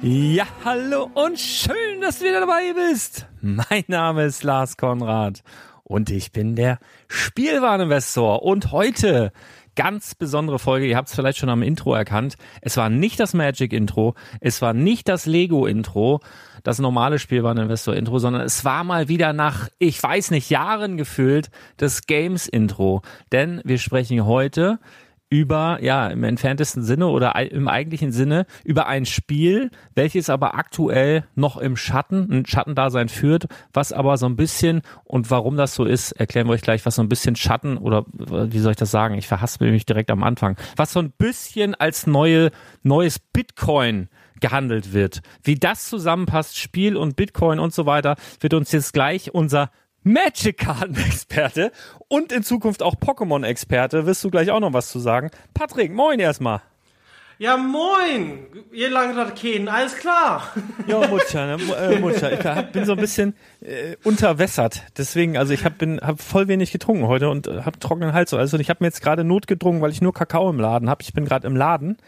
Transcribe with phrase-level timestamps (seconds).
[0.00, 3.26] Ja, hallo und schön, dass du wieder dabei bist.
[3.40, 5.42] Mein Name ist Lars Konrad
[5.82, 6.78] und ich bin der
[7.08, 9.32] Spielwareninvestor und heute
[9.74, 10.86] ganz besondere Folge.
[10.86, 12.36] Ihr habt es vielleicht schon am Intro erkannt.
[12.60, 16.20] Es war nicht das Magic Intro, es war nicht das Lego Intro,
[16.62, 21.50] das normale Spielwareninvestor Intro, sondern es war mal wieder nach, ich weiß nicht, Jahren gefühlt
[21.76, 23.02] das Games Intro.
[23.32, 24.78] Denn wir sprechen heute
[25.30, 31.24] über, ja, im entferntesten Sinne oder im eigentlichen Sinne über ein Spiel, welches aber aktuell
[31.34, 35.84] noch im Schatten, ein Schattendasein führt, was aber so ein bisschen, und warum das so
[35.84, 38.90] ist, erklären wir euch gleich, was so ein bisschen Schatten oder wie soll ich das
[38.90, 39.16] sagen?
[39.16, 40.56] Ich verhaspel mich direkt am Anfang.
[40.76, 42.50] Was so ein bisschen als neue,
[42.82, 44.08] neues Bitcoin
[44.40, 45.20] gehandelt wird.
[45.42, 49.70] Wie das zusammenpasst, Spiel und Bitcoin und so weiter, wird uns jetzt gleich unser
[50.02, 51.72] Magic-Karten-Experte
[52.08, 54.06] und in Zukunft auch Pokémon-Experte.
[54.06, 55.30] Wirst du gleich auch noch was zu sagen?
[55.54, 56.62] Patrick, moin erstmal.
[57.40, 58.46] Ja, moin!
[58.72, 60.52] Ihr Langradkehen, alles klar.
[60.88, 61.62] Ja, Mutter, ne?
[61.76, 62.32] äh, Mutter.
[62.32, 64.82] Ich hab, bin so ein bisschen äh, unterwässert.
[64.96, 68.34] Deswegen, also ich habe hab voll wenig getrunken heute und äh, habe trockenen Hals.
[68.34, 71.02] Also ich habe mir jetzt gerade notgedrungen, weil ich nur Kakao im Laden habe.
[71.02, 71.98] Ich bin gerade im Laden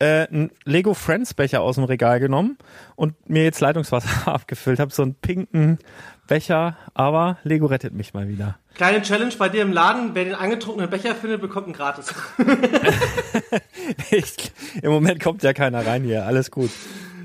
[0.00, 2.58] äh, einen Lego Friends Becher aus dem Regal genommen
[2.94, 4.80] und mir jetzt Leitungswasser abgefüllt.
[4.80, 5.78] Habe so einen pinken
[6.26, 8.58] Becher, aber Lego rettet mich mal wieder.
[8.74, 12.12] Kleine Challenge bei dir im Laden, wer den angetrunkenen Becher findet, bekommt einen gratis.
[14.10, 16.70] ich, Im Moment kommt ja keiner rein hier, alles gut.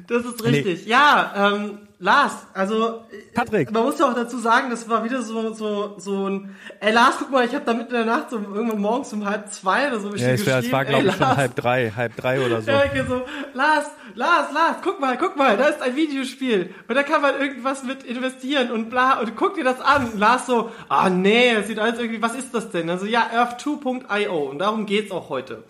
[0.08, 0.86] Das ist richtig.
[0.86, 0.92] Nee.
[0.92, 3.04] Ja, ähm, Lars, also
[3.34, 3.72] Patrick.
[3.72, 6.56] man muss ja auch dazu sagen, das war wieder so so so ein.
[6.80, 9.26] Ey Lars, guck mal, ich habe da mitten in der Nacht so irgendwann morgens um
[9.26, 12.16] halb zwei oder so Ja, es, wär, es war, glaube ich, schon halb drei, halb
[12.16, 12.72] drei oder so.
[12.72, 13.22] Ja, ich so,
[13.54, 16.74] Lars, Lars, Lars, guck mal, guck mal, da ist ein Videospiel.
[16.88, 20.12] Und da kann man irgendwas mit investieren und bla, und guck dir das an.
[20.12, 22.90] Und Lars so, ah nee, das sieht alles irgendwie, was ist das denn?
[22.90, 25.66] Also ja, Earth2.io und darum geht's auch heute.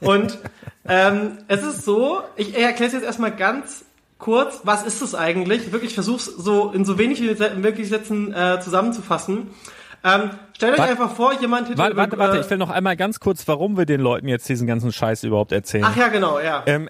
[0.00, 0.38] Und
[0.88, 3.84] ähm, es ist so, ich erkläre es jetzt erstmal ganz
[4.18, 5.72] kurz, was ist es eigentlich?
[5.72, 9.48] Wirklich, ich versuch's so in so wenig wie möglich Sätzen äh, zusammenzufassen.
[10.04, 10.92] Ähm, stellt euch Warte.
[10.92, 11.78] einfach vor, jemand hätte...
[11.78, 14.48] Warte, warte, warte, äh, ich will noch einmal ganz kurz, warum wir den Leuten jetzt
[14.48, 15.84] diesen ganzen Scheiß überhaupt erzählen.
[15.86, 16.62] Ach ja, genau, ja.
[16.66, 16.88] Ähm,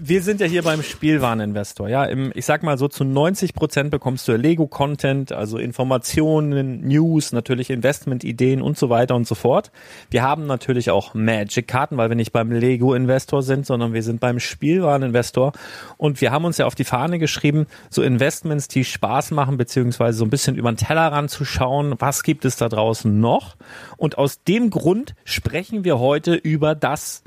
[0.00, 1.88] wir sind ja hier beim Spielwareninvestor.
[1.88, 7.32] Ja, im, ich sag mal so zu 90 Prozent bekommst du Lego-Content, also Informationen, News,
[7.32, 9.70] natürlich Investment-Ideen und so weiter und so fort.
[10.10, 14.40] Wir haben natürlich auch Magic-Karten, weil wir nicht beim Lego-Investor sind, sondern wir sind beim
[14.40, 15.52] Spielwareninvestor.
[15.96, 20.18] Und wir haben uns ja auf die Fahne geschrieben, so Investments, die Spaß machen, beziehungsweise
[20.18, 23.56] so ein bisschen über den Tellerrand zu schauen, was gibt es da draußen noch.
[23.96, 27.22] Und aus dem Grund sprechen wir heute über das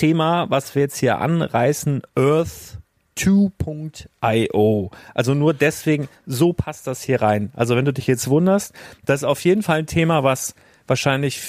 [0.00, 2.78] Thema, was wir jetzt hier anreißen, Earth
[3.18, 4.90] 2.io.
[5.14, 7.52] Also nur deswegen, so passt das hier rein.
[7.54, 8.72] Also wenn du dich jetzt wunderst,
[9.04, 10.54] das ist auf jeden Fall ein Thema, was
[10.86, 11.42] wahrscheinlich,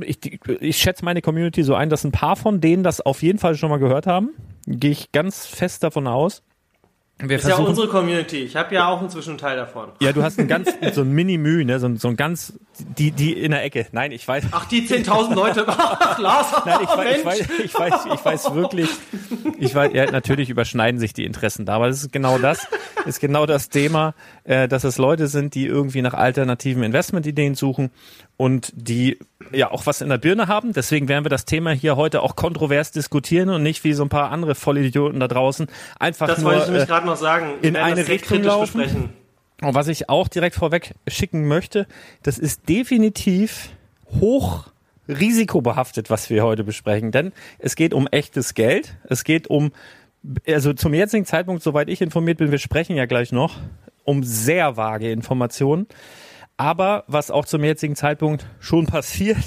[0.00, 3.40] ich, ich schätze meine Community so ein, dass ein paar von denen das auf jeden
[3.40, 4.30] Fall schon mal gehört haben.
[4.68, 6.44] Gehe ich ganz fest davon aus.
[7.18, 8.44] Wir ist ja unsere Community.
[8.44, 9.88] Ich habe ja auch inzwischen einen Teil davon.
[10.00, 13.32] ja, du hast ein ganz, so ein Mini-Müh, ne, so, so ein ganz, die, die
[13.32, 13.86] in der Ecke.
[13.92, 14.44] Nein, ich weiß.
[14.50, 15.64] Ach, die 10.000 Leute.
[15.68, 16.52] Ach, Lars.
[16.64, 18.90] Nein, ich, weiß, ich, weiß, ich, weiß, ich weiß wirklich,
[19.58, 22.66] ich weiß, ja, natürlich überschneiden sich die Interessen da, aber das ist genau das,
[23.06, 24.14] ist genau das Thema,
[24.44, 27.90] äh, dass es Leute sind, die irgendwie nach alternativen Investmentideen suchen
[28.36, 29.18] und die
[29.52, 30.72] ja auch was in der Birne haben.
[30.72, 34.08] Deswegen werden wir das Thema hier heute auch kontrovers diskutieren und nicht wie so ein
[34.08, 35.66] paar andere Vollidioten da draußen
[35.98, 37.54] einfach Das nur wollte ich nämlich äh, gerade noch sagen.
[37.60, 38.80] Wir in eine das Richtung laufen.
[38.80, 39.25] besprechen.
[39.62, 41.86] Und was ich auch direkt vorweg schicken möchte,
[42.22, 43.70] das ist definitiv
[44.20, 44.70] hoch
[45.08, 47.10] risikobehaftet, was wir heute besprechen.
[47.10, 48.96] Denn es geht um echtes Geld.
[49.08, 49.72] Es geht um,
[50.46, 53.56] also zum jetzigen Zeitpunkt, soweit ich informiert bin, wir sprechen ja gleich noch,
[54.04, 55.86] um sehr vage Informationen.
[56.56, 59.38] Aber was auch zum jetzigen Zeitpunkt schon passiert,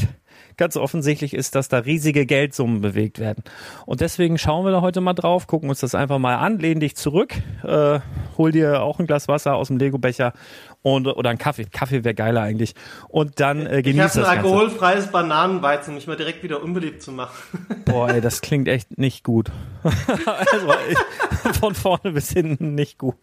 [0.60, 3.44] ganz offensichtlich ist, dass da riesige Geldsummen bewegt werden.
[3.88, 6.80] Und deswegen schauen wir da heute mal drauf, gucken uns das einfach mal an, lehn
[6.80, 7.34] dich zurück,
[7.64, 8.00] äh,
[8.38, 10.34] hol dir auch ein Glas Wasser aus dem Lego-Becher
[10.82, 11.66] und, oder einen Kaffee.
[11.66, 12.76] Kaffee wäre geiler eigentlich.
[13.08, 14.50] Und dann äh, Ich genieß habe das ein Ganze.
[14.52, 17.34] alkoholfreies Bananenweizen, mich mal direkt wieder unbeliebt zu machen.
[17.86, 19.52] Boah, ey, das klingt echt nicht gut.
[19.84, 23.16] also, ich, von vorne bis hinten nicht gut.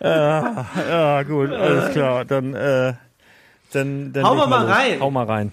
[0.00, 2.24] Äh, ja, gut, alles klar.
[2.24, 2.94] Dann, äh,
[3.72, 4.70] dann, dann Hau mal los.
[4.70, 5.00] rein.
[5.00, 5.52] Hau mal rein.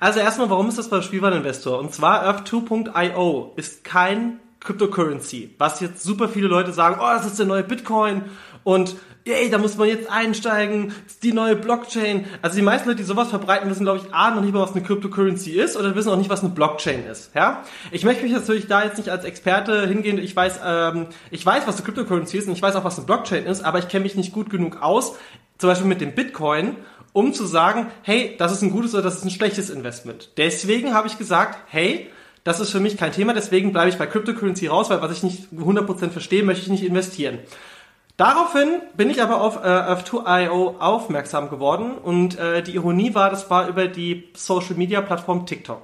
[0.00, 1.78] Also erstmal, warum ist das beim Spielwareninvestor?
[1.78, 7.38] Und zwar Earth2.io ist kein Cryptocurrency, was jetzt super viele Leute sagen, oh, das ist
[7.38, 8.22] der neue Bitcoin
[8.64, 12.26] und yay, da muss man jetzt einsteigen, das ist die neue Blockchain.
[12.42, 14.72] Also die meisten Leute, die sowas verbreiten, wissen, glaube ich, A, noch nicht mal, was
[14.72, 17.34] eine Cryptocurrency ist oder wissen auch nicht, was eine Blockchain ist.
[17.34, 17.62] Ja?
[17.92, 20.18] Ich möchte mich natürlich da jetzt nicht als Experte hingehen.
[20.18, 23.06] Ich weiß, ähm, ich weiß, was eine Cryptocurrency ist und ich weiß auch, was eine
[23.06, 25.16] Blockchain ist, aber ich kenne mich nicht gut genug aus,
[25.58, 26.76] zum Beispiel mit dem Bitcoin,
[27.12, 30.30] um zu sagen, hey, das ist ein gutes oder das ist ein schlechtes Investment.
[30.36, 32.08] Deswegen habe ich gesagt, hey,
[32.44, 35.22] das ist für mich kein Thema, deswegen bleibe ich bei Cryptocurrency raus, weil was ich
[35.22, 37.38] nicht 100% verstehe, möchte ich nicht investieren.
[38.16, 43.48] Daraufhin bin ich aber auf äh, Earth2.io aufmerksam geworden und äh, die Ironie war, das
[43.48, 45.82] war über die Social Media Plattform TikTok.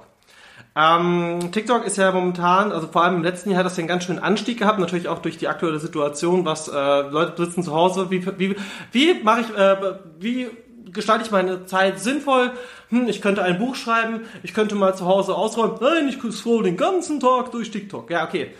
[0.77, 3.87] Ähm, TikTok ist ja momentan, also vor allem im letzten Jahr hat das ja einen
[3.87, 7.73] ganz schönen Anstieg gehabt, natürlich auch durch die aktuelle Situation, was äh, Leute sitzen zu
[7.73, 8.57] Hause, wie, wie,
[8.91, 9.77] wie mache ich, äh,
[10.19, 10.49] wie
[10.91, 12.51] gestalte ich meine Zeit sinnvoll?
[12.89, 16.63] Hm, ich könnte ein Buch schreiben, ich könnte mal zu Hause ausräumen, nein, ich scroll
[16.63, 18.09] den ganzen Tag durch TikTok.
[18.09, 18.51] Ja, okay.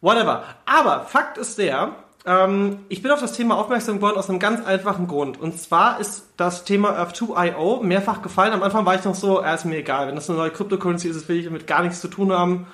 [0.00, 0.44] Whatever.
[0.64, 1.94] Aber Fakt ist der,
[2.26, 5.40] ähm, ich bin auf das Thema aufmerksam geworden aus einem ganz einfachen Grund.
[5.40, 8.52] Und zwar ist das Thema Earth2.io mehrfach gefallen.
[8.52, 10.08] Am Anfang war ich noch so, er ist mir egal.
[10.08, 12.66] Wenn das eine neue Cryptocurrency ist, will ich damit gar nichts zu tun haben.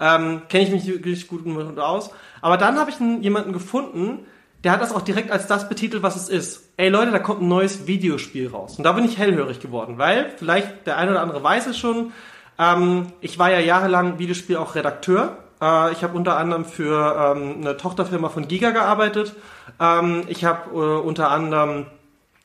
[0.00, 1.46] Ähm, Kenne ich mich wirklich gut
[1.78, 2.10] aus.
[2.40, 4.26] Aber dann habe ich einen, jemanden gefunden,
[4.64, 6.72] der hat das auch direkt als das betitelt, was es ist.
[6.76, 8.76] Ey Leute, da kommt ein neues Videospiel raus.
[8.78, 12.12] Und da bin ich hellhörig geworden, weil vielleicht der eine oder andere weiß es schon.
[12.58, 15.38] Ähm, ich war ja jahrelang Videospiel auch Redakteur.
[15.62, 19.34] Äh, ich habe unter anderem für ähm, eine Tochterfirma von Giga gearbeitet.
[19.80, 21.86] Ähm, ich habe äh, unter anderem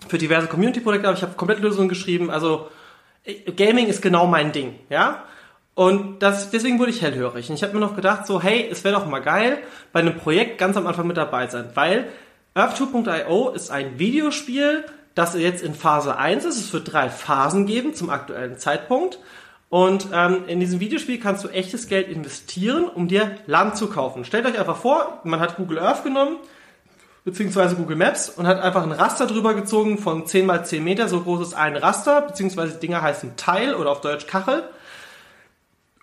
[0.08, 2.29] für diverse Community-Projekte, aber ich habe Komplettlösungen geschrieben.
[2.29, 2.70] Also
[3.24, 5.24] äh, Gaming ist genau mein Ding, ja.
[5.75, 7.50] Und das, deswegen wurde ich hellhörig.
[7.50, 9.58] Und ich habe mir noch gedacht, so, hey, es wäre doch mal geil,
[9.92, 11.70] bei einem Projekt ganz am Anfang mit dabei sein.
[11.74, 12.10] Weil
[12.56, 16.58] Earth2.io ist ein Videospiel, das jetzt in Phase 1 ist.
[16.58, 19.20] Es wird drei Phasen geben zum aktuellen Zeitpunkt.
[19.70, 24.24] Und ähm, in diesem Videospiel kannst du echtes Geld investieren, um dir Land zu kaufen.
[24.24, 26.38] Stellt euch einfach vor, man hat Google Earth genommen,
[27.25, 31.08] beziehungsweise Google Maps und hat einfach ein Raster drüber gezogen von 10 mal 10 Meter,
[31.08, 34.63] so groß ist ein Raster, beziehungsweise Dinger heißen Teil oder auf Deutsch Kachel.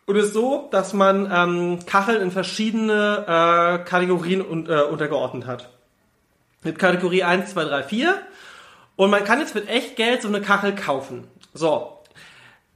[0.06, 5.46] Und es ist so, dass man ähm, Kacheln in verschiedene äh, Kategorien un äh, untergeordnet
[5.46, 5.70] hat.
[6.62, 8.18] Mit Kategorie 1, 2, 3, 4.
[8.96, 11.28] Und man kann jetzt mit echt Geld so eine Kachel kaufen.
[11.54, 12.00] So.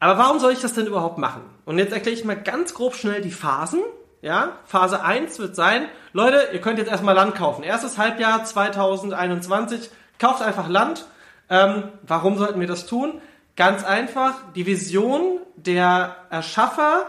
[0.00, 1.43] Aber warum soll ich das denn überhaupt machen?
[1.64, 3.81] Und jetzt erkläre ich mal ganz grob schnell die Phasen.
[4.23, 7.62] Ja, Phase 1 wird sein, Leute, ihr könnt jetzt erstmal Land kaufen.
[7.62, 11.04] Erstes Halbjahr 2021, kauft einfach Land.
[11.50, 13.21] Ähm, warum sollten wir das tun?
[13.54, 17.04] Ganz einfach, die Vision der Erschaffer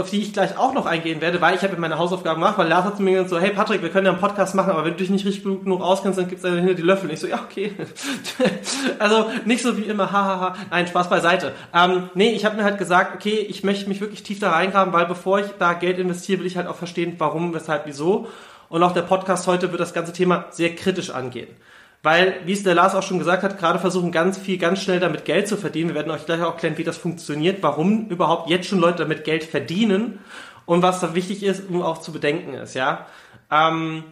[0.00, 2.68] auf die ich gleich auch noch eingehen werde, weil ich habe meine Hausaufgaben gemacht, weil
[2.68, 4.84] Lars hat zu mir gesagt so, hey Patrick, wir können ja einen Podcast machen, aber
[4.84, 7.08] wenn du dich nicht richtig genug auskennst, dann gibt's da hinter die Löffel.
[7.08, 7.72] Und ich so, ja, okay.
[8.98, 10.54] also nicht so wie immer, hahaha.
[10.70, 11.52] Nein, Spaß beiseite.
[11.74, 14.92] Ähm, nee, ich habe mir halt gesagt, okay, ich möchte mich wirklich tief da reingraben,
[14.92, 18.28] weil bevor ich da Geld investiere, will ich halt auch verstehen, warum, weshalb, wieso.
[18.68, 21.48] Und auch der Podcast heute wird das ganze Thema sehr kritisch angehen.
[22.02, 24.98] Weil, wie es der Lars auch schon gesagt hat, gerade versuchen ganz viel, ganz schnell
[24.98, 25.90] damit Geld zu verdienen.
[25.90, 29.22] Wir werden euch gleich auch klären, wie das funktioniert, warum überhaupt jetzt schon Leute damit
[29.24, 30.18] Geld verdienen
[30.66, 33.06] und was da wichtig ist, um auch zu bedenken ist, ja.
[33.50, 34.04] Ähm,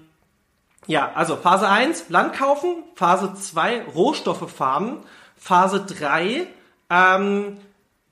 [0.86, 4.98] ja, also Phase 1, Land kaufen, Phase 2, Rohstoffe farmen,
[5.36, 6.46] Phase 3,
[6.90, 7.58] ähm,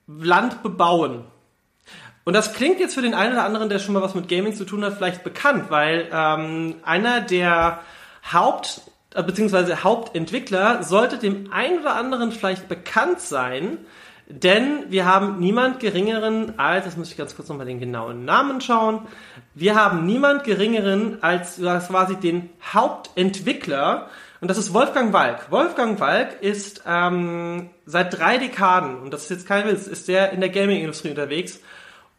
[0.07, 1.25] Land bebauen.
[2.25, 4.55] Und das klingt jetzt für den einen oder anderen, der schon mal was mit Gaming
[4.55, 7.79] zu tun hat, vielleicht bekannt, weil ähm, einer der
[8.31, 8.81] Haupt
[9.11, 13.77] beziehungsweise Hauptentwickler sollte dem einen oder anderen vielleicht bekannt sein,
[14.27, 18.61] denn wir haben niemand geringeren als, das muss ich ganz kurz nochmal den genauen Namen
[18.61, 19.07] schauen,
[19.55, 24.07] wir haben niemand geringeren als quasi den Hauptentwickler
[24.41, 25.51] und das ist Wolfgang Walk.
[25.51, 30.31] Wolfgang Walk ist ähm, seit drei Dekaden, und das ist jetzt kein Witz, ist der
[30.31, 31.59] in der Gaming-Industrie unterwegs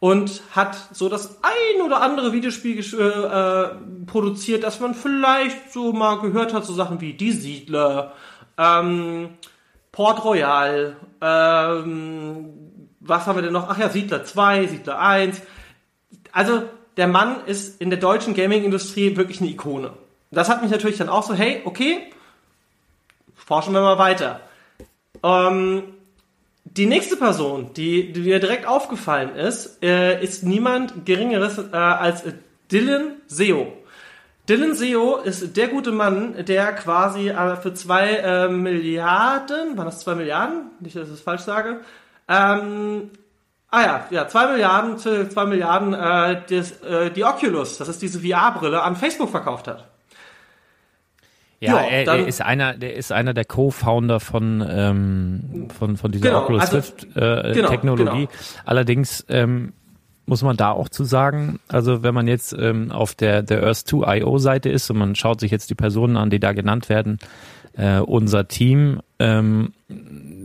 [0.01, 6.21] und hat so das ein oder andere Videospiel äh, produziert, das man vielleicht so mal
[6.21, 8.15] gehört hat, so Sachen wie Die Siedler,
[8.57, 9.31] ähm,
[9.93, 12.49] Port Royal, ähm,
[13.01, 13.69] was haben wir denn noch?
[13.69, 15.43] Ach ja, Siedler 2, Siedler 1.
[16.33, 16.63] Also
[16.97, 19.93] der Mann ist in der deutschen Gaming-Industrie wirklich eine Ikone.
[20.31, 22.11] Das hat mich natürlich dann auch so, hey, okay,
[23.35, 24.41] forschen wir mal weiter.
[25.23, 25.83] Ähm,
[26.77, 32.23] die nächste Person, die, die mir direkt aufgefallen ist, äh, ist niemand Geringeres äh, als
[32.71, 33.73] Dylan Seo.
[34.49, 40.01] Dylan Seo ist der gute Mann, der quasi äh, für zwei äh, Milliarden, waren das
[40.01, 40.71] zwei Milliarden?
[40.81, 41.81] Nicht, dass ich das falsch sage.
[42.29, 43.11] Ähm,
[43.71, 48.21] ah ja, ja, zwei Milliarden, zwei Milliarden äh, des, äh, die Oculus, das ist diese
[48.21, 49.90] VR-Brille, an Facebook verkauft hat.
[51.61, 56.11] Ja, ja er, er, ist einer, der ist einer der Co-Founder von, ähm, von, von
[56.11, 58.27] dieser genau, Oculus also, Rift äh, genau, Technologie.
[58.27, 58.41] Genau.
[58.65, 59.75] Allerdings ähm,
[60.25, 64.39] muss man da auch zu sagen, also wenn man jetzt ähm, auf der, der Earth2.io
[64.39, 67.19] Seite ist und man schaut sich jetzt die Personen an, die da genannt werden,
[67.77, 69.73] äh, unser Team, ähm,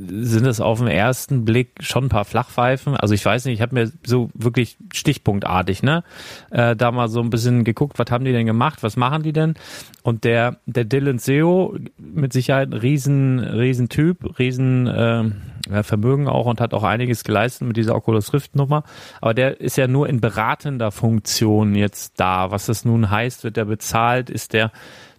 [0.08, 2.96] sind es auf den ersten Blick schon ein paar Flachpfeifen.
[2.96, 6.04] Also ich weiß nicht, ich habe mir so wirklich stichpunktartig, ne,
[6.52, 9.34] äh, da mal so ein bisschen geguckt, was haben die denn gemacht, was machen die
[9.34, 9.56] denn?
[10.04, 16.46] Und der der Dylan Seo mit Sicherheit ein riesen riesen Typ, riesen äh, Vermögen auch
[16.46, 18.84] und hat auch einiges geleistet mit dieser Oculus Rift Nummer.
[19.22, 22.52] Aber der ist ja nur in beratender Funktion jetzt da.
[22.52, 24.72] Was das nun heißt, wird der bezahlt, ist der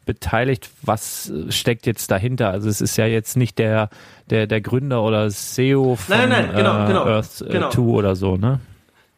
[0.07, 0.71] beteiligt?
[0.83, 2.49] Was steckt jetzt dahinter?
[2.51, 3.91] Also es ist ja jetzt nicht der,
[4.31, 7.69] der, der Gründer oder CEO von nein, nein, genau, äh, genau, Earth äh, genau.
[7.69, 8.61] 2 oder so, ne?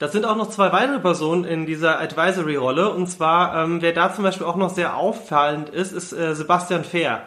[0.01, 2.93] Das sind auch noch zwei weitere Personen in dieser Advisory-Rolle.
[2.93, 6.85] Und zwar, ähm, wer da zum Beispiel auch noch sehr auffallend ist, ist äh, Sebastian
[6.85, 7.23] Fehr.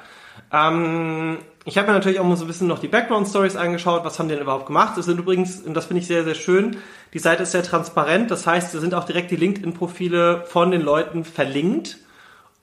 [0.54, 4.06] Ähm, ich habe mir natürlich auch mal so ein bisschen noch die Background-Stories angeschaut.
[4.06, 4.98] Was haben die denn überhaupt gemacht?
[4.98, 6.78] Das sind übrigens, und das finde ich sehr, sehr schön,
[7.14, 8.32] die Seite ist sehr transparent.
[8.32, 11.98] Das heißt, da sind auch direkt die LinkedIn-Profile von den Leuten verlinkt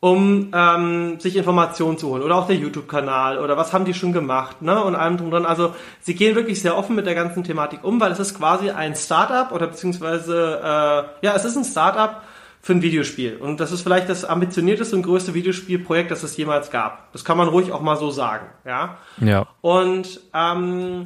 [0.01, 2.23] um ähm, sich Informationen zu holen.
[2.23, 4.83] Oder auch der YouTube-Kanal oder was haben die schon gemacht, ne?
[4.83, 5.45] Und allem drum dran.
[5.45, 8.71] Also sie gehen wirklich sehr offen mit der ganzen Thematik um, weil es ist quasi
[8.71, 12.23] ein Startup oder beziehungsweise äh, ja, es ist ein Startup
[12.61, 13.37] für ein Videospiel.
[13.37, 17.13] Und das ist vielleicht das ambitionierteste und größte Videospielprojekt, das es jemals gab.
[17.13, 18.99] Das kann man ruhig auch mal so sagen, ja.
[19.21, 19.47] Ja.
[19.63, 21.05] Und ähm,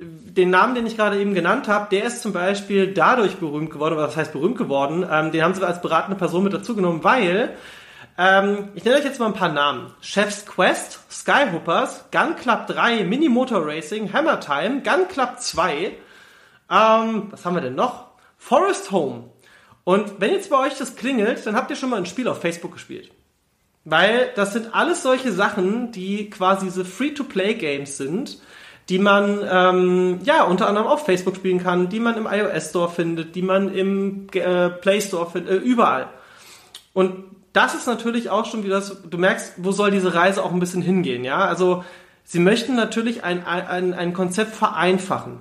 [0.00, 3.94] den Namen, den ich gerade eben genannt habe, der ist zum Beispiel dadurch berühmt geworden,
[3.94, 7.02] oder was heißt berühmt geworden, ähm, den haben sie als beratende Person mit dazu genommen,
[7.02, 7.56] weil
[8.18, 9.94] ähm, ich nenne euch jetzt mal ein paar Namen.
[10.00, 15.96] Chef's Quest, Skyhoppers, Gun Club 3, Mini Motor Racing, Hammer Time, Gun Club 2,
[16.70, 18.08] ähm, was haben wir denn noch?
[18.36, 19.30] Forest Home.
[19.84, 22.40] Und wenn jetzt bei euch das klingelt, dann habt ihr schon mal ein Spiel auf
[22.40, 23.10] Facebook gespielt.
[23.84, 28.38] Weil das sind alles solche Sachen, die quasi diese Free-to-Play-Games sind,
[28.90, 32.90] die man ähm, ja unter anderem auf Facebook spielen kann, die man im iOS Store
[32.90, 36.08] findet, die man im äh, Play Store findet, äh, überall.
[36.92, 40.52] Und das ist natürlich auch schon wieder, das, du merkst, wo soll diese Reise auch
[40.52, 41.44] ein bisschen hingehen, ja?
[41.44, 41.84] Also,
[42.24, 45.40] sie möchten natürlich ein, ein, ein Konzept vereinfachen.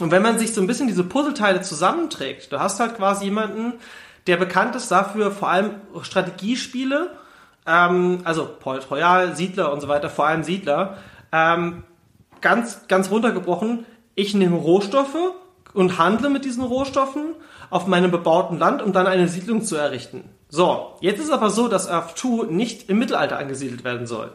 [0.00, 3.74] Und wenn man sich so ein bisschen diese Puzzleteile zusammenträgt, du hast halt quasi jemanden,
[4.26, 7.10] der bekannt ist dafür, vor allem Strategiespiele,
[7.66, 10.98] ähm, also Port Royal, Siedler und so weiter, vor allem Siedler,
[11.32, 11.84] ähm,
[12.40, 15.16] ganz, ganz runtergebrochen, ich nehme Rohstoffe
[15.72, 17.34] und handle mit diesen Rohstoffen
[17.68, 20.24] auf meinem bebauten Land, um dann eine Siedlung zu errichten.
[20.50, 24.32] So, jetzt ist aber so, dass Earth 2 nicht im Mittelalter angesiedelt werden soll.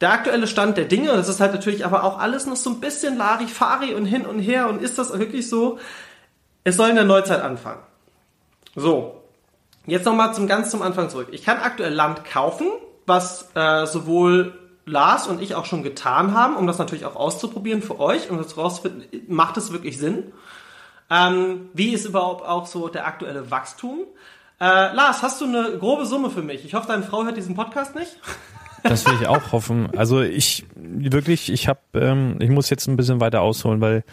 [0.00, 2.80] Der aktuelle Stand der Dinge, das ist halt natürlich aber auch alles noch so ein
[2.80, 5.78] bisschen Larifari und hin und her und ist das wirklich so?
[6.62, 7.82] Es soll in der Neuzeit anfangen.
[8.76, 9.22] So,
[9.86, 11.28] jetzt nochmal zum ganz zum Anfang zurück.
[11.32, 12.68] Ich kann aktuell Land kaufen,
[13.06, 17.82] was äh, sowohl Lars und ich auch schon getan haben, um das natürlich auch auszuprobieren
[17.82, 20.32] für euch, um das rauszufinden, macht es wirklich Sinn?
[21.10, 24.00] Ähm, wie ist überhaupt auch so der aktuelle Wachstum?
[24.60, 26.64] Äh, Lars, hast du eine grobe Summe für mich?
[26.64, 28.18] Ich hoffe, deine Frau hört diesen Podcast nicht.
[28.86, 29.88] Das will ich auch hoffen.
[29.96, 34.04] Also ich wirklich, ich habe, ähm, ich muss jetzt ein bisschen weiter ausholen, weil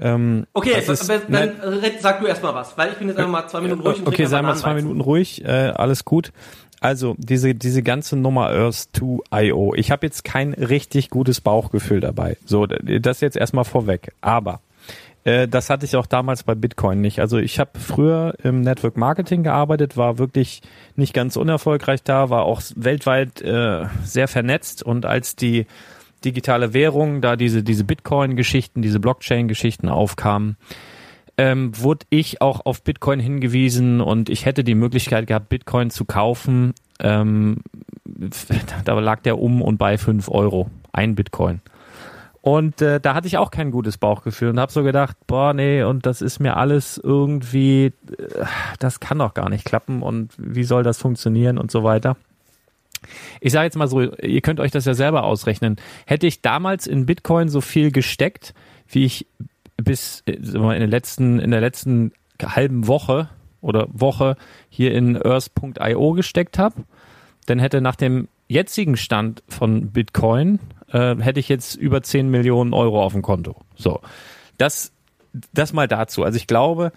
[0.00, 1.52] ähm, okay, ist, dann nein,
[2.00, 3.98] sag du erstmal was, weil ich bin jetzt einfach mal zwei Minuten ruhig.
[3.98, 6.32] Und okay, sei mal zwei Minuten ruhig, äh, alles gut.
[6.80, 9.74] Also diese diese ganze Nummer Earth 2 IO.
[9.76, 12.36] Ich habe jetzt kein richtig gutes Bauchgefühl dabei.
[12.44, 14.12] So, das jetzt erstmal vorweg.
[14.22, 14.60] Aber
[15.24, 17.20] äh, das hatte ich auch damals bei Bitcoin nicht.
[17.20, 20.62] Also ich habe früher im Network Marketing gearbeitet, war wirklich
[20.96, 25.66] nicht ganz unerfolgreich da, war auch weltweit äh, sehr vernetzt und als die
[26.24, 30.56] digitale Währung, da diese diese Bitcoin-Geschichten, diese Blockchain-Geschichten aufkamen,
[31.38, 36.04] ähm, wurde ich auch auf Bitcoin hingewiesen und ich hätte die Möglichkeit gehabt, Bitcoin zu
[36.04, 36.74] kaufen.
[36.98, 37.58] Ähm,
[38.84, 41.62] da lag der um und bei fünf Euro ein Bitcoin.
[42.42, 45.82] Und äh, da hatte ich auch kein gutes Bauchgefühl und habe so gedacht, boah, nee,
[45.82, 47.92] und das ist mir alles irgendwie, äh,
[48.78, 52.16] das kann doch gar nicht klappen und wie soll das funktionieren und so weiter.
[53.40, 55.76] Ich sage jetzt mal so, ihr könnt euch das ja selber ausrechnen.
[56.06, 58.54] Hätte ich damals in Bitcoin so viel gesteckt,
[58.88, 59.26] wie ich
[59.76, 63.28] bis äh, in der letzten, in der letzten halben Woche
[63.60, 64.36] oder Woche
[64.70, 66.84] hier in Earth.io gesteckt habe,
[67.44, 70.58] dann hätte nach dem jetzigen Stand von Bitcoin
[70.92, 73.56] äh, hätte ich jetzt über 10 Millionen Euro auf dem Konto.
[73.76, 74.00] So.
[74.58, 74.92] Das,
[75.52, 76.22] das mal dazu.
[76.24, 76.92] Also ich glaube,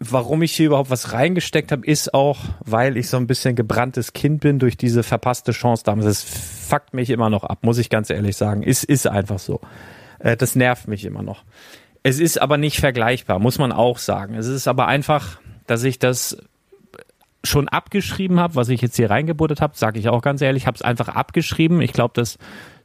[0.00, 4.12] warum ich hier überhaupt was reingesteckt habe, ist auch, weil ich so ein bisschen gebranntes
[4.12, 6.06] Kind bin durch diese verpasste Chance damals.
[6.06, 8.62] Das fuckt mich immer noch ab, muss ich ganz ehrlich sagen.
[8.62, 9.60] Ist, ist einfach so.
[10.18, 11.44] Äh, das nervt mich immer noch.
[12.02, 14.34] Es ist aber nicht vergleichbar, muss man auch sagen.
[14.34, 16.38] Es ist aber einfach, dass ich das
[17.44, 20.74] schon abgeschrieben habe, was ich jetzt hier reingebuddelt habe, sage ich auch ganz ehrlich, habe
[20.74, 21.80] es einfach abgeschrieben.
[21.80, 22.38] Ich glaube, das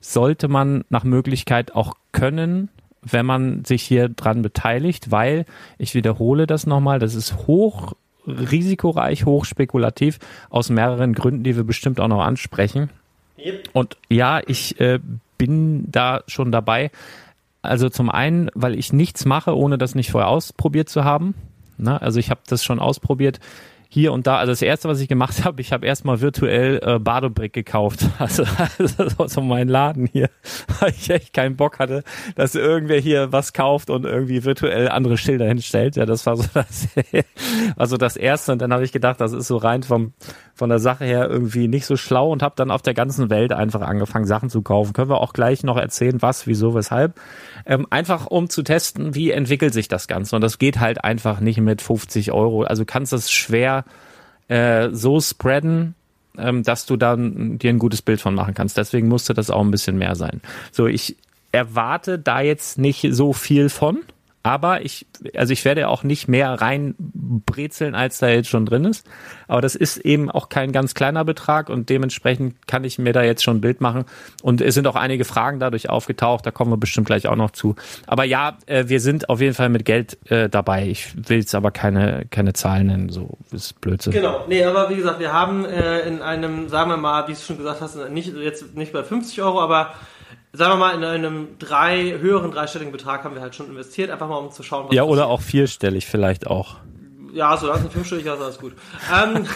[0.03, 2.69] sollte man nach Möglichkeit auch können,
[3.01, 5.45] wenn man sich hier dran beteiligt, weil
[5.77, 7.93] ich wiederhole das nochmal, das ist hoch
[8.27, 12.89] risikoreich, hoch spekulativ aus mehreren Gründen, die wir bestimmt auch noch ansprechen.
[13.37, 13.69] Yep.
[13.73, 14.99] Und ja, ich äh,
[15.37, 16.91] bin da schon dabei.
[17.61, 21.33] Also zum einen, weil ich nichts mache, ohne das nicht vorher ausprobiert zu haben.
[21.77, 23.39] Na, also ich habe das schon ausprobiert,
[23.93, 24.37] hier und da.
[24.37, 28.05] Also das erste, was ich gemacht habe, ich habe erstmal virtuell äh, Badobrick gekauft.
[28.23, 28.43] Also,
[28.77, 30.29] also so mein Laden hier,
[30.79, 32.03] weil ich echt keinen Bock hatte,
[32.35, 35.97] dass irgendwer hier was kauft und irgendwie virtuell andere Schilder hinstellt.
[35.97, 36.87] Ja, das war so das,
[37.75, 38.53] also das erste.
[38.53, 40.13] Und dann habe ich gedacht, das ist so rein vom
[40.55, 43.51] von der Sache her irgendwie nicht so schlau und habe dann auf der ganzen Welt
[43.51, 44.93] einfach angefangen, Sachen zu kaufen.
[44.93, 47.19] Können wir auch gleich noch erzählen, was, wieso, weshalb.
[47.65, 50.35] Ähm, einfach um zu testen, wie entwickelt sich das Ganze.
[50.35, 52.63] Und das geht halt einfach nicht mit 50 Euro.
[52.63, 53.85] Also kannst das schwer
[54.47, 55.95] äh, so spreaden,
[56.37, 58.77] ähm, dass du dann dir ein gutes Bild von machen kannst.
[58.77, 60.41] Deswegen musste das auch ein bisschen mehr sein.
[60.71, 61.15] So, ich
[61.51, 63.99] erwarte da jetzt nicht so viel von.
[64.43, 69.07] Aber ich, also ich werde auch nicht mehr reinbrezeln, als da jetzt schon drin ist.
[69.47, 73.23] Aber das ist eben auch kein ganz kleiner Betrag und dementsprechend kann ich mir da
[73.23, 74.03] jetzt schon ein Bild machen.
[74.41, 77.51] Und es sind auch einige Fragen dadurch aufgetaucht, da kommen wir bestimmt gleich auch noch
[77.51, 77.75] zu.
[78.05, 80.87] Aber ja, äh, wir sind auf jeden Fall mit Geld äh, dabei.
[80.89, 84.11] Ich will jetzt aber keine, keine Zahlen nennen, so ist Blödsinn.
[84.11, 87.39] Genau, nee, aber wie gesagt, wir haben äh, in einem, sagen wir mal, wie du
[87.39, 89.93] schon gesagt hast, nicht jetzt nicht bei 50 Euro, aber
[90.53, 94.27] sagen wir mal, in einem drei, höheren dreistelligen Betrag haben wir halt schon investiert, einfach
[94.27, 96.77] mal um zu schauen, was Ja, oder auch vierstellig vielleicht auch.
[97.33, 98.73] Ja, solange es ein fünfstellig ist, alles gut.
[99.11, 99.47] ähm,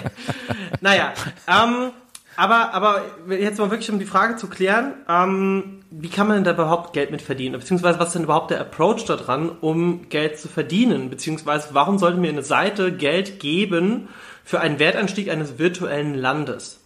[0.80, 1.12] naja,
[1.46, 1.92] ähm,
[2.36, 6.44] aber, aber jetzt mal wirklich um die Frage zu klären, ähm, wie kann man denn
[6.44, 7.60] da überhaupt Geld mit verdienen?
[7.60, 11.10] Beziehungsweise was ist denn überhaupt der Approach da dran, um Geld zu verdienen?
[11.10, 14.08] Beziehungsweise warum sollte mir eine Seite Geld geben
[14.42, 16.80] für einen Wertanstieg eines virtuellen Landes?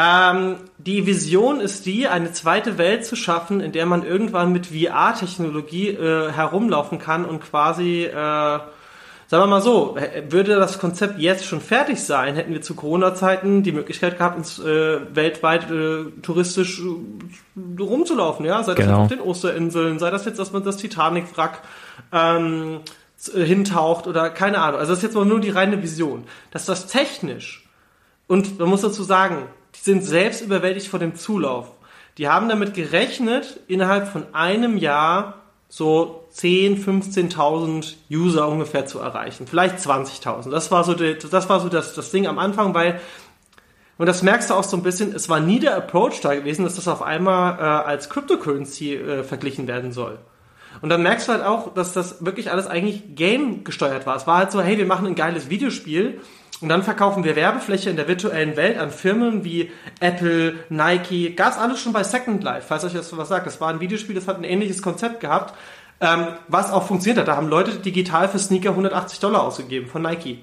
[0.00, 4.68] Ähm, die Vision ist die, eine zweite Welt zu schaffen, in der man irgendwann mit
[4.68, 8.58] VR-Technologie äh, herumlaufen kann und quasi äh,
[9.30, 9.94] Sagen wir mal so,
[10.30, 14.58] würde das Konzept jetzt schon fertig sein, hätten wir zu Corona-Zeiten die Möglichkeit gehabt, uns
[14.58, 19.02] äh, weltweit äh, touristisch äh, rumzulaufen, ja, sei das Genau.
[19.02, 21.60] jetzt auf den Osterinseln, sei das jetzt, dass man das Titanic-Wrack
[22.10, 22.80] ähm,
[23.34, 24.80] äh, hintaucht oder keine Ahnung.
[24.80, 26.24] Also das ist jetzt mal nur die reine Vision.
[26.50, 27.68] Dass das technisch
[28.28, 29.42] und man muss dazu sagen,
[29.88, 31.70] sind selbst überwältigt vor dem Zulauf.
[32.18, 35.34] Die haben damit gerechnet, innerhalb von einem Jahr
[35.70, 39.46] so 10, 15.000 User ungefähr zu erreichen.
[39.46, 40.50] Vielleicht 20.000.
[40.50, 43.00] Das war so, die, das, war so das, das Ding am Anfang, weil,
[43.96, 46.64] und das merkst du auch so ein bisschen, es war nie der Approach da gewesen,
[46.64, 50.18] dass das auf einmal äh, als Cryptocurrency äh, verglichen werden soll.
[50.82, 54.16] Und dann merkst du halt auch, dass das wirklich alles eigentlich Game gesteuert war.
[54.16, 56.20] Es war halt so, hey, wir machen ein geiles Videospiel
[56.60, 61.56] und dann verkaufen wir Werbefläche in der virtuellen Welt an Firmen wie Apple, Nike, gab's
[61.56, 63.46] alles schon bei Second Life, falls euch das was sagt.
[63.46, 65.54] Das war ein Videospiel, das hat ein ähnliches Konzept gehabt,
[66.00, 67.28] ähm, was auch funktioniert hat.
[67.28, 70.42] Da haben Leute digital für Sneaker 180 Dollar ausgegeben von Nike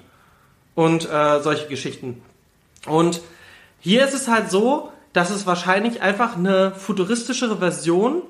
[0.73, 2.21] und äh, solche Geschichten.
[2.87, 3.21] Und
[3.79, 8.21] hier ist es halt so, dass es wahrscheinlich einfach eine futuristischere Version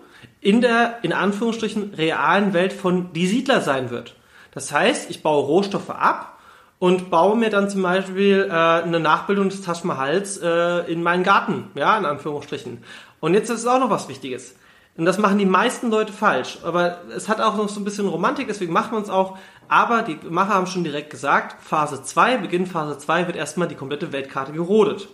[0.41, 4.15] in der, in Anführungsstrichen, realen Welt von Die Siedler sein wird.
[4.51, 6.34] Das heißt, ich baue Rohstoffe ab
[6.79, 11.23] und baue mir dann zum Beispiel äh, eine Nachbildung des Taj Mahals äh, in meinen
[11.23, 12.83] Garten, ja, in Anführungsstrichen.
[13.19, 14.55] Und jetzt ist auch noch was Wichtiges.
[14.97, 16.59] Und das machen die meisten Leute falsch.
[16.63, 19.37] Aber es hat auch noch so ein bisschen Romantik, deswegen machen wir uns auch.
[19.67, 23.75] Aber die Macher haben schon direkt gesagt, Phase 2, Beginn Phase 2 wird erstmal die
[23.75, 25.07] komplette Weltkarte gerodet.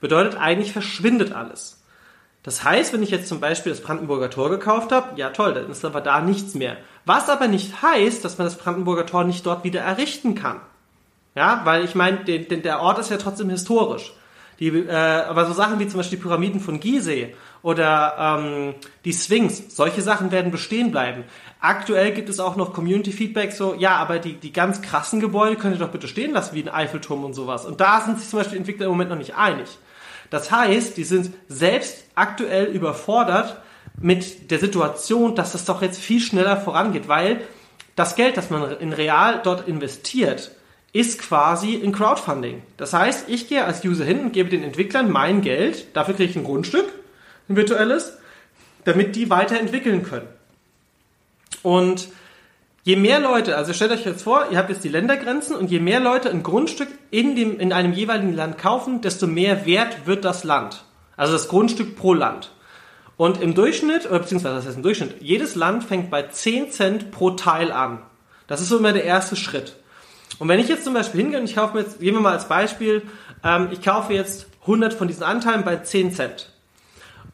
[0.00, 1.82] Bedeutet eigentlich verschwindet alles.
[2.42, 5.70] Das heißt, wenn ich jetzt zum Beispiel das Brandenburger Tor gekauft habe, ja toll, dann
[5.70, 6.78] ist aber da nichts mehr.
[7.04, 10.60] Was aber nicht heißt, dass man das Brandenburger Tor nicht dort wieder errichten kann.
[11.34, 14.12] Ja, weil ich meine, der Ort ist ja trotzdem historisch.
[14.60, 18.74] Die, äh, aber so Sachen wie zum Beispiel die Pyramiden von Gizeh oder ähm,
[19.06, 21.24] die Sphinx, solche Sachen werden bestehen bleiben.
[21.60, 25.76] Aktuell gibt es auch noch Community-Feedback, so, ja, aber die, die ganz krassen Gebäude könnt
[25.76, 27.64] ihr doch bitte stehen lassen, wie ein Eiffelturm und sowas.
[27.64, 29.78] Und da sind sich zum Beispiel Entwickler im Moment noch nicht einig.
[30.28, 33.62] Das heißt, die sind selbst aktuell überfordert
[33.98, 37.40] mit der Situation, dass das doch jetzt viel schneller vorangeht, weil
[37.96, 40.52] das Geld, das man in real dort investiert,
[40.92, 42.62] ist quasi ein Crowdfunding.
[42.76, 46.30] Das heißt, ich gehe als User hin und gebe den Entwicklern mein Geld, dafür kriege
[46.30, 46.88] ich ein Grundstück,
[47.48, 48.18] ein virtuelles,
[48.84, 50.28] damit die weiterentwickeln können.
[51.62, 52.08] Und
[52.82, 55.80] je mehr Leute, also stellt euch jetzt vor, ihr habt jetzt die Ländergrenzen und je
[55.80, 60.24] mehr Leute ein Grundstück in, dem, in einem jeweiligen Land kaufen, desto mehr wert wird
[60.24, 60.84] das Land.
[61.16, 62.50] Also das Grundstück pro Land.
[63.16, 67.30] Und im Durchschnitt, beziehungsweise das heißt im Durchschnitt, jedes Land fängt bei 10 Cent pro
[67.32, 68.00] Teil an.
[68.46, 69.76] Das ist so immer der erste Schritt.
[70.38, 72.32] Und wenn ich jetzt zum Beispiel hingehe und ich kaufe mir jetzt, gehen wir mal
[72.32, 73.02] als Beispiel,
[73.44, 76.50] ähm, ich kaufe jetzt 100 von diesen Anteilen bei 10 Cent.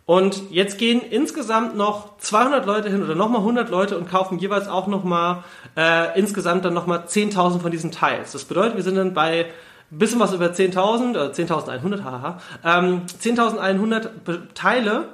[0.07, 4.69] Und jetzt gehen insgesamt noch 200 Leute hin oder nochmal 100 Leute und kaufen jeweils
[4.69, 5.43] auch nochmal
[5.77, 8.31] äh, insgesamt dann nochmal 10.000 von diesen Teils.
[8.31, 9.47] Das bedeutet, wir sind dann bei
[9.91, 15.09] ein bisschen was über 10.000 oder 10.100, haha, ähm, 10.100 Be- Teile,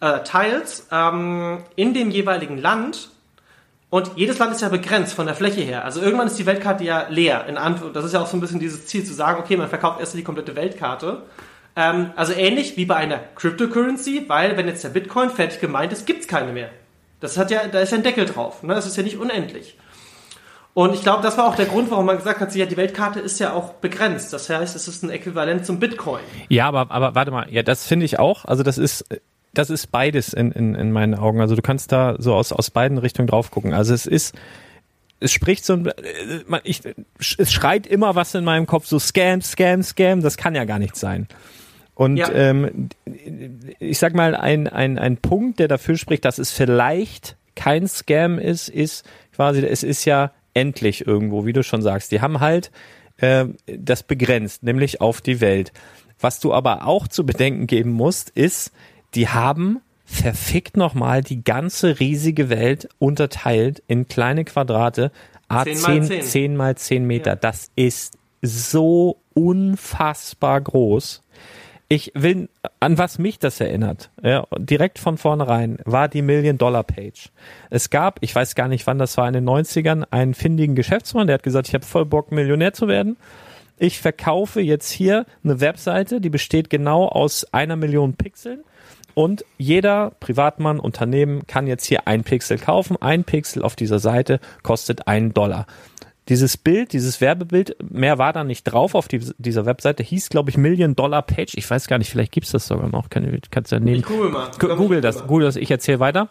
[0.00, 3.08] äh, Teils ähm, in dem jeweiligen Land.
[3.94, 5.84] Und jedes Land ist ja begrenzt von der Fläche her.
[5.84, 7.46] Also irgendwann ist die Weltkarte ja leer.
[7.46, 7.54] In
[7.92, 10.14] das ist ja auch so ein bisschen dieses Ziel zu sagen, okay, man verkauft erst
[10.14, 11.22] die komplette Weltkarte.
[11.76, 16.08] Ähm, also ähnlich wie bei einer Cryptocurrency, weil wenn jetzt der Bitcoin fertig gemeint ist,
[16.08, 16.70] gibt's keine mehr.
[17.20, 18.64] Das hat ja, da ist ja ein Deckel drauf.
[18.64, 18.74] Ne?
[18.74, 19.78] Das ist ja nicht unendlich.
[20.72, 23.20] Und ich glaube, das war auch der Grund, warum man gesagt hat, ja, die Weltkarte
[23.20, 24.32] ist ja auch begrenzt.
[24.32, 26.24] Das heißt, es ist ein Äquivalent zum Bitcoin.
[26.48, 28.44] Ja, aber, aber warte mal, ja, das finde ich auch.
[28.44, 29.04] Also das ist,
[29.54, 31.40] das ist beides in, in, in meinen Augen.
[31.40, 33.72] Also du kannst da so aus, aus beiden Richtungen drauf gucken.
[33.72, 34.34] Also es ist,
[35.20, 35.92] es spricht so ein, äh,
[36.46, 36.82] man- ich,
[37.38, 40.78] es schreit immer was in meinem Kopf, so Scam, Scam, Scam, das kann ja gar
[40.78, 41.28] nicht sein.
[41.94, 42.30] Und Ja.
[42.32, 42.88] ähm,
[43.78, 48.38] ich sag mal, ein, ein, ein Punkt, der dafür spricht, dass es vielleicht kein Scam
[48.40, 52.10] ist, ist quasi, es ist ja endlich irgendwo, wie du schon sagst.
[52.12, 52.72] Die haben halt
[53.18, 55.72] äh, das begrenzt, nämlich auf die Welt.
[56.20, 58.72] Was du aber auch zu bedenken geben musst, ist,
[59.14, 65.10] die haben verfickt nochmal die ganze riesige Welt unterteilt in kleine Quadrate,
[65.48, 66.56] a 10 10, mal 10, 10.
[66.56, 67.30] mal 10 Meter.
[67.32, 67.36] Ja.
[67.36, 71.22] Das ist so unfassbar groß.
[71.88, 72.48] Ich will,
[72.80, 77.30] an was mich das erinnert, ja, direkt von vornherein, war die Million-Dollar-Page.
[77.70, 81.26] Es gab, ich weiß gar nicht wann das war, in den 90ern, einen findigen Geschäftsmann,
[81.26, 83.16] der hat gesagt, ich habe voll Bock, Millionär zu werden.
[83.78, 88.64] Ich verkaufe jetzt hier eine Webseite, die besteht genau aus einer Million Pixeln.
[89.14, 92.96] Und jeder Privatmann, Unternehmen kann jetzt hier ein Pixel kaufen.
[93.00, 95.66] Ein Pixel auf dieser Seite kostet einen Dollar.
[96.28, 100.50] Dieses Bild, dieses Werbebild, mehr war da nicht drauf auf die, dieser Webseite, hieß, glaube
[100.50, 101.52] ich, Million Dollar Page.
[101.54, 103.10] Ich weiß gar nicht, vielleicht gibt's das sogar noch.
[103.10, 104.00] Kann, kannst du ja nehmen.
[104.00, 104.50] Ich google mal.
[104.58, 106.28] Google das, Google das, ich erzähle weiter.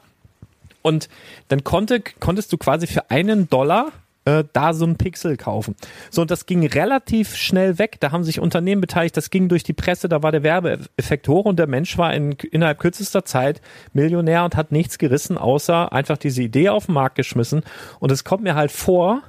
[0.82, 1.10] Und
[1.48, 3.92] dann konnte, konntest du quasi für einen Dollar
[4.26, 5.76] äh, da so ein Pixel kaufen.
[6.10, 7.98] So, und das ging relativ schnell weg.
[8.00, 11.46] Da haben sich Unternehmen beteiligt, das ging durch die Presse, da war der Werbeeffekt hoch
[11.46, 13.62] und der Mensch war in, innerhalb kürzester Zeit
[13.94, 17.64] Millionär und hat nichts gerissen, außer einfach diese Idee auf den Markt geschmissen.
[18.00, 19.22] Und es kommt mir halt vor,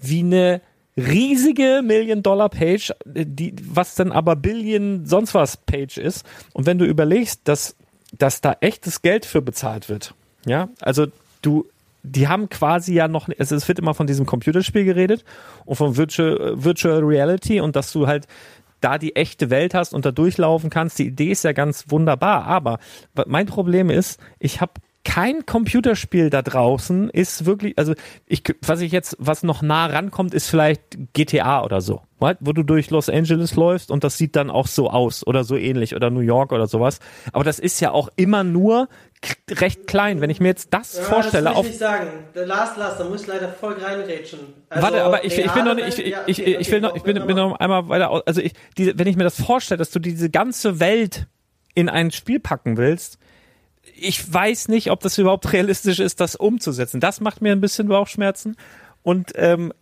[0.00, 0.60] wie eine
[0.96, 6.24] riesige Million-Dollar-Page, die, was dann aber Billion sonst was Page ist.
[6.52, 7.76] Und wenn du überlegst, dass,
[8.16, 10.14] dass da echtes Geld für bezahlt wird,
[10.46, 11.06] ja, also
[11.42, 11.66] du,
[12.02, 15.24] die haben quasi ja noch, also es wird immer von diesem Computerspiel geredet
[15.64, 18.26] und von Virtual, Virtual Reality und dass du halt
[18.80, 20.98] da die echte Welt hast und da durchlaufen kannst.
[20.98, 22.78] Die Idee ist ja ganz wunderbar, aber
[23.26, 27.94] mein Problem ist, ich habe kein Computerspiel da draußen ist wirklich, also
[28.26, 30.82] ich, was ich jetzt, was noch nah rankommt, ist vielleicht
[31.14, 32.36] GTA oder so, right?
[32.40, 35.56] wo du durch Los Angeles läufst und das sieht dann auch so aus oder so
[35.56, 37.00] ähnlich oder New York oder sowas.
[37.32, 38.88] Aber das ist ja auch immer nur
[39.50, 40.20] recht klein.
[40.20, 42.08] Wenn ich mir jetzt das ja, vorstelle, das will ich nicht sagen.
[42.34, 44.40] Last, last, da muss ich leider voll reinrätschen.
[44.68, 47.02] Also, Warte, aber ich, ich will noch nicht, ich, ich, ich, ich will noch, ich
[47.02, 49.98] bin, bin noch einmal weiter, also ich, diese, wenn ich mir das vorstelle, dass du
[49.98, 51.26] diese ganze Welt
[51.74, 53.18] in ein Spiel packen willst,
[53.94, 57.00] ich weiß nicht, ob das überhaupt realistisch ist, das umzusetzen.
[57.00, 58.56] Das macht mir ein bisschen Bauchschmerzen.
[59.02, 59.72] Und ähm,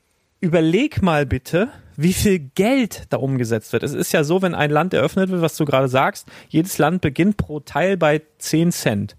[0.40, 3.82] überleg mal bitte, wie viel Geld da umgesetzt wird.
[3.82, 7.00] Es ist ja so, wenn ein Land eröffnet wird, was du gerade sagst, jedes Land
[7.00, 9.16] beginnt pro Teil bei 10 Cent.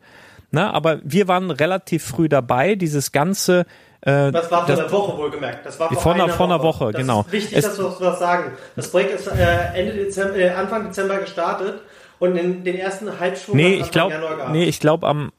[0.52, 3.65] Na, aber wir waren relativ früh dabei, dieses ganze
[4.02, 5.65] äh, das war vor das, einer Woche wohlgemerkt.
[5.65, 7.22] Das war vor, vor einer, vor einer Woche, Woche genau.
[7.22, 8.54] Ist wichtig, es, dass wir was sagen.
[8.78, 11.82] Das Projekt ist äh, Ende Dezember, äh, Anfang Dezember gestartet
[12.18, 14.13] und in den ersten Halbschwung nee, ich glaub,
[14.52, 15.34] Nee, ich glaube am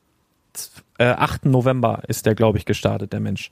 [1.00, 1.46] äh, 8.
[1.46, 3.50] November ist der, glaube ich, gestartet, der Mensch.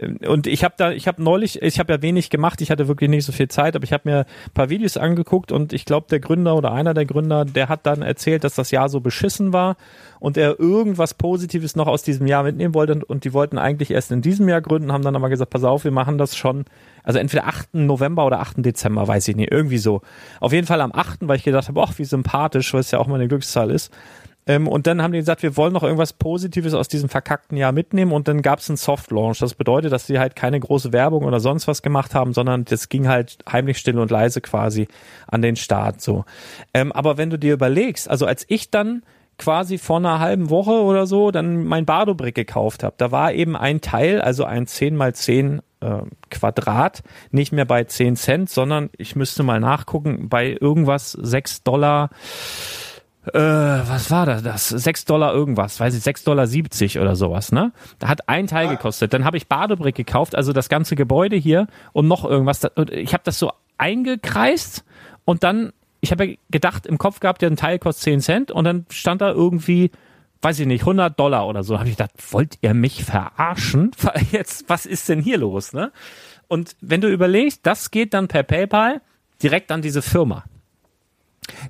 [0.00, 2.88] Ähm, und ich habe da, ich habe neulich, ich habe ja wenig gemacht, ich hatte
[2.88, 5.84] wirklich nicht so viel Zeit, aber ich habe mir ein paar Videos angeguckt und ich
[5.84, 9.00] glaube, der Gründer oder einer der Gründer, der hat dann erzählt, dass das Jahr so
[9.00, 9.76] beschissen war
[10.20, 13.90] und er irgendwas Positives noch aus diesem Jahr mitnehmen wollte und, und die wollten eigentlich
[13.90, 16.64] erst in diesem Jahr gründen, haben dann aber gesagt, pass auf, wir machen das schon,
[17.02, 17.74] also entweder 8.
[17.74, 18.64] November oder 8.
[18.64, 20.00] Dezember, weiß ich nicht, irgendwie so.
[20.40, 22.98] Auf jeden Fall am 8., weil ich gedacht habe, ach, wie sympathisch, weil es ja
[22.98, 23.92] auch mal eine Glückszahl ist.
[24.46, 27.72] Ähm, und dann haben die gesagt, wir wollen noch irgendwas Positives aus diesem verkackten Jahr
[27.72, 29.38] mitnehmen und dann gab es einen Soft Launch.
[29.40, 32.88] Das bedeutet, dass sie halt keine große Werbung oder sonst was gemacht haben, sondern das
[32.88, 34.88] ging halt heimlich still und leise quasi
[35.26, 36.24] an den Start so.
[36.74, 39.02] Ähm, aber wenn du dir überlegst, also als ich dann
[39.38, 42.94] quasi vor einer halben Woche oder so dann mein Bardo-Brick gekauft habe.
[42.96, 45.98] Da war eben ein Teil, also ein 10 mal 10 äh,
[46.30, 52.10] Quadrat, nicht mehr bei 10 Cent, sondern ich müsste mal nachgucken, bei irgendwas 6 Dollar
[53.32, 54.42] äh, was war das?
[54.42, 54.68] das?
[54.68, 57.72] 6 Dollar irgendwas, weiß ich, 6 Dollar 70 oder sowas, ne?
[57.98, 59.12] Da hat ein Teil gekostet.
[59.12, 62.60] Dann habe ich Badebrick gekauft, also das ganze Gebäude hier und noch irgendwas.
[62.92, 64.84] Ich habe das so eingekreist
[65.24, 68.50] und dann, ich habe ja gedacht, im Kopf gehabt, der ein Teil kostet 10 Cent
[68.52, 69.90] und dann stand da irgendwie,
[70.42, 71.78] weiß ich nicht, 100 Dollar oder so.
[71.78, 73.90] Habe ich gedacht, wollt ihr mich verarschen?
[74.30, 75.90] Jetzt, was ist denn hier los, ne?
[76.48, 79.00] Und wenn du überlegst, das geht dann per PayPal
[79.42, 80.44] direkt an diese Firma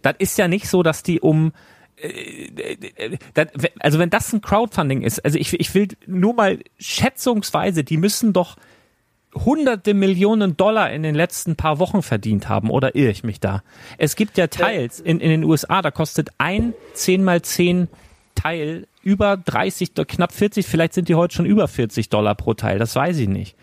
[0.02, 1.52] das ist ja nicht so, dass die um
[1.96, 3.48] äh, äh,
[3.80, 8.32] also wenn das ein Crowdfunding ist, also ich, ich will nur mal schätzungsweise, die müssen
[8.32, 8.56] doch
[9.34, 13.62] hunderte Millionen Dollar in den letzten paar Wochen verdient haben, oder irre ich mich da?
[13.98, 17.88] Es gibt ja Teils in, in den USA, da kostet ein 10 mal 10
[18.34, 22.78] Teil über 30, knapp 40, vielleicht sind die heute schon über 40 Dollar pro Teil,
[22.78, 23.56] das weiß ich nicht.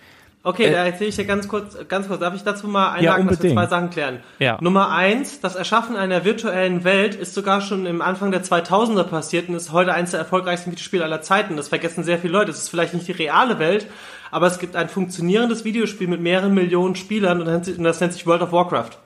[0.45, 2.19] Okay, äh, da erzähle ich dir ganz kurz, ganz kurz.
[2.19, 4.19] Darf ich dazu mal einlagen, ja, dass wir zwei Sachen klären?
[4.39, 4.57] Ja.
[4.59, 9.47] Nummer eins, das Erschaffen einer virtuellen Welt ist sogar schon im Anfang der 2000er passiert
[9.47, 11.55] und ist heute eines der erfolgreichsten Videospiele aller Zeiten.
[11.55, 12.51] Das vergessen sehr viele Leute.
[12.51, 13.87] Es ist vielleicht nicht die reale Welt,
[14.31, 18.41] aber es gibt ein funktionierendes Videospiel mit mehreren Millionen Spielern und das nennt sich World
[18.41, 18.97] of Warcraft.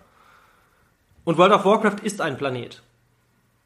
[1.23, 2.82] Und World of Warcraft ist ein Planet.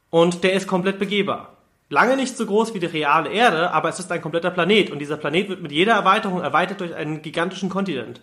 [0.09, 1.55] Und der ist komplett begehbar
[1.91, 4.99] lange nicht so groß wie die reale Erde, aber es ist ein kompletter Planet und
[4.99, 8.21] dieser Planet wird mit jeder Erweiterung erweitert durch einen gigantischen Kontinent.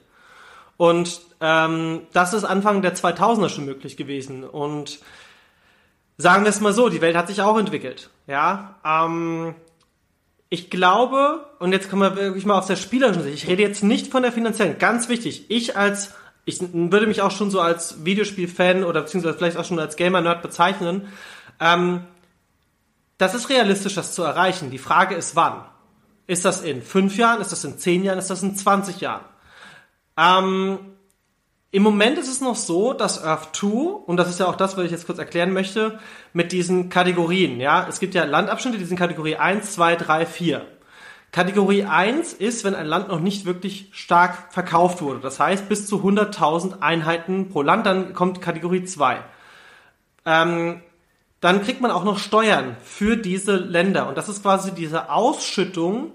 [0.78, 4.44] Und ähm, das ist Anfang der 2000er schon möglich gewesen.
[4.44, 5.00] Und
[6.16, 8.10] sagen wir es mal so, die Welt hat sich auch entwickelt.
[8.26, 9.54] Ja, ähm,
[10.48, 13.84] ich glaube, und jetzt kommen wir wirklich mal aus der spielerischen Sicht, ich rede jetzt
[13.84, 16.14] nicht von der finanziellen, ganz wichtig, ich als,
[16.46, 20.40] ich würde mich auch schon so als Videospielfan oder beziehungsweise vielleicht auch schon als Gamer-Nerd
[20.40, 21.08] bezeichnen,
[21.60, 22.04] ähm,
[23.18, 24.70] das ist realistisch, das zu erreichen.
[24.70, 25.64] Die Frage ist, wann?
[26.26, 27.40] Ist das in fünf Jahren?
[27.40, 28.18] Ist das in zehn Jahren?
[28.18, 29.24] Ist das in 20 Jahren?
[30.16, 30.78] Ähm,
[31.70, 33.66] Im Moment ist es noch so, dass Earth 2,
[34.06, 35.98] und das ist ja auch das, was ich jetzt kurz erklären möchte,
[36.32, 40.66] mit diesen Kategorien, ja, es gibt ja Landabschnitte, die sind Kategorie 1, 2, 3, 4.
[41.30, 45.20] Kategorie 1 ist, wenn ein Land noch nicht wirklich stark verkauft wurde.
[45.20, 49.22] Das heißt, bis zu 100.000 Einheiten pro Land, dann kommt Kategorie 2.
[50.24, 50.82] Ähm,
[51.40, 54.08] dann kriegt man auch noch Steuern für diese Länder.
[54.08, 56.12] Und das ist quasi diese Ausschüttung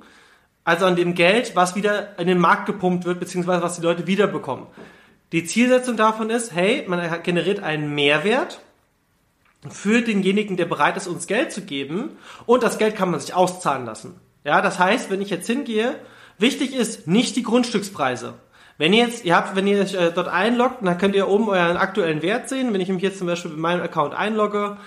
[0.66, 4.08] Also an dem Geld, was wieder in den Markt gepumpt wird, beziehungsweise was die Leute
[4.08, 4.68] wiederbekommen.
[5.34, 8.62] Die Zielsetzung davon ist, hey, man generiert einen Mehrwert
[9.70, 12.18] für denjenigen, der bereit ist, uns Geld zu geben.
[12.46, 14.16] Und das Geld kann man sich auszahlen lassen.
[14.44, 15.96] Ja, das heißt, wenn ich jetzt hingehe,
[16.38, 18.36] wichtig ist nicht die Grundstückspreise.
[18.78, 21.48] Wenn ihr jetzt, ihr habt, wenn ihr euch äh, dort einloggt, dann könnt ihr oben
[21.50, 22.74] euren aktuellen Wert sehen.
[22.74, 24.78] Wenn ich mich jetzt zum Beispiel mit meinem Account einlogge,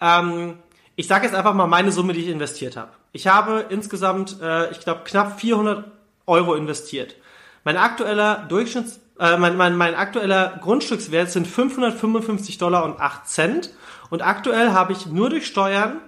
[0.00, 0.58] ähm,
[0.96, 2.90] ich sage jetzt einfach mal meine Summe, die ich investiert habe.
[3.12, 5.84] Ich habe insgesamt, äh, ich glaube, knapp 400
[6.26, 7.16] Euro investiert.
[7.64, 13.70] Mein aktueller Durchschnitts, äh, mein, mein, mein aktueller Grundstückswert sind 555 Dollar und 8 Cent.
[14.10, 16.00] Und aktuell habe ich nur durch Steuern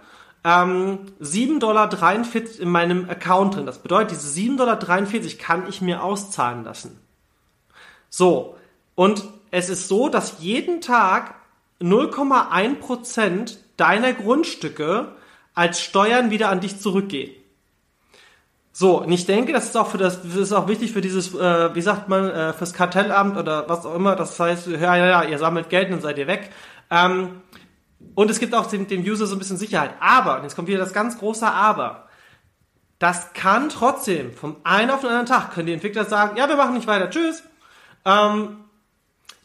[0.45, 1.91] ähm, 7,43 Dollar
[2.61, 3.67] in meinem Account drin.
[3.67, 4.79] Das bedeutet, diese 7,43 Dollar
[5.39, 7.01] kann ich mir auszahlen lassen.
[8.09, 8.57] So,
[8.95, 11.35] und es ist so, dass jeden Tag
[11.81, 15.13] 0,1% deiner Grundstücke
[15.55, 17.33] als Steuern wieder an dich zurückgehen.
[18.73, 21.35] So, und ich denke, das ist auch für das, das ist auch wichtig für dieses,
[21.35, 24.17] äh, wie sagt man, äh, fürs Kartellamt oder was auch immer.
[24.17, 26.51] Das heißt, ja, ja, ja, ihr sammelt Geld und dann seid ihr weg.
[26.91, 27.41] Ähm,
[28.15, 29.93] und es gibt auch dem, dem User so ein bisschen Sicherheit.
[30.01, 32.09] Aber, und jetzt kommt wieder das ganz große Aber.
[32.99, 36.57] Das kann trotzdem vom einen auf den anderen Tag können die Entwickler sagen, ja, wir
[36.57, 37.43] machen nicht weiter, tschüss.
[38.05, 38.59] Ähm,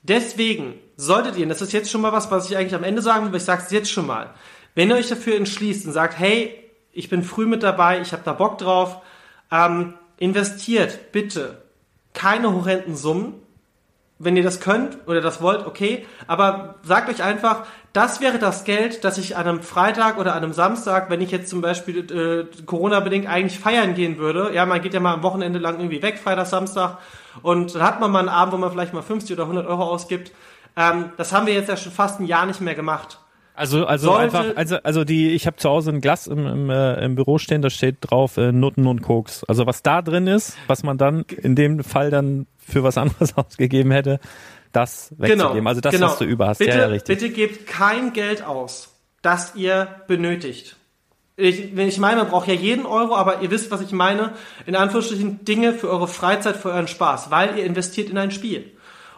[0.04, 3.02] deswegen solltet ihr, und das ist jetzt schon mal was, was ich eigentlich am Ende
[3.02, 4.30] sagen will, aber ich sage es jetzt schon mal,
[4.76, 6.58] wenn ihr euch dafür entschließt und sagt, hey,
[6.94, 8.98] ich bin früh mit dabei, ich habe da Bock drauf,
[9.52, 11.64] ähm, investiert bitte
[12.14, 13.34] keine horrenden Summen.
[14.24, 16.06] Wenn ihr das könnt oder das wollt, okay.
[16.28, 20.44] Aber sagt euch einfach, das wäre das Geld, das ich an einem Freitag oder an
[20.44, 24.82] einem Samstag, wenn ich jetzt zum Beispiel äh, Corona-bedingt eigentlich feiern gehen würde, ja, man
[24.82, 27.00] geht ja mal am Wochenende lang irgendwie weg, Freitag, Samstag,
[27.42, 29.84] und dann hat man mal einen Abend, wo man vielleicht mal 50 oder 100 Euro
[29.84, 30.32] ausgibt.
[30.76, 33.20] Ähm, das haben wir jetzt ja schon fast ein Jahr nicht mehr gemacht.
[33.54, 36.70] Also also Sollte, einfach also also die ich habe zu Hause ein Glas im, im,
[36.70, 39.44] äh, im Büro stehen, da steht drauf äh, Nutten und Koks.
[39.44, 43.38] Also was da drin ist, was man dann in dem Fall dann für was anderes
[43.38, 44.20] ausgegeben hätte,
[44.72, 45.56] das wegzugeben.
[45.56, 46.08] Genau, also das, genau.
[46.08, 46.60] was du über hast.
[46.60, 47.20] Bitte, ja, ja, richtig.
[47.20, 50.78] bitte gebt kein Geld aus, das ihr benötigt.
[51.36, 54.34] Ich, ich meine, man braucht ja jeden Euro, aber ihr wisst, was ich meine.
[54.66, 58.72] In Anführungsstrichen Dinge für eure Freizeit, für euren Spaß, weil ihr investiert in ein Spiel.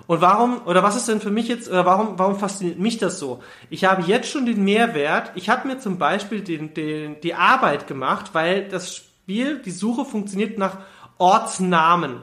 [0.05, 3.19] Und warum, oder was ist denn für mich jetzt, oder warum, warum fasziniert mich das
[3.19, 3.41] so?
[3.69, 5.31] Ich habe jetzt schon den Mehrwert.
[5.35, 10.03] Ich habe mir zum Beispiel den, den, die Arbeit gemacht, weil das Spiel, die Suche
[10.03, 10.77] funktioniert nach
[11.17, 12.21] Ortsnamen.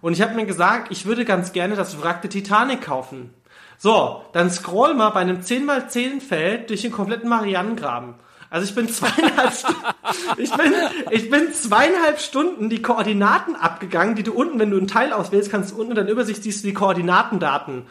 [0.00, 3.34] Und ich habe mir gesagt, ich würde ganz gerne das Wrack der Titanic kaufen.
[3.78, 8.14] So, dann scroll mal bei einem 10x10 Feld durch den kompletten Marianengraben.
[8.50, 9.82] Also ich bin zweieinhalb Stunden,
[10.38, 10.72] ich bin,
[11.10, 15.50] ich bin zweieinhalb Stunden die Koordinaten abgegangen, die du unten, wenn du einen Teil auswählst,
[15.50, 17.86] kannst du unten in der Übersicht siehst du die Koordinatendaten.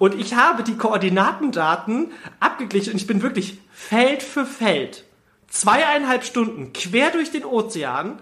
[0.00, 5.04] Und ich habe die Koordinatendaten abgeglichen und ich bin wirklich Feld für Feld,
[5.48, 8.18] zweieinhalb Stunden quer durch den Ozean.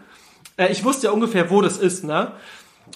[0.58, 2.32] Äh, ich wusste ja ungefähr, wo das ist, ne?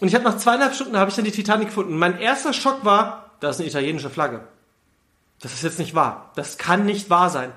[0.01, 1.97] Und ich habe nach zweieinhalb Stunden habe ich dann die Titanic gefunden.
[1.97, 4.41] Mein erster Schock war, da ist eine italienische Flagge.
[5.41, 6.31] Das ist jetzt nicht wahr.
[6.35, 7.53] Das kann nicht wahr sein.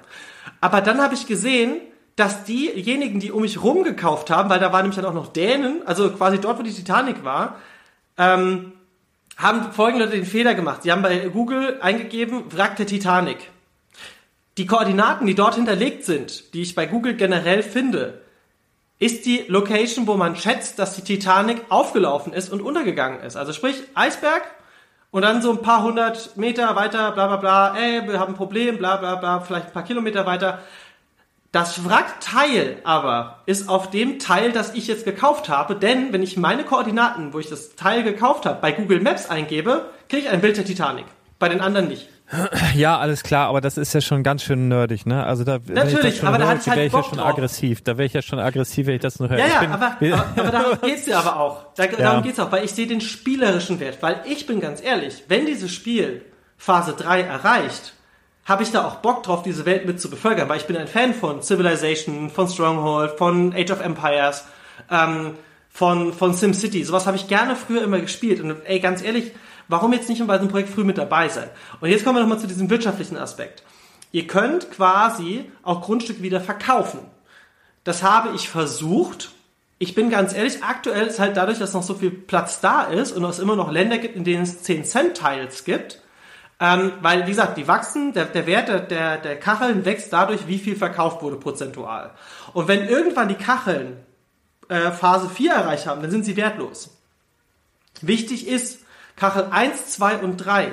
[0.62, 1.82] Aber dann habe ich gesehen,
[2.16, 5.34] dass diejenigen, die um mich rum gekauft haben, weil da waren nämlich dann auch noch
[5.34, 7.60] Dänen, also quasi dort, wo die Titanic war,
[8.18, 8.72] ähm,
[9.38, 10.84] haben folgende den Fehler gemacht.
[10.84, 13.38] Sie haben bei Google eingegeben, Wrack der Titanic.
[14.58, 18.22] Die Koordinaten, die dort hinterlegt sind, die ich bei Google generell finde,
[18.98, 23.36] ist die Location, wo man schätzt, dass die Titanic aufgelaufen ist und untergegangen ist.
[23.36, 24.44] Also sprich, Eisberg,
[25.16, 28.36] und dann so ein paar hundert Meter weiter, bla bla bla, ey, wir haben ein
[28.36, 30.60] Problem, bla bla bla, vielleicht ein paar Kilometer weiter.
[31.54, 36.36] Das Wrackteil aber ist auf dem Teil, das ich jetzt gekauft habe, denn wenn ich
[36.36, 40.42] meine Koordinaten, wo ich das Teil gekauft habe, bei Google Maps eingebe, kriege ich ein
[40.42, 41.06] Bild der Titanic.
[41.40, 42.10] Bei den anderen nicht.
[42.74, 45.24] Ja, alles klar, aber das ist ja schon ganz schön nerdig, ne?
[45.24, 47.28] Also da natürlich, aber da hat halt wäre ich ja schon drauf.
[47.28, 47.84] aggressiv.
[47.84, 49.38] Da wäre ich ja schon aggressiv, wenn ich das nur höre.
[49.38, 51.74] Ja, ja, bin, aber, aber, aber darum geht's ja aber auch.
[51.76, 51.92] Da, ja.
[51.98, 54.00] Darum geht's auch, weil ich sehe den spielerischen Wert.
[54.02, 56.24] Weil ich bin ganz ehrlich, wenn dieses Spiel
[56.58, 57.94] Phase 3 erreicht,
[58.46, 60.88] habe ich da auch Bock drauf, diese Welt mit zu bevölkern, weil ich bin ein
[60.88, 64.46] Fan von Civilization, von Stronghold, von Age of Empires,
[64.90, 65.36] ähm,
[65.70, 66.84] von, von SimCity.
[66.84, 68.42] Sowas habe ich gerne früher immer gespielt.
[68.42, 69.32] Und ey, ganz ehrlich,
[69.68, 71.50] Warum jetzt nicht bei diesem Projekt früh mit dabei sein?
[71.82, 73.64] Und jetzt kommen wir nochmal zu diesem wirtschaftlichen Aspekt.
[74.12, 77.00] Ihr könnt quasi auch Grundstücke wieder verkaufen.
[77.84, 79.32] Das habe ich versucht.
[79.78, 83.12] Ich bin ganz ehrlich, aktuell ist halt dadurch, dass noch so viel Platz da ist
[83.12, 86.02] und es immer noch Länder gibt, in denen es 10 Cent Teils gibt,
[86.60, 90.48] ähm, weil, wie gesagt, die wachsen, der, der Wert der, der, der Kacheln wächst dadurch,
[90.48, 92.12] wie viel verkauft wurde prozentual.
[92.54, 93.98] Und wenn irgendwann die Kacheln
[94.70, 96.98] äh, Phase 4 erreicht haben, dann sind sie wertlos.
[98.02, 98.85] Wichtig ist,
[99.16, 100.72] Kachel 1, 2 und 3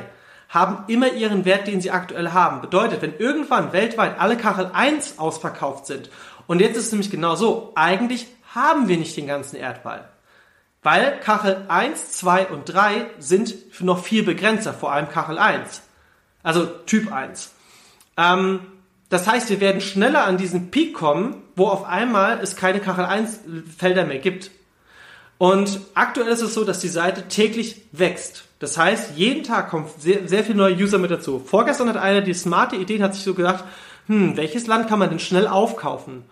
[0.48, 2.60] haben immer ihren Wert, den sie aktuell haben.
[2.60, 6.10] Bedeutet, wenn irgendwann weltweit alle Kachel 1 ausverkauft sind,
[6.46, 10.08] und jetzt ist es nämlich genau so, eigentlich haben wir nicht den ganzen Erdball.
[10.82, 15.82] Weil Kachel 1, 2 und 3 sind noch viel begrenzter, vor allem Kachel 1.
[16.42, 17.52] Also Typ 1.
[18.16, 18.60] Ähm,
[19.08, 23.04] das heißt, wir werden schneller an diesen Peak kommen, wo auf einmal es keine Kachel
[23.04, 23.40] 1
[23.78, 24.50] Felder mehr gibt.
[25.42, 28.44] Und aktuell ist es so, dass die Seite täglich wächst.
[28.60, 31.42] Das heißt, jeden Tag kommen sehr, sehr viele neue User mit dazu.
[31.44, 33.64] Vorgestern hat einer die smarte Idee, hat sich so gedacht,
[34.06, 36.22] hm, welches Land kann man denn schnell aufkaufen?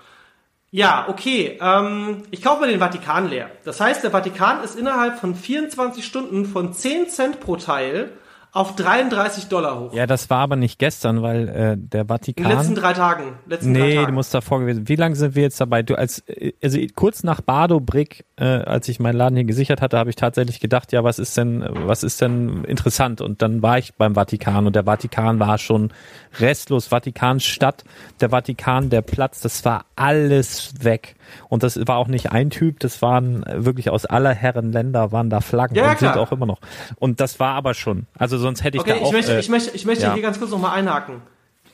[0.71, 3.51] Ja, okay, ähm, ich kaufe mal den Vatikan leer.
[3.65, 8.13] Das heißt, der Vatikan ist innerhalb von 24 Stunden von 10 Cent pro Teil
[8.53, 9.93] auf 33 Dollar hoch.
[9.95, 12.45] Ja, das war aber nicht gestern, weil äh, der Vatikan.
[12.45, 13.25] In den letzten drei Tagen.
[13.47, 14.07] Letzten nee, drei Tagen.
[14.09, 14.89] du musst davor gewesen.
[14.89, 15.83] Wie lange sind wir jetzt dabei?
[15.83, 19.81] Du als äh, also kurz nach Bardo Brick, äh, als ich meinen Laden hier gesichert
[19.81, 23.21] hatte, habe ich tatsächlich gedacht, ja, was ist denn, was ist denn interessant?
[23.21, 25.93] Und dann war ich beim Vatikan und der Vatikan war schon
[26.41, 26.89] restlos.
[26.89, 27.85] Vatikanstadt,
[28.21, 31.15] der Vatikan, der Platz, das war alles weg.
[31.49, 35.31] Und das war auch nicht ein Typ, das waren wirklich aus aller Herren Länder waren
[35.31, 36.21] da Flaggen Ja, und sind klar.
[36.21, 36.61] auch immer noch.
[36.97, 38.07] Und das war aber schon.
[38.19, 39.07] Also sonst hätte ich Okay, da auch.
[39.07, 40.15] ich möchte, äh, ich möchte, ich möchte ja.
[40.15, 41.23] hier ganz kurz nochmal einhaken.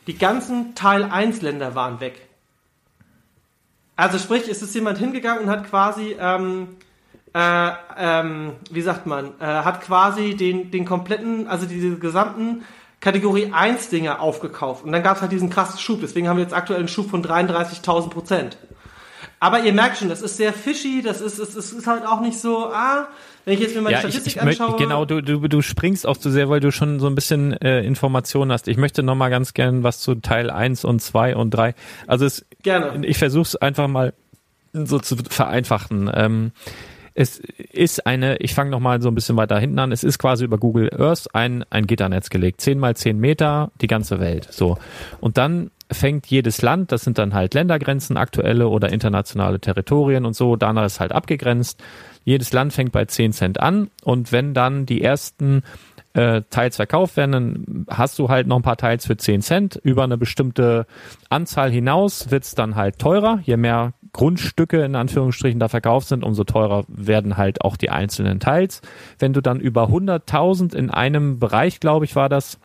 [0.07, 2.21] Die ganzen Teil 1 Länder waren weg.
[3.97, 6.77] Also sprich, es ist jemand hingegangen und hat quasi, ähm,
[7.35, 12.63] äh, ähm, wie sagt man, äh, hat quasi den, den kompletten, also diese gesamten
[13.01, 14.85] Kategorie 1 Dinge aufgekauft.
[14.85, 16.01] Und dann gab es halt diesen krassen Schub.
[16.03, 18.59] Deswegen haben wir jetzt aktuell einen Schub von 33.000 Prozent.
[19.39, 22.21] Aber ihr merkt schon, das ist sehr fishy, das ist, es ist, ist halt auch
[22.21, 23.09] nicht so, ah,
[23.47, 24.79] wenn ich jetzt mir meine Ja, ich, Statistik ich möchte, anschaue.
[24.79, 27.81] genau, du, du, du springst auch zu sehr, weil du schon so ein bisschen äh,
[27.83, 28.69] Informationen hast.
[28.69, 31.75] Ich möchte noch mal ganz gern was zu Teil 1 und 2 und 3.
[32.07, 33.07] Also es, Gerne.
[33.07, 34.13] ich versuche es einfach mal
[34.75, 36.11] so zu vereinfachen.
[36.13, 36.53] Ähm,
[37.15, 40.19] es ist eine, ich fange noch mal so ein bisschen weiter hinten an, es ist
[40.19, 42.61] quasi über Google Earth ein, ein Gitternetz gelegt.
[42.61, 44.49] 10 mal 10 Meter, die ganze Welt.
[44.51, 44.77] So.
[45.21, 50.35] Und dann fängt jedes Land, das sind dann halt Ländergrenzen, aktuelle oder internationale Territorien und
[50.35, 51.81] so, danach ist halt abgegrenzt.
[52.27, 55.63] Jedes Land fängt bei 10 Cent an und wenn dann die ersten
[56.13, 59.81] äh, Teils verkauft werden, dann hast du halt noch ein paar Teils für 10 Cent.
[59.85, 60.87] Über eine bestimmte
[61.31, 63.39] Anzahl hinaus wird's dann halt teurer.
[63.45, 68.41] Je mehr Grundstücke in Anführungsstrichen da verkauft sind, umso teurer werden halt auch die einzelnen
[68.41, 68.81] Teils.
[69.21, 72.59] Wenn du dann über 100.000 in einem Bereich, glaube ich, war das,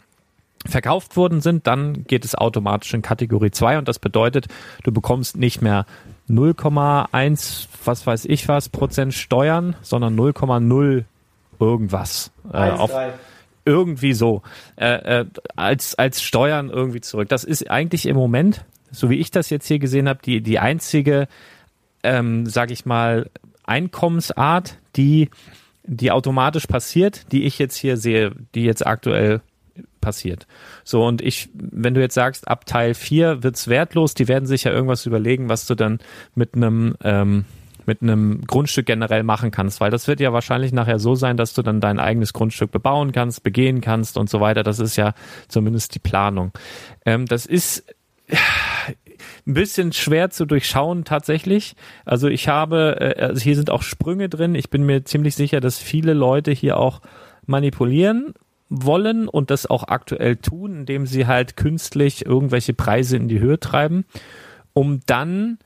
[0.66, 4.48] verkauft worden sind, dann geht es automatisch in Kategorie 2 und das bedeutet,
[4.84, 5.86] du bekommst nicht mehr
[6.32, 11.04] 0,1, was weiß ich was, Prozent Steuern, sondern 0,0
[11.60, 12.32] irgendwas.
[12.52, 13.14] Äh, Eins, auf, drei.
[13.66, 14.42] irgendwie so
[14.78, 15.26] äh, äh,
[15.56, 17.30] als als Steuern irgendwie zurück.
[17.30, 20.60] Das ist eigentlich im Moment, so wie ich das jetzt hier gesehen habe, die die
[20.60, 21.28] einzige,
[22.04, 23.30] ähm, sage ich mal,
[23.64, 25.30] Einkommensart, die
[25.84, 29.42] die automatisch passiert, die ich jetzt hier sehe, die jetzt aktuell
[30.02, 30.48] passiert.
[30.84, 34.64] So, und ich, wenn du jetzt sagst, ab Teil 4 wird's wertlos, die werden sich
[34.64, 36.00] ja irgendwas überlegen, was du dann
[36.36, 37.46] mit einem ähm,
[37.86, 41.54] mit einem Grundstück generell machen kannst, weil das wird ja wahrscheinlich nachher so sein, dass
[41.54, 44.64] du dann dein eigenes Grundstück bebauen kannst, begehen kannst und so weiter.
[44.64, 45.14] Das ist ja
[45.48, 46.52] zumindest die Planung.
[47.06, 47.84] Ähm, das ist
[49.48, 51.76] ein bisschen schwer zu durchschauen tatsächlich.
[52.06, 54.56] Also ich habe, äh, also hier sind auch Sprünge drin.
[54.56, 57.02] Ich bin mir ziemlich sicher, dass viele Leute hier auch
[57.46, 58.34] manipulieren
[58.72, 63.60] wollen und das auch aktuell tun, indem sie halt künstlich irgendwelche Preise in die Höhe
[63.60, 64.06] treiben,
[64.74, 65.60] um dann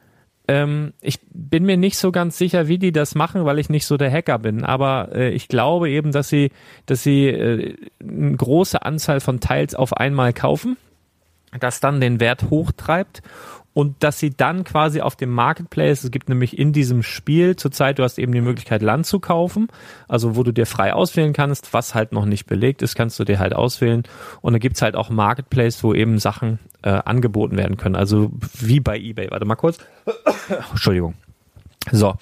[0.47, 3.85] ähm, ich bin mir nicht so ganz sicher, wie die das machen, weil ich nicht
[3.85, 4.63] so der Hacker bin.
[4.63, 6.51] Aber äh, ich glaube eben, dass sie,
[6.85, 10.77] dass sie äh, eine große Anzahl von Teils auf einmal kaufen,
[11.59, 13.23] das dann den Wert hochtreibt
[13.75, 17.99] und dass sie dann quasi auf dem Marketplace, es gibt nämlich in diesem Spiel zurzeit,
[17.99, 19.67] du hast eben die Möglichkeit Land zu kaufen,
[20.07, 23.25] also wo du dir frei auswählen kannst, was halt noch nicht belegt ist, kannst du
[23.25, 24.03] dir halt auswählen
[24.39, 28.79] und dann gibt's halt auch Marketplace, wo eben Sachen äh, angeboten werden können, also wie
[28.79, 29.29] bei eBay.
[29.29, 29.79] Warte mal kurz.
[30.71, 31.15] Entschuldigung.
[31.91, 32.15] So,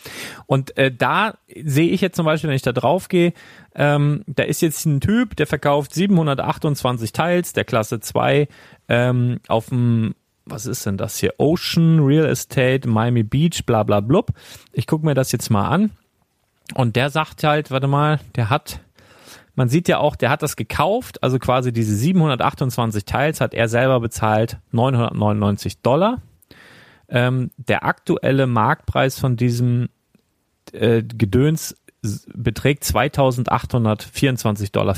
[0.47, 3.33] und äh, da sehe ich jetzt zum Beispiel, wenn ich da drauf gehe,
[3.75, 8.47] ähm, da ist jetzt ein Typ, der verkauft 728 Teils der Klasse 2
[8.89, 10.15] ähm, auf dem,
[10.45, 11.33] was ist denn das hier?
[11.37, 14.31] Ocean Real Estate, Miami Beach, bla bla blub.
[14.71, 15.91] Ich gucke mir das jetzt mal an.
[16.75, 18.79] Und der sagt halt, warte mal, der hat,
[19.55, 23.67] man sieht ja auch, der hat das gekauft, also quasi diese 728 Teils hat er
[23.67, 26.21] selber bezahlt 999 Dollar.
[27.09, 29.89] Ähm, der aktuelle Marktpreis von diesem
[30.71, 31.75] äh, Gedöns
[32.33, 34.95] beträgt 2.824,64 Dollar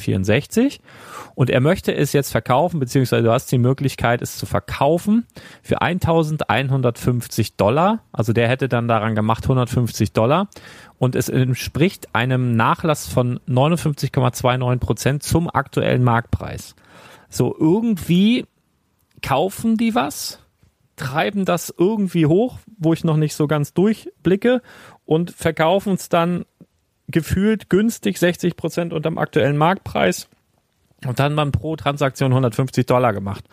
[1.35, 5.25] und er möchte es jetzt verkaufen, beziehungsweise du hast die Möglichkeit, es zu verkaufen
[5.61, 7.99] für 1.150 Dollar.
[8.11, 10.47] Also der hätte dann daran gemacht 150 Dollar
[10.97, 16.75] und es entspricht einem Nachlass von 59,29 Prozent zum aktuellen Marktpreis.
[17.29, 18.45] So irgendwie
[19.21, 20.39] kaufen die was
[20.95, 24.61] treiben das irgendwie hoch, wo ich noch nicht so ganz durchblicke
[25.05, 26.45] und verkaufen es dann
[27.07, 30.27] gefühlt günstig 60 Prozent unterm aktuellen Marktpreis
[31.05, 33.45] und dann man pro Transaktion 150 Dollar gemacht.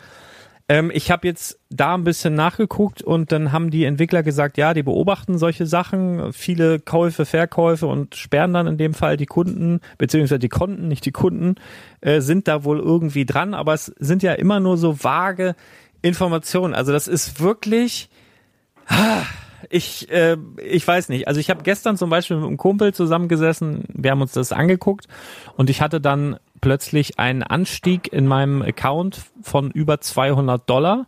[0.69, 4.75] Ähm, ich habe jetzt da ein bisschen nachgeguckt und dann haben die Entwickler gesagt, ja,
[4.75, 9.81] die beobachten solche Sachen, viele Käufe, Verkäufe und sperren dann in dem Fall die Kunden,
[9.99, 11.57] beziehungsweise die Konten, nicht die Kunden,
[12.01, 15.57] äh, sind da wohl irgendwie dran, aber es sind ja immer nur so vage
[16.01, 16.75] Informationen.
[16.75, 18.09] Also das ist wirklich,
[18.87, 19.23] ah,
[19.71, 21.29] ich, äh, ich weiß nicht.
[21.29, 25.07] Also ich habe gestern zum Beispiel mit einem Kumpel zusammengesessen, wir haben uns das angeguckt
[25.57, 31.07] und ich hatte dann plötzlich einen Anstieg in meinem Account von über 200 Dollar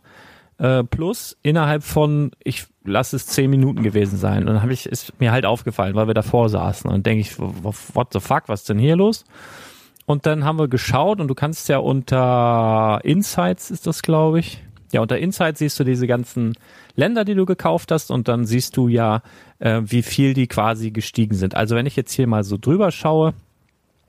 [0.57, 4.39] äh, plus innerhalb von, ich lasse es zehn Minuten gewesen sein.
[4.39, 6.89] Und dann habe ich, ist mir halt aufgefallen, weil wir davor saßen.
[6.89, 9.25] Und denke ich, what the fuck, was ist denn hier los?
[10.05, 14.63] Und dann haben wir geschaut und du kannst ja unter Insights ist das, glaube ich.
[14.91, 16.53] Ja, unter Insights siehst du diese ganzen
[16.95, 19.21] Länder, die du gekauft hast und dann siehst du ja,
[19.59, 21.55] äh, wie viel die quasi gestiegen sind.
[21.55, 23.33] Also wenn ich jetzt hier mal so drüber schaue,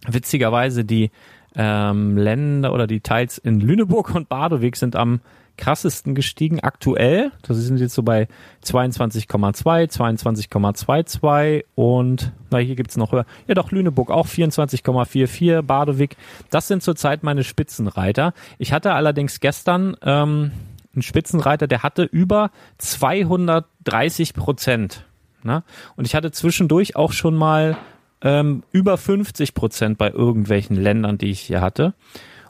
[0.06, 1.10] witzigerweise die
[1.56, 5.20] ähm, Länder oder die Teils in Lüneburg und Badewig sind am
[5.56, 7.32] krassesten gestiegen aktuell.
[7.42, 8.28] Das sind jetzt so bei
[8.64, 13.24] 22,2, 22,22 und na hier gibt's noch höher.
[13.46, 16.16] Ja doch, Lüneburg auch 24,44, Badewig.
[16.50, 18.34] Das sind zurzeit meine Spitzenreiter.
[18.58, 20.52] Ich hatte allerdings gestern ähm,
[20.96, 25.04] einen Spitzenreiter, der hatte über 230 Prozent.
[25.42, 25.62] Ne?
[25.94, 27.76] Und ich hatte zwischendurch auch schon mal
[28.22, 31.94] ähm, über 50 Prozent bei irgendwelchen Ländern, die ich hier hatte.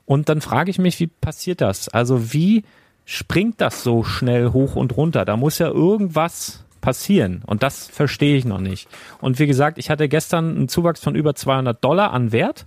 [0.04, 1.88] Und dann frage ich mich, wie passiert das?
[1.88, 2.64] Also wie
[3.04, 5.24] springt das so schnell hoch und runter?
[5.24, 7.42] Da muss ja irgendwas passieren.
[7.44, 8.88] Und das verstehe ich noch nicht.
[9.20, 12.66] Und wie gesagt, ich hatte gestern einen Zuwachs von über 200 Dollar an Wert.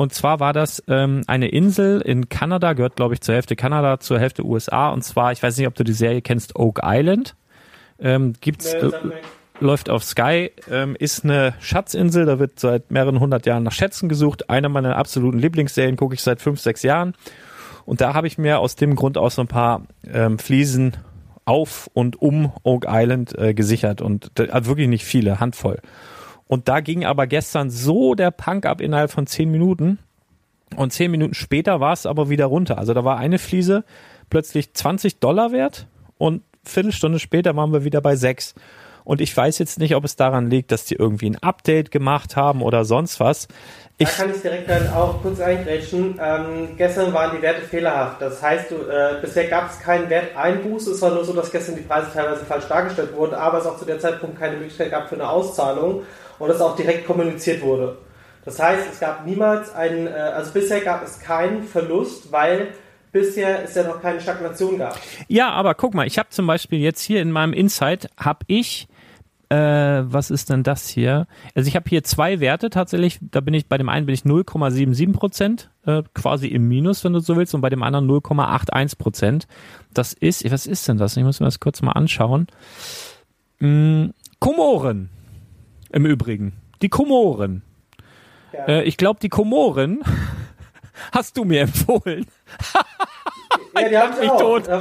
[0.00, 4.00] Und zwar war das ähm, eine Insel in Kanada, gehört glaube ich zur Hälfte Kanada,
[4.00, 4.88] zur Hälfte USA.
[4.88, 7.36] Und zwar, ich weiß nicht, ob du die Serie kennst, Oak Island.
[7.98, 8.88] Ähm, gibt's, äh,
[9.60, 14.08] läuft auf Sky, ähm, ist eine Schatzinsel, da wird seit mehreren hundert Jahren nach Schätzen
[14.08, 14.48] gesucht.
[14.48, 17.12] Eine meiner absoluten Lieblingsserien gucke ich seit fünf, sechs Jahren.
[17.84, 20.96] Und da habe ich mir aus dem Grund auch so ein paar ähm, Fliesen
[21.44, 25.76] auf und um Oak Island äh, gesichert und äh, wirklich nicht viele, Handvoll.
[26.50, 30.00] Und da ging aber gestern so der Punk ab innerhalb von zehn Minuten.
[30.74, 32.76] Und zehn Minuten später war es aber wieder runter.
[32.76, 33.84] Also da war eine Fliese
[34.30, 35.86] plötzlich 20 Dollar wert
[36.18, 38.56] und Viertelstunde später waren wir wieder bei sechs.
[39.04, 42.34] Und ich weiß jetzt nicht, ob es daran liegt, dass die irgendwie ein Update gemacht
[42.34, 43.46] haben oder sonst was.
[43.98, 46.18] Ich da kann ich direkt dann auch kurz eingrätschen.
[46.20, 48.20] Ähm, gestern waren die Werte fehlerhaft.
[48.20, 50.88] Das heißt, du, äh, bisher gab es keinen Werteinbuß.
[50.88, 53.78] Es war nur so, dass gestern die Preise teilweise falsch dargestellt wurden, aber es auch
[53.78, 56.02] zu der Zeitpunkt keine Möglichkeit gab für eine Auszahlung
[56.40, 57.98] und das auch direkt kommuniziert wurde.
[58.44, 62.68] Das heißt, es gab niemals einen, äh, also bisher gab es keinen Verlust, weil
[63.12, 64.98] bisher es ja noch keine Stagnation gab.
[65.28, 68.88] Ja, aber guck mal, ich habe zum Beispiel jetzt hier in meinem Insight, habe ich
[69.50, 71.26] äh, was ist denn das hier?
[71.56, 73.18] Also ich habe hier zwei Werte tatsächlich.
[73.20, 77.12] Da bin ich bei dem einen bin ich 0,77 Prozent äh, quasi im Minus, wenn
[77.12, 79.48] du so willst, und bei dem anderen 0,81 Prozent.
[79.92, 81.16] Das ist, was ist denn das?
[81.16, 82.46] Ich muss mir das kurz mal anschauen.
[83.58, 85.10] Hm, Komoren.
[85.92, 86.52] Im Übrigen.
[86.82, 87.62] Die Komoren.
[88.52, 88.66] Ja.
[88.66, 90.00] Äh, ich glaube, die Komoren
[91.12, 92.26] hast du mir empfohlen.
[93.74, 94.68] Ja, die haben mich tot.
[94.68, 94.80] Da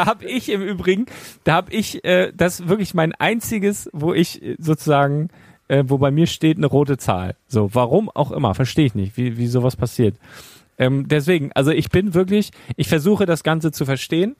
[0.00, 1.06] habe hab ich im Übrigen,
[1.44, 5.30] da habe ich, äh, das wirklich mein einziges, wo ich äh, sozusagen,
[5.68, 7.36] äh, wo bei mir steht eine rote Zahl.
[7.48, 10.16] So, warum auch immer, verstehe ich nicht, wie, wie sowas passiert.
[10.78, 14.36] Ähm, deswegen, also ich bin wirklich, ich versuche das Ganze zu verstehen.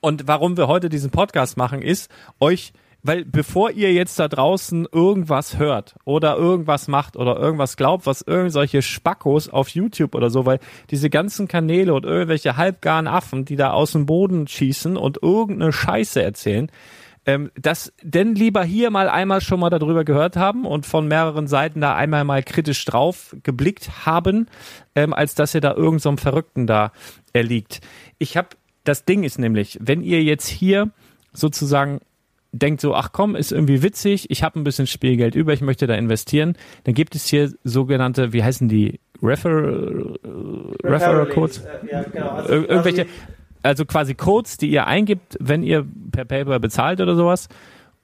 [0.00, 2.10] Und warum wir heute diesen Podcast machen, ist,
[2.40, 2.72] euch
[3.02, 8.22] weil bevor ihr jetzt da draußen irgendwas hört oder irgendwas macht oder irgendwas glaubt, was
[8.22, 10.58] irgendwelche Spackos auf YouTube oder so, weil
[10.90, 15.72] diese ganzen Kanäle und irgendwelche halbgaren Affen, die da aus dem Boden schießen und irgendeine
[15.72, 16.70] Scheiße erzählen,
[17.26, 21.48] ähm, das denn lieber hier mal einmal schon mal darüber gehört haben und von mehreren
[21.48, 24.46] Seiten da einmal mal kritisch drauf geblickt haben,
[24.94, 26.92] ähm, als dass ihr da irgendeinem so Verrückten da
[27.32, 27.80] erliegt.
[28.18, 28.50] Ich habe,
[28.84, 30.90] das Ding ist nämlich, wenn ihr jetzt hier
[31.32, 32.00] sozusagen
[32.58, 35.86] denkt so, ach komm, ist irgendwie witzig, ich habe ein bisschen Spielgeld über, ich möchte
[35.86, 40.18] da investieren, dann gibt es hier sogenannte, wie heißen die, Refer
[40.84, 41.58] Referral Codes?
[41.58, 42.30] Äh, ja, genau.
[42.30, 43.06] also irgendwelche,
[43.62, 47.48] also quasi Codes, die ihr eingibt, wenn ihr per Paper bezahlt oder sowas.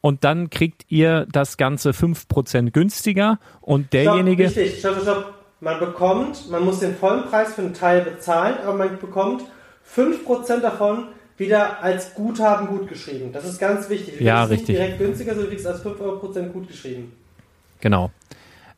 [0.00, 4.48] Und dann kriegt ihr das Ganze 5% günstiger und derjenige.
[4.48, 5.34] Stopp, richtig, stopp, stopp.
[5.60, 9.44] Man bekommt, man muss den vollen Preis für einen Teil bezahlen, aber man bekommt
[9.94, 13.32] 5% davon wieder als Guthaben gut geschrieben.
[13.32, 14.18] Das ist ganz wichtig.
[14.18, 14.68] Du ja, richtig.
[14.68, 17.12] nicht direkt günstiger, sondern du kriegst als 5 Euro Prozent gut geschrieben.
[17.80, 18.10] Genau.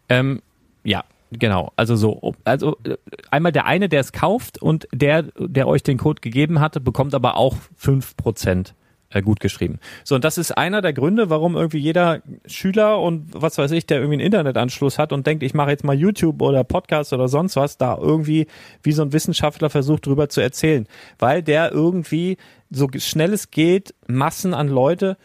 [0.09, 0.43] Ähm,
[0.83, 1.05] ja,
[1.39, 2.97] Genau, also so, also äh,
[3.31, 7.15] einmal der eine, der es kauft und der, der euch den Code gegeben hatte, bekommt
[7.15, 8.75] aber auch fünf Prozent
[9.15, 9.79] äh, gut geschrieben.
[10.05, 13.87] So, und das ist einer der Gründe, warum irgendwie jeder Schüler und was weiß ich,
[13.87, 17.29] der irgendwie einen Internetanschluss hat und denkt, ich mache jetzt mal YouTube oder Podcast oder
[17.29, 18.47] sonst was, da irgendwie
[18.83, 20.87] wie so ein Wissenschaftler versucht drüber zu erzählen.
[21.19, 22.37] Weil der irgendwie
[22.71, 25.17] so schnell es geht, Massen an Leute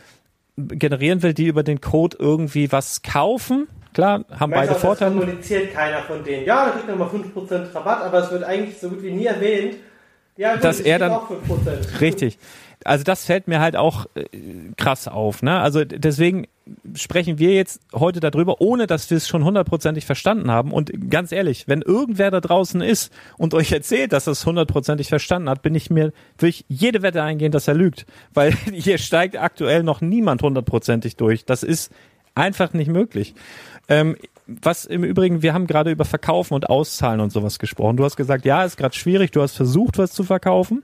[0.57, 3.67] generieren will, die über den Code irgendwie was kaufen.
[3.93, 5.15] Klar, haben beide auch, Vorteile.
[5.15, 6.45] Das kommuniziert keiner von denen.
[6.45, 9.25] Ja, da kriegt man mal 5% Rabatt, aber es wird eigentlich so gut wie nie
[9.25, 9.77] erwähnt.
[10.37, 11.99] Ja, gut, dass er dann auch 5%.
[11.99, 12.37] richtig.
[12.85, 14.25] Also das fällt mir halt auch äh,
[14.77, 15.41] krass auf.
[15.43, 15.59] Ne?
[15.59, 16.47] Also deswegen
[16.95, 20.71] sprechen wir jetzt heute darüber, ohne dass wir es schon hundertprozentig verstanden haben.
[20.71, 25.09] Und ganz ehrlich, wenn irgendwer da draußen ist und euch erzählt, dass er es hundertprozentig
[25.09, 28.05] verstanden hat, bin ich mir, will ich jede Wette eingehen, dass er lügt.
[28.33, 31.45] Weil hier steigt aktuell noch niemand hundertprozentig durch.
[31.45, 31.91] Das ist
[32.35, 33.35] einfach nicht möglich.
[33.87, 34.15] Ähm,
[34.47, 37.97] was im Übrigen, wir haben gerade über Verkaufen und Auszahlen und sowas gesprochen.
[37.97, 40.83] Du hast gesagt, ja, ist gerade schwierig, du hast versucht, was zu verkaufen.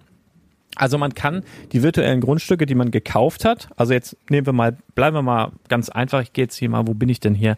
[0.77, 4.75] Also man kann die virtuellen Grundstücke, die man gekauft hat, also jetzt nehmen wir mal,
[4.93, 7.57] bleiben wir mal ganz einfach, ich gehe jetzt hier mal, wo bin ich denn hier?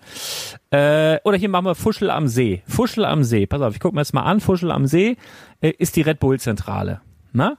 [0.70, 2.62] Äh, oder hier machen wir Fuschel am See.
[2.68, 5.18] Fuschel am See, pass auf, ich gucke mir jetzt mal an, Fuschel am See
[5.62, 7.02] äh, ist die Red Bull Zentrale.
[7.34, 7.58] Na?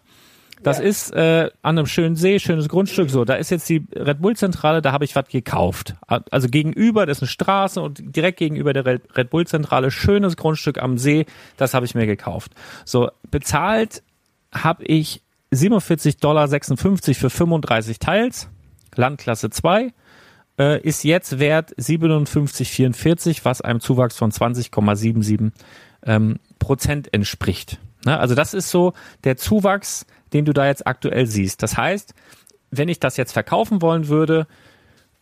[0.63, 0.85] Das Ja.
[0.85, 3.11] ist äh, an einem schönen See, schönes Grundstück.
[3.11, 5.95] So, da ist jetzt die Red Bull Zentrale, da habe ich was gekauft.
[6.07, 10.37] Also gegenüber, das ist eine Straße und direkt gegenüber der Red Red Bull Zentrale, schönes
[10.37, 11.27] Grundstück am See,
[11.57, 12.53] das habe ich mir gekauft.
[12.85, 14.03] So, bezahlt
[14.53, 15.23] habe ich
[15.53, 18.49] 47,56 Dollar für 35 Teils,
[18.95, 19.93] Landklasse 2,
[20.59, 25.53] äh, ist jetzt wert 57,44, was einem Zuwachs von 20,77
[26.05, 27.79] ähm, Prozent entspricht.
[28.05, 28.19] Ne?
[28.19, 28.93] Also das ist so
[29.25, 31.63] der Zuwachs, den du da jetzt aktuell siehst.
[31.63, 32.15] Das heißt,
[32.71, 34.47] wenn ich das jetzt verkaufen wollen würde,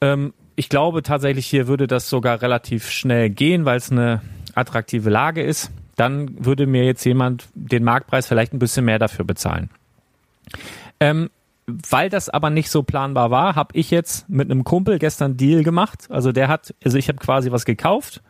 [0.01, 4.23] ähm, ich glaube tatsächlich hier würde das sogar relativ schnell gehen, weil es eine
[4.55, 5.71] attraktive Lage ist.
[5.97, 9.71] Dann würde mir jetzt jemand den Marktpreis vielleicht ein bisschen mehr dafür bezahlen.
[11.01, 11.31] Ähm,
[11.67, 15.65] weil das aber nicht so planbar war, habe ich jetzt mit einem Kumpel gestern Deal
[15.65, 16.07] gemacht.
[16.11, 18.23] Also der hat, also ich habe quasi was gekauft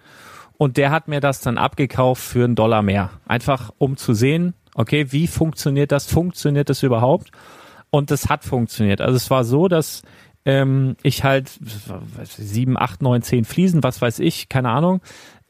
[0.57, 3.11] und der hat mir das dann abgekauft für einen Dollar mehr.
[3.27, 6.07] Einfach um zu sehen, okay, wie funktioniert das?
[6.07, 7.31] Funktioniert das überhaupt?
[7.91, 9.01] Und das hat funktioniert.
[9.01, 10.03] Also es war so, dass
[10.47, 11.51] ähm, ich halt
[12.25, 15.01] sieben, acht, neun, zehn Fliesen, was weiß ich, keine Ahnung,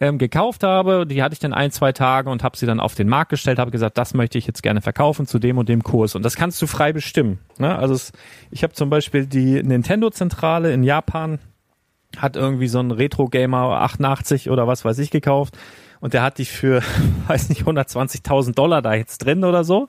[0.01, 1.07] ähm, gekauft habe.
[1.07, 3.59] Die hatte ich dann ein, zwei Tage und habe sie dann auf den Markt gestellt,
[3.59, 6.15] habe gesagt, das möchte ich jetzt gerne verkaufen zu dem und dem Kurs.
[6.15, 7.39] Und das kannst du frei bestimmen.
[7.59, 7.77] Ne?
[7.77, 8.13] Also es,
[8.51, 11.39] ich habe zum Beispiel die Nintendo-Zentrale in Japan,
[12.17, 15.57] hat irgendwie so ein Retro-Gamer 88 oder was weiß ich gekauft
[16.01, 16.83] und der hat die für,
[17.27, 19.89] weiß nicht, 120.000 Dollar da jetzt drin oder so.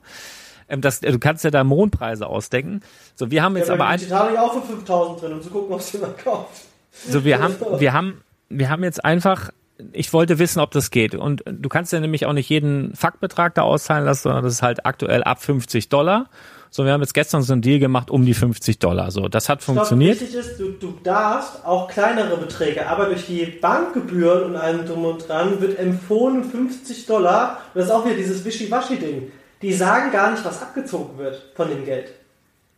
[0.68, 2.80] Ähm, das, du kannst ja da Mondpreise ausdenken.
[3.14, 5.50] So, wir haben jetzt Ja, aber ein, die Titanic auch für 5000 drin, um zu
[5.50, 6.64] gucken, ob es jemand kauft.
[7.08, 9.50] so wir haben, wir haben, wir haben jetzt einfach,
[9.92, 11.14] ich wollte wissen, ob das geht.
[11.14, 14.62] Und du kannst ja nämlich auch nicht jeden Faktbetrag da auszahlen lassen, sondern das ist
[14.62, 16.28] halt aktuell ab 50 Dollar.
[16.70, 19.10] So, wir haben jetzt gestern so einen Deal gemacht um die 50 Dollar.
[19.10, 20.20] So, das hat funktioniert.
[20.20, 25.04] wichtig ist, du, du darfst auch kleinere Beträge, aber durch die Bankgebühren und allem drum
[25.04, 27.60] und dran wird empfohlen 50 Dollar.
[27.72, 29.32] Und das ist auch wieder dieses Wischiwaschi-Ding.
[29.62, 32.12] Die sagen gar nicht, was abgezogen wird von dem Geld.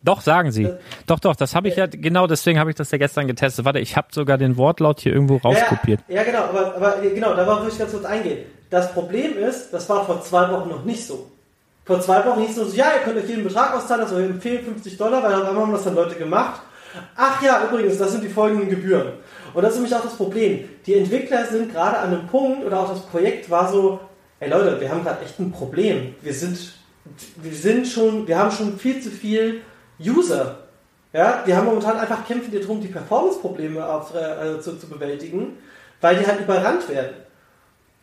[0.03, 0.69] Doch, sagen sie.
[1.07, 3.65] Doch, doch, das habe ich ja, genau deswegen habe ich das ja gestern getestet.
[3.67, 6.01] Warte, ich habe sogar den Wortlaut hier irgendwo rauskopiert.
[6.09, 8.47] Ja, ja genau, aber, aber genau, darauf will ich ganz kurz eingehen.
[8.71, 11.31] Das Problem ist, das war vor zwei Wochen noch nicht so.
[11.85, 14.25] Vor zwei Wochen hieß es so, ja, ihr könnt euch jeden Betrag auszahlen, also wir
[14.25, 16.63] empfehlen 50 Dollar, weil auf einmal haben das dann Leute gemacht.
[17.17, 19.13] Ach ja, übrigens, das sind die folgenden Gebühren.
[19.53, 20.69] Und das ist nämlich auch das Problem.
[20.87, 24.01] Die Entwickler sind gerade an einem Punkt, oder auch das Projekt war so,
[24.39, 26.15] ey Leute, wir haben gerade echt ein Problem.
[26.23, 26.75] Wir sind,
[27.37, 29.63] wir sind schon, wir haben schon viel zu viel
[30.01, 30.59] User.
[31.13, 35.59] Ja, wir haben momentan einfach kämpfen die darum, die Performance-Probleme äh, zu, zu bewältigen,
[36.01, 37.17] weil die halt überrannt werden.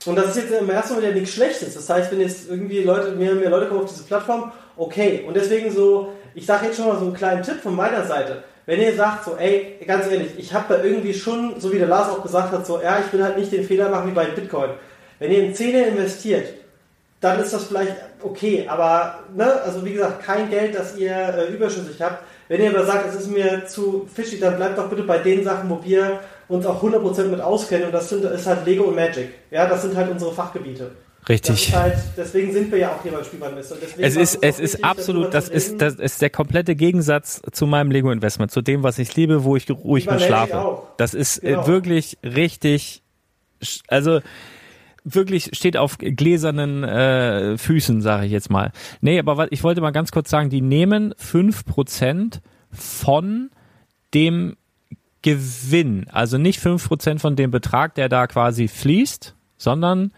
[0.06, 1.74] Und das ist jetzt im ersten Moment ja nichts Schlechtes.
[1.74, 5.24] Das heißt, wenn jetzt irgendwie Leute, mehr und mehr Leute kommen auf diese Plattform, okay.
[5.28, 8.43] Und deswegen so, ich sage jetzt schon mal so einen kleinen Tipp von meiner Seite.
[8.66, 11.88] Wenn ihr sagt so, ey, ganz ehrlich, ich habe da irgendwie schon, so wie der
[11.88, 14.26] Lars auch gesagt hat, so, ja, ich will halt nicht den Fehler machen wie bei
[14.26, 14.72] Bitcoin.
[15.20, 16.50] Wenn ihr in Zähne investiert,
[17.20, 18.65] dann ist das vielleicht okay.
[18.68, 22.24] Aber, ne, also wie gesagt, kein Geld, das ihr äh, überschüssig habt.
[22.47, 25.43] Wenn ihr aber sagt, es ist mir zu fishy, dann bleibt doch bitte bei den
[25.43, 27.88] Sachen, wo wir uns auch 100% mit auskennen.
[27.88, 29.30] Und das sind, ist halt Lego und Magic.
[29.51, 30.91] Ja, das sind halt unsere Fachgebiete.
[31.22, 31.68] Das Richtig.
[31.68, 33.76] ist halt, deswegen sind wir ja auch hier beim Spielwarenmesser.
[33.97, 38.49] Es ist, es ist absolut, das ist, das ist der komplette Gegensatz zu meinem Lego-Investment,
[38.49, 40.84] zu dem, was ich liebe, wo ich ruhig mit schlafe.
[40.95, 41.68] Das ist äh, Genau.
[41.68, 43.03] wirklich richtig,
[43.89, 44.22] also
[45.14, 48.72] wirklich steht auf gläsernen äh, Füßen, sage ich jetzt mal.
[49.01, 52.41] Nee, aber ich wollte mal ganz kurz sagen, die nehmen fünf Prozent
[52.72, 53.49] von
[54.14, 54.55] dem
[55.22, 60.12] Gewinn, also nicht fünf Prozent von dem Betrag, der da quasi fließt, sondern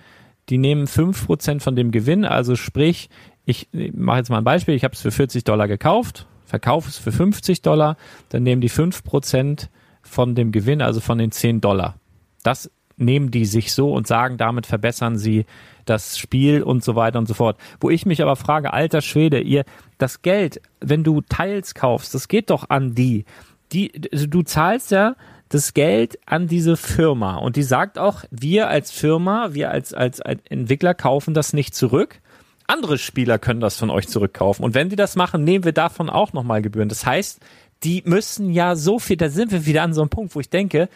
[0.49, 3.09] die nehmen 5% von dem Gewinn, also sprich,
[3.45, 6.97] ich mache jetzt mal ein Beispiel, ich habe es für 40 Dollar gekauft, verkaufe es
[6.97, 7.97] für 50 Dollar,
[8.29, 9.69] dann nehmen die 5%
[10.01, 11.95] von dem Gewinn, also von den 10 Dollar.
[12.43, 15.45] Das nehmen die sich so und sagen, damit verbessern sie
[15.85, 17.57] das Spiel und so weiter und so fort.
[17.79, 19.65] Wo ich mich aber frage, alter Schwede, ihr,
[19.97, 23.25] das Geld, wenn du Teils kaufst, das geht doch an die.
[23.71, 25.15] Die, also du zahlst ja
[25.49, 30.21] das Geld an diese Firma und die sagt auch, wir als Firma, wir als, als,
[30.21, 32.21] als Entwickler kaufen das nicht zurück.
[32.67, 34.63] Andere Spieler können das von euch zurückkaufen.
[34.63, 36.87] Und wenn die das machen, nehmen wir davon auch nochmal Gebühren.
[36.87, 37.39] Das heißt,
[37.83, 40.51] die müssen ja so viel, da sind wir wieder an so einem Punkt, wo ich
[40.51, 40.87] denke,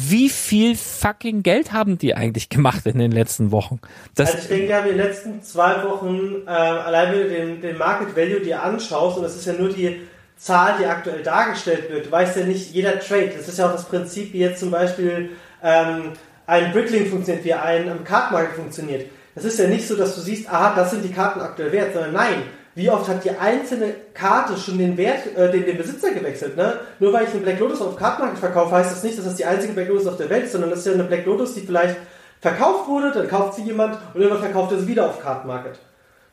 [0.00, 3.80] wie viel fucking Geld haben die eigentlich gemacht in den letzten Wochen?
[4.14, 7.28] Das also ich denke, wir haben in den letzten zwei Wochen, äh, allein wenn du
[7.28, 10.00] den, den Market Value dir anschaust, und das ist ja nur die
[10.36, 13.72] Zahl, die aktuell dargestellt wird, du weißt ja nicht jeder Trade, das ist ja auch
[13.72, 15.30] das Prinzip, wie jetzt zum Beispiel
[15.62, 16.12] ähm,
[16.46, 19.10] ein Brickling funktioniert, wie ein Kartenmarkt funktioniert.
[19.34, 21.92] Das ist ja nicht so, dass du siehst, aha, das sind die Karten aktuell wert,
[21.92, 22.42] sondern nein,
[22.78, 26.78] wie oft hat die einzelne Karte schon den Wert, äh, den, den Besitzer gewechselt, ne?
[27.00, 29.44] Nur weil ich eine Black Lotus auf Kartenmarkt verkaufe, heißt das nicht, dass das die
[29.44, 31.62] einzige Black Lotus auf der Welt ist, sondern das ist ja eine Black Lotus, die
[31.62, 31.96] vielleicht
[32.40, 35.80] verkauft wurde, dann kauft sie jemand und irgendwann verkauft er sie wieder auf Kartenmarket.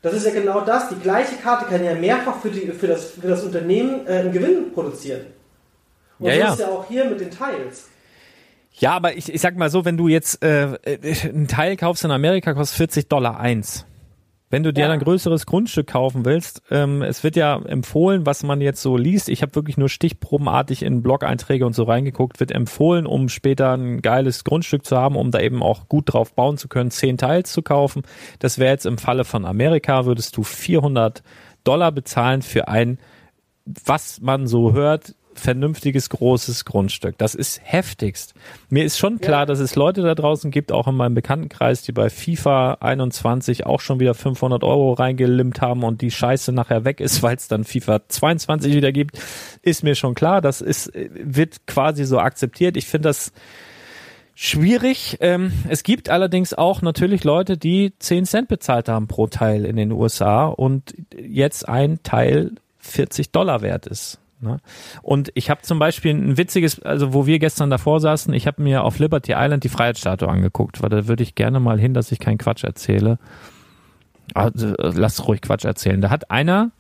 [0.04, 0.90] Das ist ja genau das.
[0.90, 4.32] Die gleiche Karte kann ja mehrfach für, die, für, das, für das Unternehmen äh, einen
[4.32, 5.22] Gewinn produzieren.
[6.20, 6.54] Und ja, so ja.
[6.54, 7.90] ist ja auch hier mit den Teils.
[8.74, 12.06] Ja, aber ich, ich sag mal so, wenn du jetzt äh, äh ein Teil kaufst
[12.06, 13.88] in Amerika, kostet 40 Dollar eins.
[14.52, 14.92] Wenn du dir Ja.
[14.92, 19.28] ein größeres Grundstück kaufen willst, ähm, es wird ja empfohlen, was man jetzt so liest.
[19.28, 22.40] Ich habe wirklich nur stichprobenartig in Blog-Einträge und so reingeguckt.
[22.40, 26.34] Wird empfohlen, um später ein geiles Grundstück zu haben, um da eben auch gut drauf
[26.36, 28.04] bauen zu können, zehn Teils zu kaufen.
[28.40, 31.24] Das wäre jetzt im Falle von Amerika, würdest du 400
[31.64, 33.00] Dollar bezahlen für ein,
[33.66, 37.18] was man so hört, vernünftiges großes Grundstück.
[37.18, 38.34] Das ist heftigst.
[38.70, 39.46] Mir ist schon klar, Ja.
[39.46, 43.80] dass es Leute da draußen gibt, auch in meinem Bekanntenkreis, die bei FIFA 21 auch
[43.82, 47.64] schon wieder 500 Euro reingelimmt haben und die Scheiße nachher weg ist, weil es dann
[47.64, 49.20] FIFA 22 wieder gibt.
[49.62, 50.42] Ist mir schon klar.
[50.42, 52.78] Das ist, wird quasi so akzeptiert.
[52.78, 53.32] Ich finde das
[54.34, 55.18] schwierig.
[55.22, 59.76] Ähm, es gibt allerdings auch natürlich Leute, die 10 Cent bezahlt haben pro Teil in
[59.76, 64.20] den USA und jetzt ein Teil 40 Dollar wert ist.
[64.46, 64.58] Ne?
[65.02, 68.62] Und ich habe zum Beispiel ein witziges, also wo wir gestern davor saßen, ich habe
[68.62, 72.12] mir auf Liberty Island die Freiheitsstatue angeguckt, weil da würde ich gerne mal hin, dass
[72.12, 73.18] ich keinen Quatsch erzähle.
[74.34, 76.02] Also, äh, lass ruhig Quatsch erzählen.
[76.02, 76.72] Da hat einer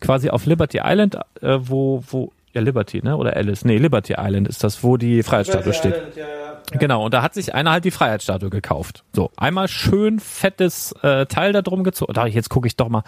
[0.00, 3.16] quasi auf Liberty Island, äh, wo, wo, ja Liberty, ne?
[3.16, 3.64] Oder Alice?
[3.64, 5.94] Nee, Liberty Island ist das, wo die Freiheitsstatue steht.
[5.94, 6.78] Island, ja, ja.
[6.78, 9.04] Genau, und da hat sich einer halt die Freiheitsstatue gekauft.
[9.12, 12.12] So, einmal schön fettes äh, Teil da drum gezogen.
[12.14, 13.02] Da, jetzt gucke ich doch mal.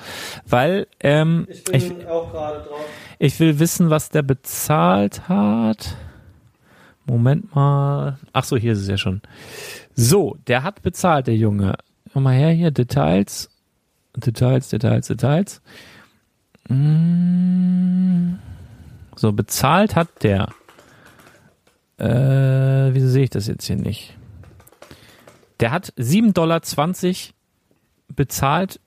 [0.46, 2.84] Weil ähm, Ich bin ich, auch gerade drauf.
[3.18, 5.96] ich will wissen, was der bezahlt hat.
[7.06, 8.18] Moment mal.
[8.32, 9.22] Ach so, hier ist es ja schon.
[9.94, 11.76] So, der hat bezahlt, der Junge.
[12.12, 13.50] Komm mal her hier, Details.
[14.16, 15.62] Details, Details, Details.
[16.68, 18.34] Mm.
[19.16, 20.48] So, bezahlt hat der.
[21.98, 24.16] Äh, wieso sehe ich das jetzt hier nicht?
[25.60, 26.60] Der hat 7,20 Dollar
[28.08, 28.80] bezahlt.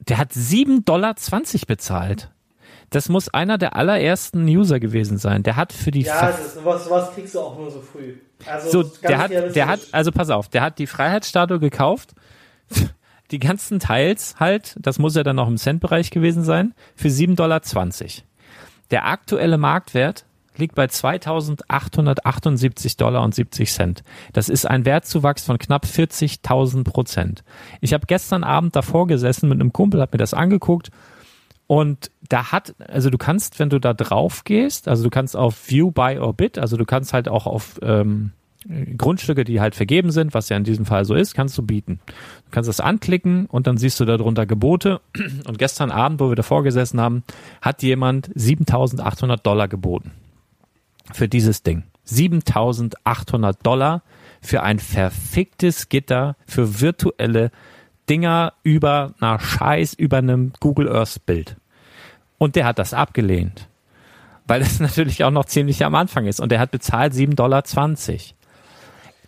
[0.00, 1.14] Der hat 7,20 Dollar
[1.66, 2.30] bezahlt.
[2.90, 5.42] Das muss einer der allerersten User gewesen sein.
[5.42, 8.16] Der hat für die Ja, das sowas, sowas kriegst du auch nur so früh.
[8.46, 12.14] Also, so, der hat, der hat, also pass auf, der hat die Freiheitsstatue gekauft.
[13.30, 17.34] Die ganzen Teils halt, das muss ja dann noch im Centbereich gewesen sein, für 7,20
[17.34, 17.62] Dollar.
[18.92, 20.24] Der aktuelle Marktwert
[20.56, 24.04] liegt bei 2.878 Dollar und 70 Cent.
[24.32, 27.42] Das ist ein Wertzuwachs von knapp 40.000 Prozent.
[27.80, 30.90] Ich habe gestern Abend davor gesessen mit einem Kumpel, hab mir das angeguckt
[31.66, 35.70] und da hat, also du kannst, wenn du da drauf gehst, also du kannst auf
[35.70, 38.32] View, Buy or Bid, also du kannst halt auch auf ähm,
[38.96, 42.00] Grundstücke, die halt vergeben sind, was ja in diesem Fall so ist, kannst du bieten.
[42.06, 45.00] Du kannst das anklicken und dann siehst du darunter Gebote.
[45.46, 47.24] Und gestern Abend, wo wir davor gesessen haben,
[47.60, 50.12] hat jemand 7.800 Dollar geboten
[51.12, 51.84] für dieses Ding.
[52.06, 54.02] 7.800 Dollar
[54.40, 57.50] für ein verficktes Gitter für virtuelle
[58.08, 61.56] Dinger über einer Scheiß über einem Google Earth Bild.
[62.38, 63.68] Und der hat das abgelehnt.
[64.46, 66.40] Weil das natürlich auch noch ziemlich am Anfang ist.
[66.40, 67.62] Und der hat bezahlt 7,20 Dollar.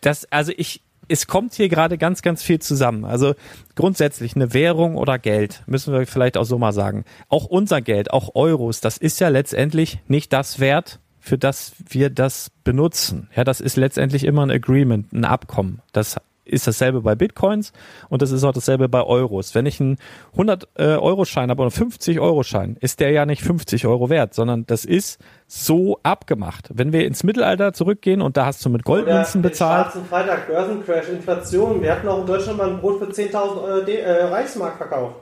[0.04, 3.04] Das, also ich, es kommt hier gerade ganz, ganz viel zusammen.
[3.04, 3.34] Also
[3.74, 7.04] grundsätzlich eine Währung oder Geld, müssen wir vielleicht auch so mal sagen.
[7.28, 12.10] Auch unser Geld, auch Euros, das ist ja letztendlich nicht das wert, für das wir
[12.10, 13.30] das benutzen.
[13.34, 15.80] Ja, das ist letztendlich immer ein Agreement, ein Abkommen.
[15.92, 17.72] Das ist dasselbe bei Bitcoins
[18.08, 19.54] und das ist auch dasselbe bei Euros.
[19.54, 19.98] Wenn ich einen
[20.32, 24.34] 100 äh, habe oder einen 50 Euro Schein, ist der ja nicht 50 Euro wert,
[24.34, 26.70] sondern das ist so abgemacht.
[26.72, 30.46] Wenn wir ins Mittelalter zurückgehen und da hast du mit Goldmünzen Oder bezahlt, schwarzen Freitag,
[30.48, 31.82] Börsencrash, Inflation.
[31.82, 35.16] Wir hatten auch in Deutschland mal ein Brot für 10.000 äh, äh, Reichsmark verkauft.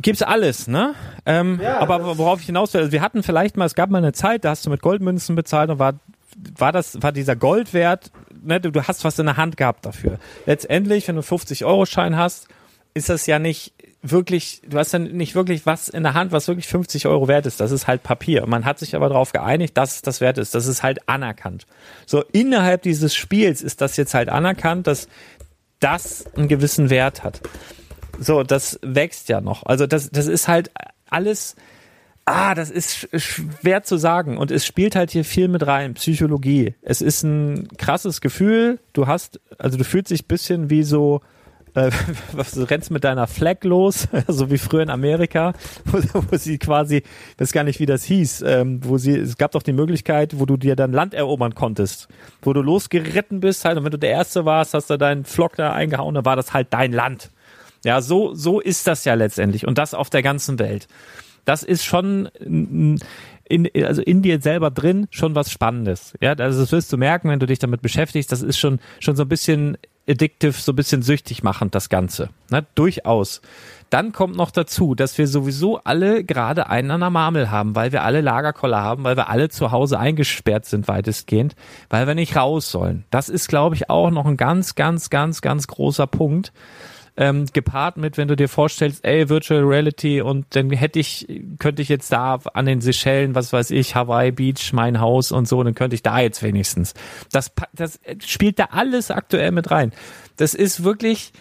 [0.00, 0.94] gibt's alles, ne?
[1.24, 3.98] Ähm, Ja, aber worauf ich hinaus will, also wir hatten vielleicht mal, es gab mal
[3.98, 5.94] eine Zeit, da hast du mit Goldmünzen bezahlt und war,
[6.56, 8.10] war das, war dieser Goldwert,
[8.46, 10.18] ne, du, du hast was in der Hand gehabt dafür.
[10.46, 12.48] Letztendlich, wenn du 50 Euro Schein hast,
[12.94, 16.48] ist das ja nicht wirklich, du hast dann nicht wirklich was in der Hand, was
[16.48, 17.60] wirklich 50 Euro wert ist.
[17.60, 18.46] Das ist halt Papier.
[18.46, 20.54] Man hat sich aber darauf geeinigt, dass es das wert ist.
[20.54, 21.66] Das ist halt anerkannt.
[22.06, 25.08] So, innerhalb dieses Spiels ist das jetzt halt anerkannt, dass
[25.80, 27.40] das einen gewissen Wert hat.
[28.18, 29.64] So, das wächst ja noch.
[29.66, 30.70] Also das, das ist halt
[31.10, 31.56] alles,
[32.26, 34.36] ah, das ist sch- schwer zu sagen.
[34.36, 35.94] Und es spielt halt hier viel mit rein.
[35.94, 36.74] Psychologie.
[36.82, 38.78] Es ist ein krasses Gefühl.
[38.92, 41.20] Du hast, also du fühlst dich bisschen wie so,
[41.74, 41.90] äh,
[42.54, 45.52] du rennst mit deiner Flag los, so wie früher in Amerika,
[45.84, 46.00] wo,
[46.30, 49.52] wo sie quasi, ich weiß gar nicht, wie das hieß, ähm, wo sie, es gab
[49.52, 52.08] doch die Möglichkeit, wo du dir dann Land erobern konntest,
[52.42, 55.56] wo du losgeritten bist halt und wenn du der Erste warst, hast du deinen Flock
[55.56, 57.30] da eingehauen, dann war das halt dein Land.
[57.84, 60.88] Ja, so, so ist das ja letztendlich und das auf der ganzen Welt.
[61.46, 62.26] Das ist schon
[63.48, 66.14] in, also in dir selber drin schon was Spannendes.
[66.20, 68.30] Ja, also das wirst du merken, wenn du dich damit beschäftigst.
[68.30, 69.78] Das ist schon, schon so ein bisschen
[70.08, 72.30] addictive, so ein bisschen süchtig machend, das Ganze.
[72.50, 72.64] Ne?
[72.74, 73.40] Durchaus.
[73.90, 77.92] Dann kommt noch dazu, dass wir sowieso alle gerade einen an der Marmel haben, weil
[77.92, 81.54] wir alle Lagerkoller haben, weil wir alle zu Hause eingesperrt sind, weitestgehend,
[81.88, 83.04] weil wir nicht raus sollen.
[83.10, 86.52] Das ist, glaube ich, auch noch ein ganz, ganz, ganz, ganz großer Punkt
[87.16, 91.26] ähm, gepaart mit, wenn du dir vorstellst, ey, Virtual Reality und dann hätte ich,
[91.58, 95.48] könnte ich jetzt da an den Seychellen, was weiß ich, Hawaii Beach, mein Haus und
[95.48, 96.94] so, dann könnte ich da jetzt wenigstens.
[97.32, 99.92] Das, das spielt da alles aktuell mit rein.
[100.36, 101.32] Das ist wirklich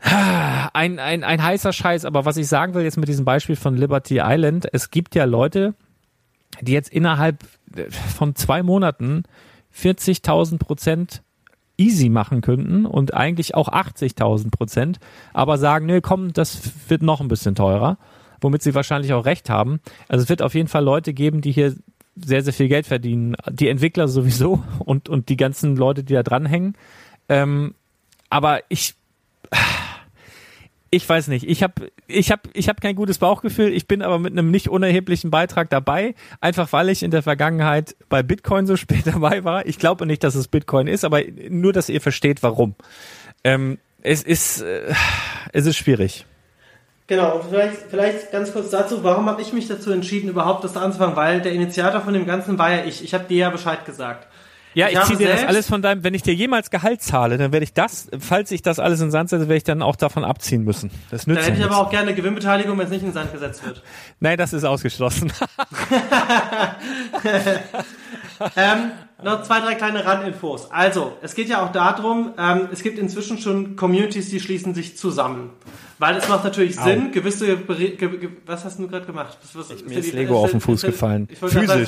[0.00, 2.04] ein, ein, ein heißer Scheiß.
[2.04, 5.24] Aber was ich sagen will jetzt mit diesem Beispiel von Liberty Island, es gibt ja
[5.24, 5.74] Leute,
[6.60, 7.44] die jetzt innerhalb
[8.16, 9.22] von zwei Monaten
[9.76, 11.22] 40.000 Prozent
[11.80, 14.98] easy machen könnten und eigentlich auch 80.000 Prozent,
[15.32, 17.96] aber sagen, nö, komm, das wird noch ein bisschen teurer,
[18.40, 19.80] womit sie wahrscheinlich auch recht haben.
[20.08, 21.74] Also es wird auf jeden Fall Leute geben, die hier
[22.14, 23.34] sehr, sehr viel Geld verdienen.
[23.50, 26.76] Die Entwickler sowieso und, und die ganzen Leute, die da dranhängen.
[27.28, 27.74] Ähm,
[28.28, 28.94] aber ich,
[30.90, 31.48] ich weiß nicht.
[31.48, 33.72] Ich habe ich hab, ich hab kein gutes Bauchgefühl.
[33.72, 37.94] Ich bin aber mit einem nicht unerheblichen Beitrag dabei, einfach weil ich in der Vergangenheit
[38.08, 39.66] bei Bitcoin so spät dabei war.
[39.66, 42.74] Ich glaube nicht, dass es Bitcoin ist, aber nur, dass ihr versteht, warum.
[43.44, 44.92] Ähm, es ist äh,
[45.52, 46.26] es ist schwierig.
[47.06, 51.16] Genau, vielleicht, vielleicht ganz kurz dazu, warum habe ich mich dazu entschieden, überhaupt das anzufangen?
[51.16, 53.02] Weil der Initiator von dem Ganzen war ja ich.
[53.02, 54.28] Ich habe dir ja Bescheid gesagt.
[54.74, 57.38] Ja, Ich ich, ziehe dir das alles von deinem, wenn ich dir jemals Gehalt zahle,
[57.38, 59.96] dann werde ich das, falls ich das alles in Sand setze, werde ich dann auch
[59.96, 60.90] davon abziehen müssen.
[61.10, 61.86] Das Dann nützt hätte ja ich aber nichts.
[61.88, 63.82] auch gerne Gewinnbeteiligung, wenn es nicht in Sand gesetzt wird.
[64.20, 65.32] Nein, das ist ausgeschlossen.
[68.56, 68.92] Ähm,
[69.22, 70.70] noch zwei, drei kleine Randinfos.
[70.70, 74.96] Also, es geht ja auch darum, ähm, es gibt inzwischen schon Communities, die schließen sich
[74.96, 75.50] zusammen.
[76.00, 77.58] Weil es macht natürlich Sinn, gewisse...
[77.58, 79.36] Ge ge was hast du gerade gemacht?
[79.54, 81.28] Was, was, Mir ist Lego auf den Fuß gefallen.
[81.30, 81.66] Ich Physisch.
[81.68, 81.86] sagen,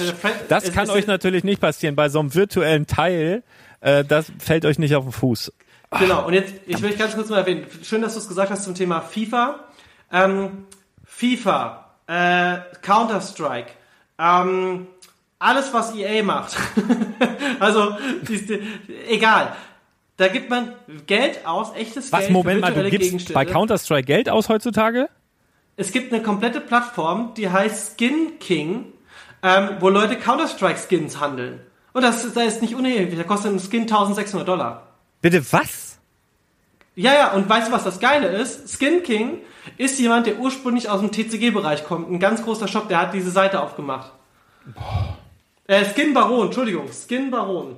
[0.50, 1.96] Das kann ist- euch natürlich nicht passieren.
[1.96, 3.42] Bei so einem virtuellen Teil,
[3.80, 5.50] äh, das fällt euch nicht auf den Fuß.
[5.98, 8.64] Genau, und jetzt, ich will ganz kurz mal erwähnen, schön, dass du es gesagt hast
[8.64, 9.60] zum Thema FIFA.
[10.12, 10.66] Ähm,
[11.06, 13.70] FIFA, äh, Counter-Strike,
[14.18, 14.88] ähm,
[15.38, 16.54] alles, was EA macht.
[17.60, 17.96] also,
[18.28, 18.60] die, die,
[19.08, 19.54] egal.
[20.22, 20.72] Da gibt man
[21.08, 25.08] Geld aus, echtes Was, Geld Moment für mal, du gibst bei Counter-Strike Geld aus heutzutage?
[25.76, 28.84] Es gibt eine komplette Plattform, die heißt Skin King,
[29.42, 31.60] ähm, wo Leute Counter-Strike-Skins handeln.
[31.92, 34.86] Und das, ist- das ist nicht unerheblich, da kostet ein Skin 1600 Dollar.
[35.22, 35.98] Bitte was?
[36.94, 38.68] Ja, ja, und weißt du, was das Geile ist?
[38.78, 39.38] Skin King
[39.76, 42.08] ist jemand, der ursprünglich aus dem TCG-Bereich kommt.
[42.12, 44.12] Ein ganz großer Shop, der hat diese Seite aufgemacht.
[45.66, 47.76] Äh, Skin Baron, Entschuldigung, Skin Baron.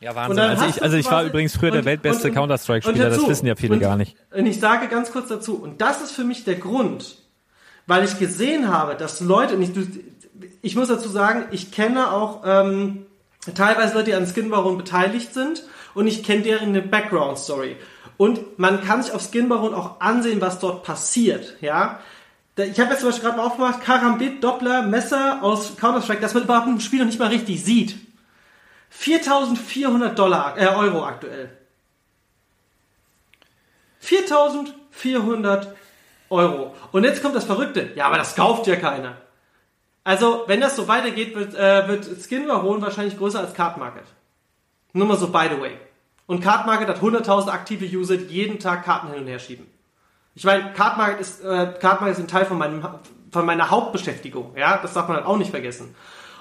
[0.00, 0.38] Ja, Wahnsinn.
[0.40, 3.54] Also ich, also ich war übrigens früher der und- weltbeste und- Counter-Strike-Spieler, das wissen ja
[3.56, 4.16] viele und, gar nicht.
[4.34, 7.18] Und ich sage ganz kurz dazu, und das ist für mich der Grund,
[7.86, 9.70] weil ich gesehen habe, dass Leute, und ich,
[10.62, 13.06] ich muss dazu sagen, ich kenne auch ähm,
[13.54, 15.62] teilweise Leute, die an Skin Baron beteiligt sind
[15.94, 17.76] und ich kenne deren Background-Story.
[18.18, 22.00] Und man kann sich auf Skin Baron auch ansehen, was dort passiert, ja.
[22.58, 26.44] Ich habe jetzt zum Beispiel gerade mal aufgemacht, Karambit, Doppler, Messer aus Counter-Strike, das man
[26.44, 27.96] überhaupt im Spiel noch nicht mal richtig sieht.
[28.98, 31.50] 4.400 Dollar, äh, Euro aktuell.
[34.02, 35.68] 4.400
[36.30, 36.74] Euro.
[36.92, 37.90] Und jetzt kommt das Verrückte.
[37.94, 39.16] Ja, aber das kauft ja keiner.
[40.04, 44.04] Also, wenn das so weitergeht, wird, äh, wird Skin Baron wahrscheinlich größer als Card Market.
[44.92, 45.76] Nur mal so by the way.
[46.26, 49.66] Und Card Market hat 100.000 aktive User, die jeden Tag Karten hin und her schieben.
[50.34, 52.86] Ich meine, Card Market ist, äh, Card Market ist ein Teil von, meinem,
[53.30, 54.56] von meiner Hauptbeschäftigung.
[54.56, 55.94] Ja, das darf man halt auch nicht vergessen.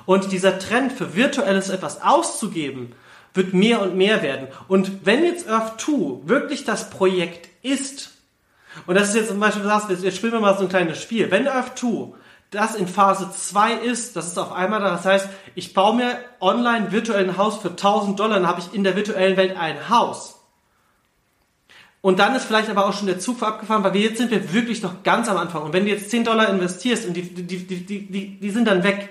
[0.05, 2.93] Und dieser Trend für virtuelles etwas auszugeben,
[3.33, 4.47] wird mehr und mehr werden.
[4.67, 8.11] Und wenn jetzt Earth 2 wirklich das Projekt ist,
[8.87, 11.01] und das ist jetzt zum Beispiel, du sagst, jetzt spielen wir mal so ein kleines
[11.01, 11.31] Spiel.
[11.31, 12.13] Wenn Earth 2
[12.51, 16.17] das in Phase 2 ist, das ist auf einmal da, das heißt, ich baue mir
[16.39, 19.89] online virtuell ein Haus für 1000 Dollar, dann habe ich in der virtuellen Welt ein
[19.89, 20.39] Haus.
[22.01, 24.53] Und dann ist vielleicht aber auch schon der Zug abgefahren, weil wir jetzt sind wir
[24.53, 25.63] wirklich noch ganz am Anfang.
[25.63, 28.67] Und wenn du jetzt 10 Dollar investierst und die, die, die, die, die, die sind
[28.67, 29.09] dann weg,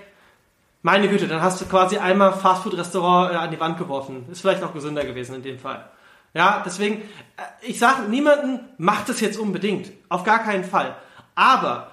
[0.84, 4.26] meine Güte, dann hast du quasi einmal Fastfood-Restaurant äh, an die Wand geworfen.
[4.30, 5.88] Ist vielleicht noch gesünder gewesen in dem Fall.
[6.34, 9.90] Ja, deswegen, äh, ich sage niemanden, macht es jetzt unbedingt.
[10.10, 10.94] Auf gar keinen Fall.
[11.34, 11.90] Aber,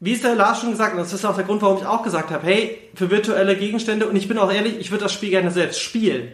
[0.00, 2.02] wie es der Lars schon gesagt hat, das ist auch der Grund, warum ich auch
[2.02, 5.28] gesagt habe, hey, für virtuelle Gegenstände, und ich bin auch ehrlich, ich würde das Spiel
[5.28, 6.32] gerne selbst spielen.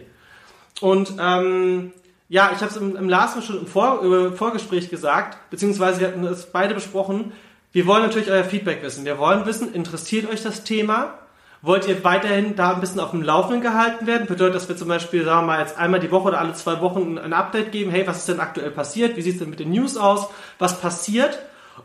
[0.79, 1.91] Und ähm,
[2.29, 6.07] ja, ich habe es im, im Lars schon im Vor, äh, Vorgespräch gesagt, beziehungsweise wir
[6.07, 7.33] hatten es beide besprochen.
[7.73, 9.03] Wir wollen natürlich euer Feedback wissen.
[9.03, 11.19] Wir wollen wissen, interessiert euch das Thema?
[11.65, 14.27] Wollt ihr weiterhin da ein bisschen auf dem Laufenden gehalten werden?
[14.27, 16.79] Bedeutet, dass wir zum Beispiel, sagen wir mal, jetzt einmal die Woche oder alle zwei
[16.79, 19.17] Wochen ein Update geben, hey, was ist denn aktuell passiert?
[19.17, 20.27] Wie sieht es denn mit den News aus?
[20.59, 21.39] Was passiert?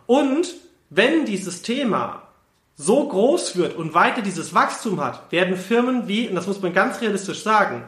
[0.05, 0.55] Und
[0.91, 2.25] wenn dieses Thema
[2.77, 6.75] so groß wird und weiter dieses Wachstum hat, werden Firmen wie, und das muss man
[6.75, 7.85] ganz realistisch sagen,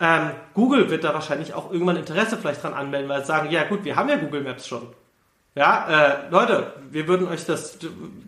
[0.00, 3.64] ähm, Google wird da wahrscheinlich auch irgendwann Interesse vielleicht dran anmelden, weil sie sagen, ja
[3.64, 4.86] gut, wir haben ja Google Maps schon.
[5.54, 7.78] Ja, äh, Leute, wir würden euch das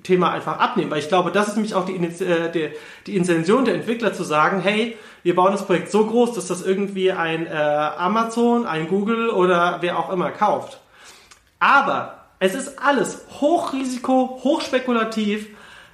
[0.03, 2.71] Thema einfach abnehmen, weil ich glaube, das ist nämlich auch die, äh, die,
[3.07, 6.61] die Intention der Entwickler zu sagen, hey, wir bauen das Projekt so groß, dass das
[6.61, 10.81] irgendwie ein äh, Amazon, ein Google oder wer auch immer kauft.
[11.61, 15.47] Aber es ist alles Hochrisiko, hochspekulativ.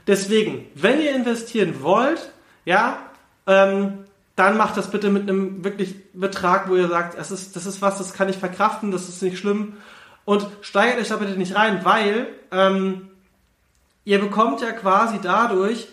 [0.09, 2.33] Deswegen, wenn ihr investieren wollt,
[2.65, 2.99] ja,
[3.47, 3.99] ähm,
[4.35, 7.81] dann macht das bitte mit einem wirklich Betrag, wo ihr sagt, das ist, das ist
[7.83, 9.75] was, das kann ich verkraften, das ist nicht schlimm
[10.25, 13.11] und steigert euch da bitte nicht rein, weil ähm,
[14.05, 15.89] ihr bekommt ja quasi dadurch,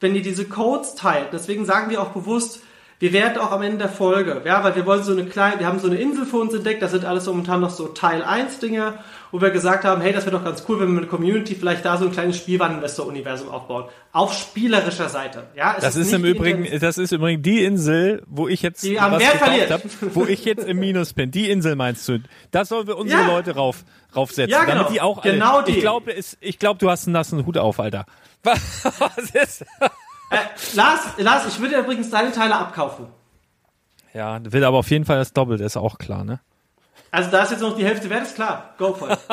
[0.00, 2.62] wenn ihr diese Codes teilt, deswegen sagen wir auch bewusst,
[3.00, 5.66] wir werden auch am Ende der Folge, ja, weil wir wollen so eine kleine, wir
[5.66, 8.58] haben so eine Insel für uns entdeckt, das sind alles momentan noch so Teil 1
[8.58, 8.94] Dinge,
[9.30, 11.54] wo wir gesagt haben, hey, das wäre doch ganz cool, wenn wir mit der Community
[11.54, 13.84] vielleicht da so ein kleines Spielwareninvestor-Universum aufbauen.
[14.12, 15.76] Auf spielerischer Seite, ja.
[15.80, 18.96] das ist, ist im Übrigen, das ist im Übrigen die Insel, wo ich jetzt die
[18.96, 19.82] was gekauft habe,
[20.14, 21.30] wo ich jetzt im Minus bin.
[21.30, 22.18] Die Insel meinst du?
[22.50, 23.26] Da sollen wir unsere ja.
[23.28, 23.84] Leute rauf,
[24.16, 24.78] raufsetzen, ja, genau.
[24.78, 25.72] damit die auch, genau alle, die.
[25.72, 28.06] ich glaube, ich glaube, du hast einen nassen Hut auf, Alter.
[28.42, 29.64] Was ist?
[30.30, 30.36] Äh,
[30.74, 33.06] Lars, Lars, ich würde übrigens deine Teile abkaufen.
[34.12, 36.40] Ja, will aber auf jeden Fall das Doppelte, ist auch klar, ne?
[37.10, 38.74] Also da ist jetzt noch die Hälfte wert, ist klar.
[38.76, 39.18] Go for it.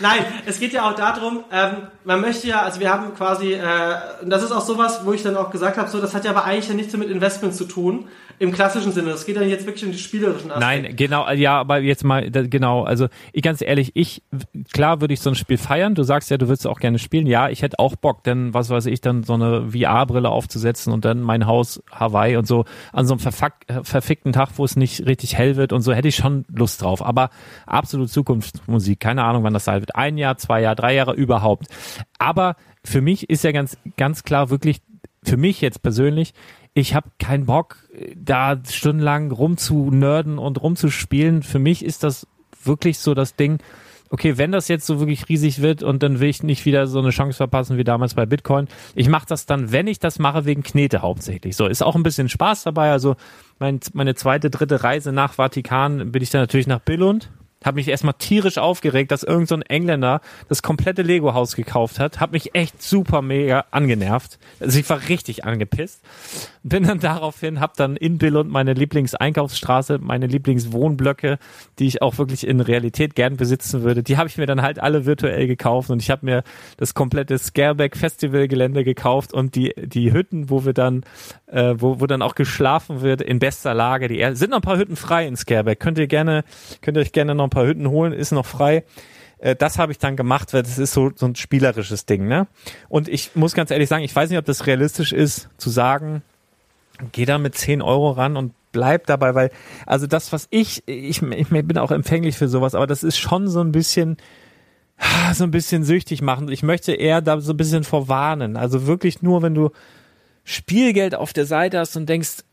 [0.00, 3.96] Nein, es geht ja auch darum, ähm, man möchte ja, also wir haben quasi, äh,
[4.24, 6.44] das ist auch sowas, wo ich dann auch gesagt habe, so, das hat ja aber
[6.44, 8.08] eigentlich ja nichts mit Investment zu tun,
[8.38, 9.10] im klassischen Sinne.
[9.10, 10.82] Das geht dann jetzt wirklich um die spielerischen Aspekte.
[10.82, 14.22] Nein, genau, ja, aber jetzt mal, genau, also ich ganz ehrlich, ich,
[14.72, 15.94] klar würde ich so ein Spiel feiern.
[15.94, 17.26] Du sagst ja, du würdest auch gerne spielen.
[17.26, 21.04] Ja, ich hätte auch Bock, denn was weiß ich, dann so eine VR-Brille aufzusetzen und
[21.04, 25.36] dann mein Haus Hawaii und so an so einem verfickten Tag, wo es nicht richtig
[25.36, 27.04] hell wird und so, hätte ich schon Lust drauf.
[27.04, 27.30] Aber
[27.66, 29.00] absolut Zukunftsmusik.
[29.00, 29.94] Keine Ahnung, wann das sein wird.
[29.96, 31.66] Ein Jahr, zwei Jahre, drei Jahre überhaupt.
[32.18, 34.82] Aber für mich ist ja ganz, ganz klar wirklich,
[35.22, 36.34] für mich jetzt persönlich,
[36.74, 37.78] ich habe keinen Bock,
[38.16, 41.42] da stundenlang rumzunörden und rumzuspielen.
[41.42, 42.26] Für mich ist das
[42.64, 43.58] wirklich so das Ding,
[44.10, 46.98] okay, wenn das jetzt so wirklich riesig wird und dann will ich nicht wieder so
[46.98, 48.68] eine Chance verpassen wie damals bei Bitcoin.
[48.96, 51.56] Ich mache das dann, wenn ich das mache, wegen Knete hauptsächlich.
[51.56, 52.90] So, ist auch ein bisschen Spaß dabei.
[52.90, 53.14] Also
[53.60, 57.30] mein, meine zweite, dritte Reise nach Vatikan bin ich dann natürlich nach Billund
[57.64, 62.20] habe mich erstmal tierisch aufgeregt, dass irgendein so Engländer das komplette Lego-Haus gekauft hat.
[62.20, 64.38] Hat mich echt super mega angenervt.
[64.60, 66.02] Also ich war richtig angepisst.
[66.62, 71.38] Bin dann daraufhin, habe dann in Billund meine Lieblingseinkaufsstraße, meine Lieblingswohnblöcke,
[71.78, 74.78] die ich auch wirklich in Realität gern besitzen würde, die habe ich mir dann halt
[74.78, 76.44] alle virtuell gekauft und ich habe mir
[76.76, 81.04] das komplette Scareback Festival Gelände gekauft und die die Hütten, wo wir dann
[81.46, 84.08] äh, wo, wo dann auch geschlafen wird in bester Lage.
[84.08, 85.80] Die sind noch ein paar Hütten frei in Scareback.
[85.80, 86.44] Könnt ihr gerne
[86.82, 88.84] könnt ihr euch gerne noch paar Hütten holen, ist noch frei.
[89.38, 92.46] Äh, das habe ich dann gemacht, weil das ist so, so ein spielerisches Ding, ne?
[92.88, 96.22] Und ich muss ganz ehrlich sagen, ich weiß nicht, ob das realistisch ist, zu sagen,
[97.12, 99.50] geh da mit 10 Euro ran und bleib dabei, weil,
[99.86, 103.48] also das, was ich, ich, ich bin auch empfänglich für sowas, aber das ist schon
[103.48, 104.16] so ein bisschen,
[105.34, 106.48] so ein bisschen süchtig machen.
[106.48, 108.56] Ich möchte eher da so ein bisschen vorwarnen.
[108.56, 109.70] Also wirklich nur, wenn du
[110.44, 112.44] Spielgeld auf der Seite hast und denkst,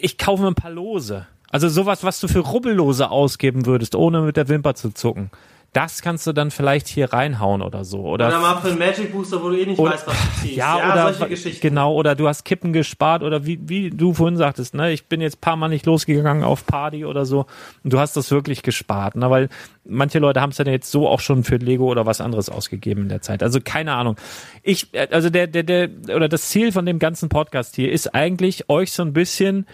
[0.00, 4.20] ich kaufe mir ein paar Lose also sowas, was du für Rubbellose ausgeben würdest, ohne
[4.22, 5.30] mit der Wimper zu zucken.
[5.74, 8.00] das kannst du dann vielleicht hier reinhauen oder so.
[8.00, 10.40] Oder, Oder mal für einen Magic Booster, wo du eh nicht Oder- weißt, was du
[10.42, 10.56] ziehst.
[10.56, 11.60] ja, oder solche Geschichten.
[11.60, 15.20] genau, oder du hast Kippen gespart oder wie, wie du vorhin sagtest, ne, ich bin
[15.20, 17.44] jetzt ein paar Mal nicht losgegangen auf Party oder so
[17.84, 19.50] und du hast das wirklich gespart, ne, weil
[19.84, 23.02] manche Leute haben es ja jetzt so auch schon für Lego oder was anderes ausgegeben
[23.02, 23.42] in der Zeit.
[23.42, 24.16] Also keine Ahnung.
[24.62, 28.14] Ich, äh, also der, der, der, oder das Ziel von dem ganzen Podcast hier ist
[28.14, 29.66] eigentlich, euch so ein bisschen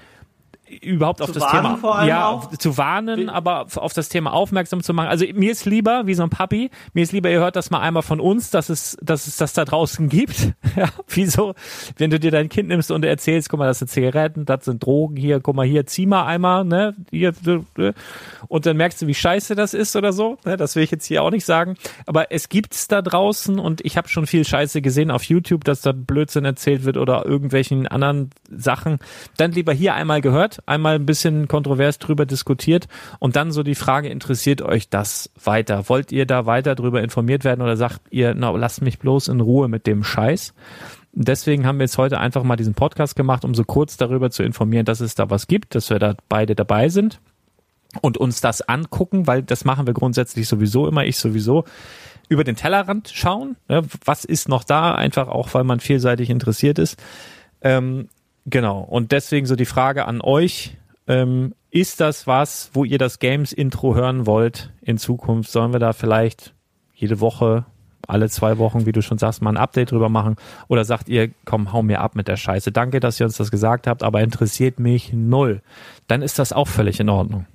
[0.83, 2.51] überhaupt auf Zu das warnen Thema ja auch?
[2.57, 5.09] zu warnen, aber auf- auf das Thema aufmerksam zu machen.
[5.09, 7.81] Also mir ist lieber wie so ein Papi, mir ist lieber ihr hört das mal
[7.81, 10.53] einmal von uns, dass es dass es das da draußen gibt.
[10.77, 11.55] Ja, wie so,
[11.99, 14.85] wenn du dir dein Kind nimmst und erzählst, guck mal, das sind Zigaretten, das sind
[14.85, 17.33] Drogen hier, guck mal hier, zieh mal einmal, ne, hier
[18.49, 20.37] und dann merkst du, wie scheiße das ist oder so.
[20.45, 23.85] Ne, das will ich jetzt hier auch nicht sagen, aber es gibt's da draußen und
[23.85, 27.87] ich habe schon viel Scheiße gesehen auf YouTube, dass da Blödsinn erzählt wird oder irgendwelchen
[27.87, 28.99] anderen Sachen.
[29.37, 32.89] Dann lieber hier einmal gehört, einmal ein bisschen kontrovers drüber diskutiert
[33.19, 35.89] und dann so die Frage, interessiert euch das weiter?
[35.89, 39.41] Wollt ihr da weiter drüber informiert werden oder sagt ihr, na, lasst mich bloß in
[39.41, 40.55] Ruhe mit dem Scheiß?
[41.13, 44.43] Deswegen haben wir jetzt heute einfach mal diesen Podcast gemacht, um so kurz darüber zu
[44.43, 47.21] informieren, dass es da was gibt, dass wir da beide dabei sind
[48.01, 51.65] und uns das angucken, weil das machen wir grundsätzlich sowieso immer, ich sowieso,
[52.29, 53.57] über den Tellerrand schauen.
[53.69, 53.83] Ne?
[54.05, 54.95] Was ist noch da?
[54.95, 57.01] Einfach auch, weil man vielseitig interessiert ist.
[57.61, 58.09] Ähm,
[58.47, 58.81] genau.
[58.81, 60.77] Und deswegen so die Frage an euch.
[61.07, 65.51] Ähm, ist das was, wo ihr das Games-Intro hören wollt in Zukunft?
[65.51, 66.55] Sollen wir da vielleicht
[66.95, 67.67] jede Woche,
[68.07, 70.37] alle zwei Wochen, wie du schon sagst, mal ein Update drüber machen?
[70.69, 72.71] Oder sagt ihr, komm, hau mir ab mit der Scheiße.
[72.73, 75.63] Danke, dass ihr uns das gesagt habt, aber interessiert mich null.
[76.07, 77.47] Dann ist das auch völlig in Ordnung.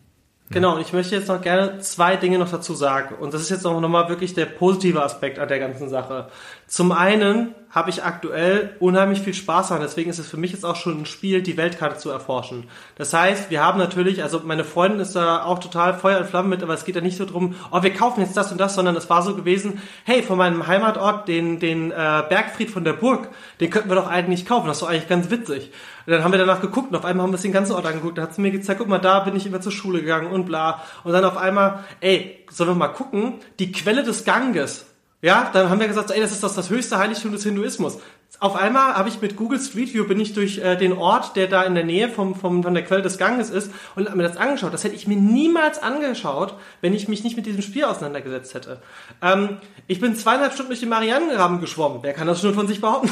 [0.52, 3.16] Genau, und ich möchte jetzt noch gerne zwei Dinge noch dazu sagen.
[3.16, 6.28] Und das ist jetzt auch nochmal wirklich der positive Aspekt an der ganzen Sache.
[6.70, 9.82] Zum einen habe ich aktuell unheimlich viel Spaß daran.
[9.84, 12.66] Deswegen ist es für mich jetzt auch schon ein Spiel, die Weltkarte zu erforschen.
[12.96, 16.50] Das heißt, wir haben natürlich, also meine Freundin ist da auch total Feuer und Flamme
[16.50, 18.76] mit, aber es geht da nicht so drum, oh, wir kaufen jetzt das und das,
[18.76, 22.94] sondern es war so gewesen, hey, von meinem Heimatort, den, den äh, Bergfried von der
[22.94, 24.68] Burg, den könnten wir doch eigentlich kaufen.
[24.68, 25.72] Das ist doch eigentlich ganz witzig.
[26.06, 27.86] Und dann haben wir danach geguckt und auf einmal haben wir uns den ganzen Ort
[27.86, 28.18] angeguckt.
[28.18, 30.46] Da hat sie mir gezeigt, guck mal, da bin ich immer zur Schule gegangen und
[30.46, 30.84] bla.
[31.04, 34.89] Und dann auf einmal, ey, sollen wir mal gucken, die Quelle des Ganges.
[35.22, 37.98] Ja, dann haben wir gesagt, ey, das ist das, das höchste Heiligtum des Hinduismus.
[38.40, 41.48] Auf einmal habe ich mit Google Street View bin ich durch äh, den Ort, der
[41.48, 44.24] da in der Nähe vom, vom, von der Quelle des Ganges ist und habe mir
[44.24, 44.74] das angeschaut.
[44.74, 48.82] Das hätte ich mir niemals angeschaut, wenn ich mich nicht mit diesem Spiel auseinandergesetzt hätte.
[49.22, 49.58] Ähm,
[49.88, 52.00] ich bin zweieinhalb Stunden durch den Marianengraben geschwommen.
[52.02, 53.10] Wer kann das schon von sich behaupten?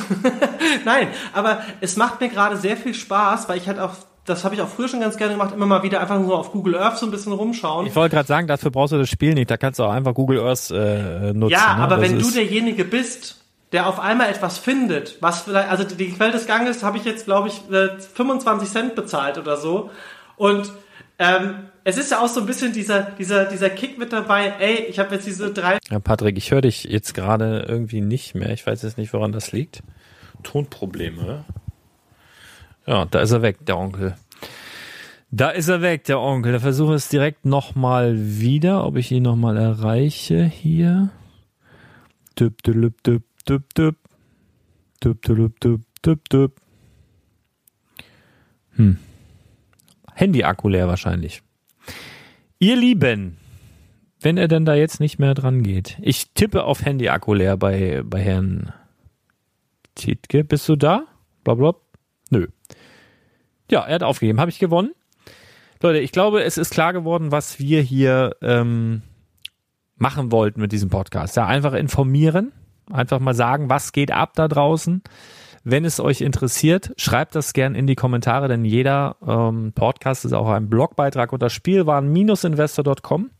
[0.85, 3.95] Nein, aber es macht mir gerade sehr viel Spaß, weil ich halt auch,
[4.27, 6.51] das habe ich auch früher schon ganz gerne gemacht, immer mal wieder einfach nur auf
[6.51, 7.87] Google Earth so ein bisschen rumschauen.
[7.87, 9.49] Ich wollte gerade sagen, dafür brauchst du das Spiel nicht.
[9.49, 11.53] Da kannst du auch einfach Google Earth äh, nutzen.
[11.53, 11.83] Ja, ne?
[11.83, 13.37] aber Das wenn du derjenige bist,
[13.71, 17.25] der auf einmal etwas findet, was vielleicht, also die Quelle des Ganges habe ich jetzt,
[17.25, 19.91] glaube ich, äh, 25 Cent bezahlt oder so.
[20.35, 20.71] Und
[21.19, 24.85] ähm, es ist ja auch so ein bisschen dieser, dieser, dieser Kick mit dabei, ey,
[24.89, 28.51] ich habe jetzt diese drei Ja, Patrick, ich höre dich jetzt gerade irgendwie nicht mehr.
[28.51, 29.83] Ich weiß jetzt nicht, woran das liegt.
[30.43, 31.45] Tonprobleme.
[32.87, 34.15] Ja, da ist er weg, der Onkel.
[35.29, 36.53] Da ist er weg, der Onkel.
[36.53, 41.09] Da versuche es direkt nochmal wieder, ob ich ihn nochmal erreiche hier.
[42.39, 43.97] Düpp, düpp, düpp, düpp, düpp.
[45.03, 46.61] Düpp, düpp, düpp, düpp, düpp.
[48.75, 48.97] Hm.
[50.13, 51.43] Handy-Akku leer wahrscheinlich.
[52.57, 53.37] Ihr Lieben,
[54.21, 55.97] wenn er denn da jetzt nicht mehr dran geht.
[56.01, 58.71] Ich tippe auf Handy-Akku leer bei, bei Herrn
[59.93, 60.45] Tietke.
[60.45, 61.05] Bist du da?
[61.43, 61.81] Blablabla.
[62.29, 62.47] Nö.
[63.69, 64.39] Ja, er hat aufgegeben.
[64.39, 64.91] Habe ich gewonnen?
[65.81, 69.03] Leute, ich glaube, es ist klar geworden, was wir hier ähm,
[69.95, 71.35] machen wollten mit diesem Podcast.
[71.35, 72.51] Ja, einfach informieren,
[72.91, 75.03] einfach mal sagen, was geht ab da draußen.
[75.69, 80.31] Wenn es euch interessiert, schreibt das gern in die Kommentare, denn jeder ähm, Podcast ist
[80.31, 83.31] auch ein Blogbeitrag unter spielwaren-investor.com.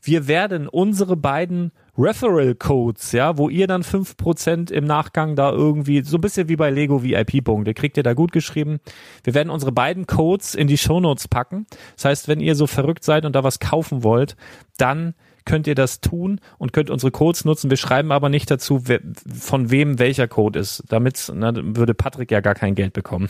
[0.00, 6.02] Wir werden unsere beiden Referral Codes, ja, wo ihr dann 5% im Nachgang da irgendwie,
[6.02, 8.80] so ein bisschen wie bei Lego VIP-Punkte, kriegt ihr da gut geschrieben.
[9.24, 11.66] Wir werden unsere beiden Codes in die Shownotes packen.
[11.96, 14.36] Das heißt, wenn ihr so verrückt seid und da was kaufen wollt,
[14.78, 15.14] dann
[15.44, 17.68] könnt ihr das tun und könnt unsere Codes nutzen.
[17.68, 20.84] Wir schreiben aber nicht dazu, wer, von wem welcher Code ist.
[20.88, 23.28] Damit na, würde Patrick ja gar kein Geld bekommen.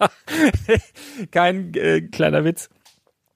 [1.30, 2.68] kein äh, kleiner Witz.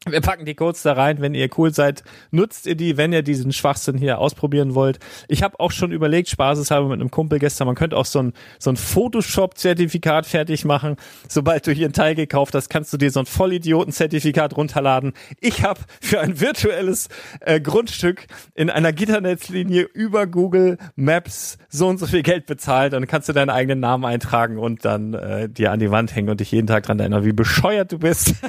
[0.06, 1.20] Wir packen die Codes da rein.
[1.20, 4.98] Wenn ihr cool seid, nutzt ihr die, wenn ihr diesen Schwachsinn hier ausprobieren wollt.
[5.28, 8.34] Ich habe auch schon überlegt, spaßeshalber mit einem Kumpel gestern, man könnte auch so ein,
[8.58, 10.96] so ein Photoshop-Zertifikat fertig machen.
[11.26, 15.14] Sobald du hier ein Teil gekauft hast, kannst du dir so ein Vollidioten-Zertifikat runterladen.
[15.40, 17.08] Ich habe für ein virtuelles
[17.40, 22.92] äh, Grundstück in einer Gitternetzlinie über Google Maps so und so viel Geld bezahlt.
[22.92, 26.28] Dann kannst du deinen eigenen Namen eintragen und dann äh, dir an die Wand hängen
[26.28, 28.34] und dich jeden Tag dran erinnern, wie bescheuert du bist.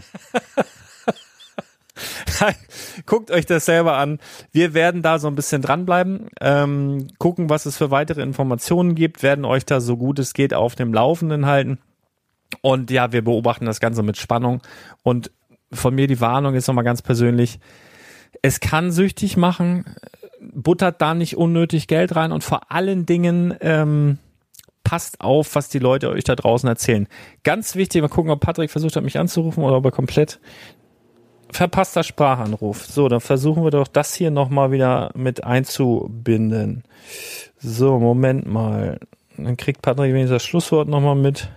[3.05, 4.19] Guckt euch das selber an.
[4.51, 9.23] Wir werden da so ein bisschen dranbleiben, ähm, gucken, was es für weitere Informationen gibt,
[9.23, 11.79] werden euch da so gut es geht auf dem Laufenden halten.
[12.61, 14.61] Und ja, wir beobachten das Ganze mit Spannung.
[15.03, 15.31] Und
[15.71, 17.59] von mir die Warnung ist nochmal ganz persönlich.
[18.41, 19.85] Es kann süchtig machen.
[20.39, 24.19] Buttert da nicht unnötig Geld rein und vor allen Dingen, ähm,
[24.85, 27.07] passt auf, was die Leute euch da draußen erzählen.
[27.43, 30.39] Ganz wichtig, mal gucken, ob Patrick versucht hat, mich anzurufen oder ob er komplett
[31.51, 32.85] verpasster Sprachanruf.
[32.85, 36.83] So, dann versuchen wir doch das hier nochmal wieder mit einzubinden.
[37.57, 38.99] So, Moment mal.
[39.37, 41.49] Dann kriegt Patrick wenigstens das Schlusswort nochmal mit.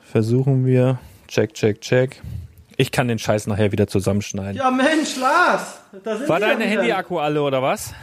[0.00, 0.98] Versuchen wir.
[1.28, 2.20] Check, check, check.
[2.76, 4.56] Ich kann den Scheiß nachher wieder zusammenschneiden.
[4.56, 5.80] Ja, Mensch, Lars!
[6.26, 6.58] War wieder.
[6.58, 7.94] Handy-Akku alle oder was?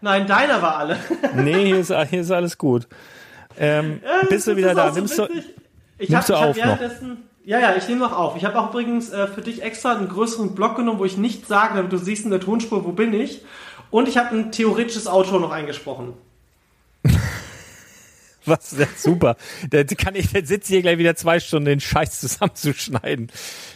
[0.00, 0.96] Nein, deiner war alle.
[1.36, 2.88] Nee, hier ist, hier ist alles gut.
[3.58, 4.88] Ähm, bist du wieder da?
[4.90, 5.28] so Nimmst du.
[5.98, 6.88] Ich nimmst hab, du ich auf noch?
[7.44, 8.36] Ja, ja, ich nehme noch auf.
[8.36, 11.48] Ich habe auch übrigens äh, für dich extra einen größeren Block genommen, wo ich nichts
[11.48, 13.42] sage, damit du siehst in der Tonspur, wo bin ich.
[13.90, 16.14] Und ich habe ein theoretisches Outro noch eingesprochen.
[18.46, 19.36] Was, ja, super.
[19.70, 23.28] Da kann ich, dann sitze hier gleich wieder zwei Stunden den Scheiß zusammenzuschneiden.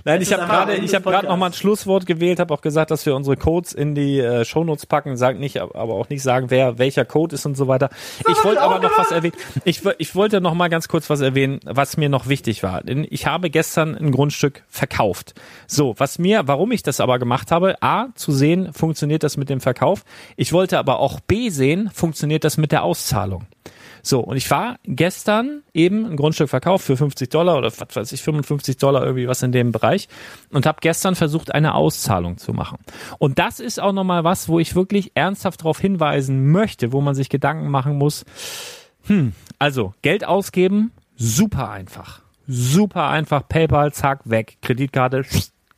[0.05, 1.53] Nein, Es ich ist habe gerade, ich habe gerade noch mal ein.
[1.53, 5.39] Schlusswort gewählt, habe auch gesagt, dass wir unsere Codes in die äh, Shownotes packen, sag
[5.39, 7.91] nicht, aber auch nicht sagen, wer welcher Code ist und so weiter.
[8.21, 9.13] ich wollte ich auch aber noch was gemacht.
[9.13, 9.35] erwähnen.
[9.65, 12.83] Ich, ich wollte noch mal ganz kurz was erwähnen, was mir noch wichtig war.
[12.83, 15.35] Denn ich habe gestern ein Grundstück verkauft.
[15.67, 19.49] So, was mir, warum ich das aber gemacht habe, A, zu sehen, funktioniert das mit
[19.49, 20.05] dem Verkauf.
[20.37, 23.47] Ich wollte aber auch B sehen, funktioniert das mit der Auszahlung.
[24.07, 28.13] So, und ich war gestern eben ein Grundstück verkauft für 50 Dollar oder was weiß
[28.13, 30.07] ich, 55 Dollar irgendwie was in dem Bereich
[30.53, 32.79] und habe gestern versucht, eine Auszahlung zu machen.
[33.19, 37.17] Und das ist auch nochmal was, wo ich wirklich ernsthaft darauf hinweisen möchte, wo man
[37.17, 38.25] sich Gedanken machen muss.
[39.07, 42.21] Hm, also Geld ausgeben, super einfach.
[42.47, 44.59] Super einfach, PayPal, zack, weg.
[44.63, 45.25] Kreditkarte,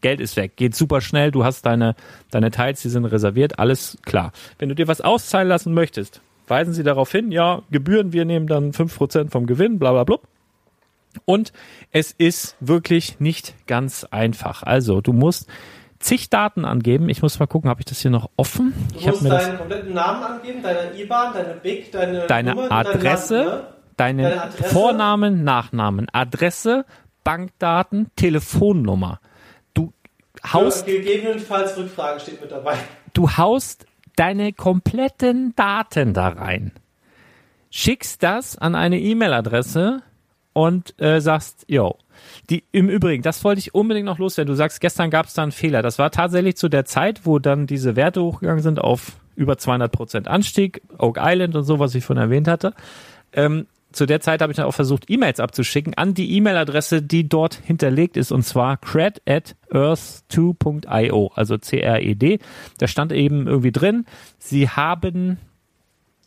[0.02, 0.54] Geld ist weg.
[0.56, 1.96] Geht super schnell, du hast deine,
[2.30, 4.32] deine Teils, die sind reserviert, alles klar.
[4.58, 8.46] Wenn du dir was auszahlen lassen möchtest, weisen sie darauf hin, ja, Gebühren, wir nehmen
[8.46, 10.18] dann 5% vom Gewinn, bla bla bla.
[11.24, 11.52] Und
[11.90, 14.62] es ist wirklich nicht ganz einfach.
[14.62, 15.48] Also, du musst
[15.98, 17.08] zig Daten angeben.
[17.08, 18.72] Ich muss mal gucken, habe ich das hier noch offen?
[18.92, 22.62] Du ich musst mir deinen kompletten Namen angeben, deine IBAN, deine BIC, deine deine Nummer,
[22.64, 23.66] und dein Adresse, Land, ne?
[23.96, 24.74] deine, Deine Adresse?
[24.74, 26.84] Vornamen, Nachnamen, Adresse,
[27.24, 29.20] Bankdaten, Telefonnummer.
[29.74, 29.92] Du
[30.52, 32.76] haust, Für gegebenenfalls Rückfragen steht mit dabei.
[33.14, 33.86] du haust
[34.18, 36.72] deine kompletten Daten da rein.
[37.70, 40.02] Schickst das an eine E-Mail-Adresse
[40.52, 41.96] und äh, sagst, yo.
[42.50, 44.50] Die, Im Übrigen, das wollte ich unbedingt noch loswerden.
[44.50, 45.82] Du sagst, gestern gab es da einen Fehler.
[45.82, 49.92] Das war tatsächlich zu der Zeit, wo dann diese Werte hochgegangen sind auf über 200
[49.92, 52.74] Prozent Anstieg, Oak Island und so, was ich vorhin erwähnt hatte.
[53.32, 57.28] Ähm, zu der Zeit habe ich dann auch versucht, E-Mails abzuschicken an die E-Mail-Adresse, die
[57.28, 62.38] dort hinterlegt ist, und zwar cred at earth2.io, also C-R-E-D.
[62.78, 64.04] Da stand eben irgendwie drin,
[64.38, 65.38] sie haben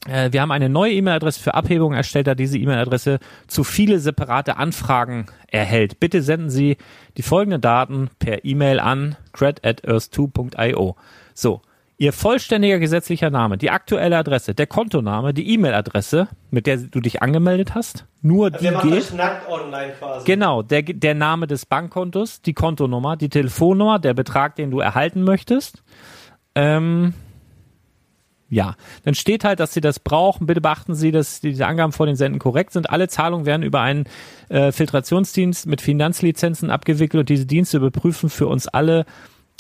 [0.08, 4.58] äh, wir haben eine neue E-Mail-Adresse für Abhebung erstellt, da diese E-Mail-Adresse zu viele separate
[4.58, 6.00] Anfragen erhält.
[6.00, 6.78] Bitte senden Sie
[7.18, 10.96] die folgenden Daten per E-Mail an cred at earth2.io.
[11.34, 11.62] So.
[12.02, 17.22] Ihr vollständiger gesetzlicher Name, die aktuelle Adresse, der Kontoname, die E-Mail-Adresse, mit der du dich
[17.22, 18.98] angemeldet hast, nur die Der macht geht.
[18.98, 20.26] das nackt online quasi.
[20.26, 25.22] Genau, der, der Name des Bankkontos, die Kontonummer, die Telefonnummer, der Betrag, den du erhalten
[25.22, 25.84] möchtest.
[26.56, 27.14] Ähm,
[28.50, 28.74] ja,
[29.06, 30.48] dann steht halt, dass Sie das brauchen.
[30.48, 32.90] Bitte beachten Sie, dass diese Angaben vor den Senden korrekt sind.
[32.90, 34.06] Alle Zahlungen werden über einen
[34.50, 39.06] äh, Filtrationsdienst mit Finanzlizenzen abgewickelt und diese Dienste überprüfen für uns alle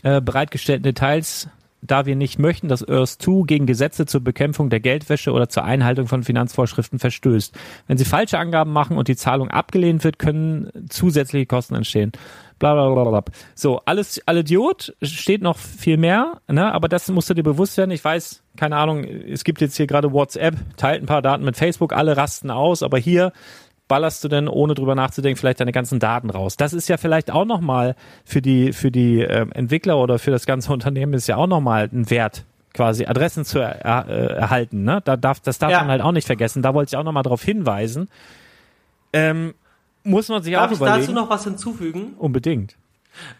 [0.01, 1.47] äh, bereitgestellten Details,
[1.81, 6.07] da wir nicht möchten, dass EARS2 gegen Gesetze zur Bekämpfung der Geldwäsche oder zur Einhaltung
[6.07, 7.55] von Finanzvorschriften verstößt.
[7.87, 12.11] Wenn Sie falsche Angaben machen und die Zahlung abgelehnt wird, können zusätzliche Kosten entstehen.
[12.59, 13.23] Bla bla bla bla.
[13.55, 16.71] So, alles, alle Idiot, steht noch viel mehr, ne?
[16.71, 17.89] aber das musst du dir bewusst werden.
[17.89, 21.57] Ich weiß, keine Ahnung, es gibt jetzt hier gerade WhatsApp, teilt ein paar Daten mit
[21.57, 23.33] Facebook, alle rasten aus, aber hier
[23.91, 26.55] ballerst du denn, ohne drüber nachzudenken, vielleicht deine ganzen Daten raus.
[26.55, 30.45] Das ist ja vielleicht auch nochmal für die, für die äh, Entwickler oder für das
[30.45, 34.83] ganze Unternehmen ist ja auch nochmal ein Wert, quasi Adressen zu er, äh, erhalten.
[34.85, 35.01] Ne?
[35.03, 35.79] Da darf, das darf Ja.
[35.81, 36.61] man halt auch nicht vergessen.
[36.61, 38.07] Da wollte ich auch nochmal darauf hinweisen.
[39.11, 39.53] Ähm,
[40.03, 41.01] muss man sich Darf auch ich überlegen.
[41.01, 42.13] dazu noch was hinzufügen?
[42.17, 42.77] Unbedingt.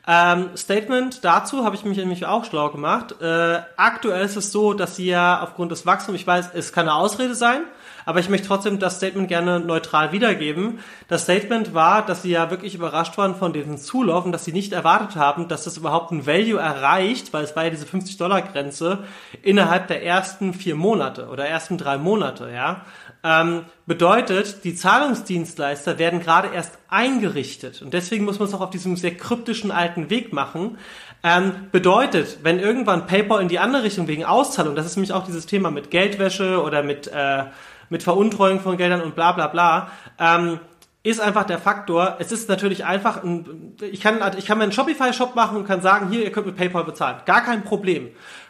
[0.07, 3.15] Ähm, Statement dazu habe ich mich nämlich auch schlau gemacht.
[3.22, 6.88] Äh, aktuell ist es so, dass sie ja aufgrund des Wachstums, ich weiß, es kann
[6.88, 7.61] eine Ausrede sein,
[8.06, 10.80] aber ich möchte trotzdem das Statement gerne neutral wiedergeben.
[11.07, 14.53] Das Statement war, dass sie ja wirklich überrascht waren von diesem Zulauf und dass sie
[14.53, 18.99] nicht erwartet haben, dass das überhaupt ein Value erreicht, weil es war ja diese 50-Dollar-Grenze
[19.41, 22.81] innerhalb der ersten vier Monate oder ersten drei Monate, ja.
[23.23, 28.72] Ähm, bedeutet, die Zahlungsdienstleister werden gerade erst eingerichtet und deswegen muss man es auch auf
[28.72, 30.80] diesem sehr kryptischen alten Weg machen.
[31.23, 35.23] Ähm, bedeutet, wenn irgendwann PayPal in die andere Richtung wegen Auszahlung, das ist nämlich auch
[35.23, 37.43] dieses Thema mit Geldwäsche oder mit, äh,
[37.89, 40.60] mit Veruntreuung von Geldern und bla bla bla, ähm,
[41.03, 42.18] ist einfach der Faktor.
[42.19, 46.10] Es ist natürlich einfach, ein, ich kann, ich kann meinen Shopify-Shop machen und kann sagen,
[46.11, 47.18] hier, ihr könnt mit PayPal bezahlen.
[47.26, 48.10] Gar kein Problem.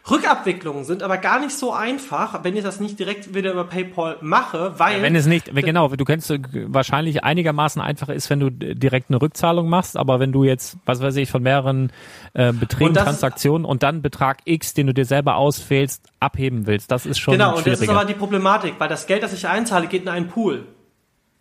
[0.09, 4.17] Rückabwicklungen sind aber gar nicht so einfach, wenn ich das nicht direkt wieder über PayPal
[4.19, 4.97] mache, weil.
[4.97, 9.21] Ja, wenn es nicht, genau, du kennst wahrscheinlich einigermaßen einfacher ist, wenn du direkt eine
[9.21, 11.91] Rückzahlung machst, aber wenn du jetzt, was weiß ich, von mehreren
[12.33, 16.91] äh, Beträgen, und Transaktionen und dann Betrag X, den du dir selber auswählst, abheben willst,
[16.91, 19.47] das ist schon Genau, und das ist aber die Problematik, weil das Geld, das ich
[19.47, 20.65] einzahle, geht in einen Pool.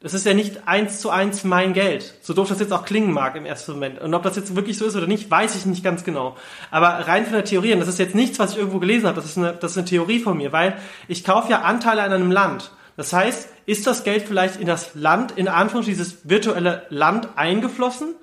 [0.03, 2.15] Das ist ja nicht eins zu eins mein Geld.
[2.23, 4.01] So doof das jetzt auch klingen mag im ersten Moment.
[4.01, 6.37] Und ob das jetzt wirklich so ist oder nicht, weiß ich nicht ganz genau.
[6.71, 9.17] Aber rein von der Theorie, und das ist jetzt nichts, was ich irgendwo gelesen habe,
[9.17, 12.13] das ist eine, das ist eine Theorie von mir, weil ich kaufe ja Anteile an
[12.13, 12.71] einem Land.
[12.97, 18.15] Das heißt, ist das Geld vielleicht in das Land, in Anführungszeichen dieses virtuelle Land eingeflossen?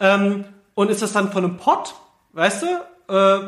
[0.00, 0.44] Ähm,
[0.74, 1.94] und ist das dann von einem Pot,
[2.32, 2.66] weißt du,
[3.08, 3.38] äh,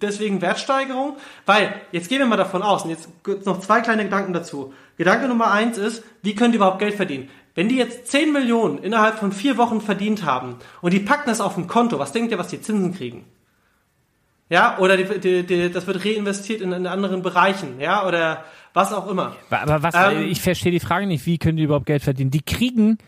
[0.00, 1.16] deswegen Wertsteigerung?
[1.46, 3.08] Weil, jetzt gehen wir mal davon aus, und jetzt
[3.44, 4.72] noch zwei kleine Gedanken dazu.
[4.96, 7.28] Gedanke Nummer eins ist, wie können die überhaupt Geld verdienen?
[7.54, 11.40] Wenn die jetzt 10 Millionen innerhalb von vier Wochen verdient haben und die packen das
[11.40, 13.24] auf ein Konto, was denkt ihr, was die Zinsen kriegen?
[14.48, 18.92] Ja, oder die, die, die, das wird reinvestiert in, in anderen Bereichen, ja, oder was
[18.92, 19.36] auch immer.
[19.50, 22.30] Aber was, ähm, ich verstehe die Frage nicht, wie können die überhaupt Geld verdienen?
[22.30, 22.98] Die kriegen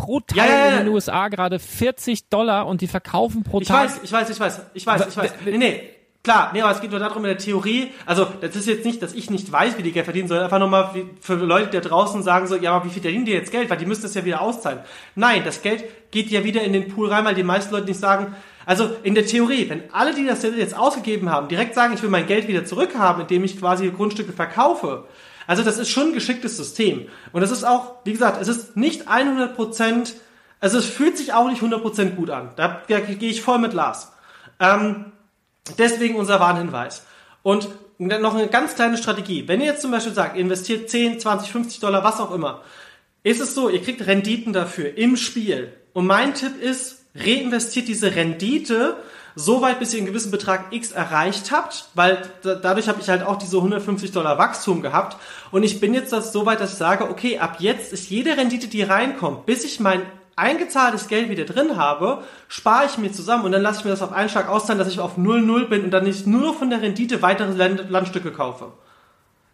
[0.00, 0.78] pro Teil ja, ja, ja.
[0.78, 3.60] in den USA gerade 40 Dollar und die verkaufen pro.
[3.60, 5.34] Ich weiß, ich weiß, ich weiß, ich weiß, ich weiß.
[5.44, 5.82] Nee, nee,
[6.22, 9.00] Klar, nee, aber es geht nur darum in der Theorie, also das ist jetzt nicht,
[9.02, 11.88] dass ich nicht weiß, wie die Geld verdienen, sondern einfach nochmal für Leute, die da
[11.88, 14.12] draußen sagen so, ja, aber wie viel verdienen die jetzt Geld, weil die müssen das
[14.12, 14.80] ja wieder auszahlen.
[15.14, 18.00] Nein, das Geld geht ja wieder in den Pool rein, weil die meisten Leute nicht
[18.00, 18.36] sagen,
[18.66, 22.10] also in der Theorie, wenn alle, die das jetzt ausgegeben haben, direkt sagen, ich will
[22.10, 25.04] mein Geld wieder zurückhaben, indem ich quasi Grundstücke verkaufe,
[25.50, 27.08] also das ist schon ein geschicktes System.
[27.32, 30.14] Und es ist auch, wie gesagt, es ist nicht 100 Prozent,
[30.60, 32.50] also es fühlt sich auch nicht 100 Prozent gut an.
[32.56, 34.12] Da, gehe ich voll mit Lars.
[34.58, 35.12] Ähm,
[35.78, 37.04] Deswegen unser Warnhinweis.
[37.42, 37.68] Und
[37.98, 39.46] noch eine ganz kleine Strategie.
[39.46, 42.62] Wenn ihr jetzt zum Beispiel sagt, investiert 10, 20, 50 Dollar, was auch immer,
[43.22, 45.72] ist es so, ihr kriegt Renditen dafür im Spiel.
[45.92, 48.96] Und mein Tipp ist, reinvestiert diese Rendite
[49.34, 53.22] so weit, bis ihr einen gewissen Betrag X erreicht habt, weil dadurch habe ich halt
[53.22, 55.16] auch diese 150 Dollar Wachstum gehabt.
[55.50, 58.36] Und ich bin jetzt das so weit, dass ich sage, okay, ab jetzt ist jede
[58.36, 60.02] Rendite, die reinkommt, bis ich mein
[60.36, 64.02] eingezahltes Geld wieder drin habe, spare ich mir zusammen und dann lasse ich mir das
[64.02, 66.80] auf einen Schlag auszahlen, dass ich auf 0,0 bin und dann nicht nur von der
[66.80, 68.72] Rendite weitere Land Landstücke kaufe.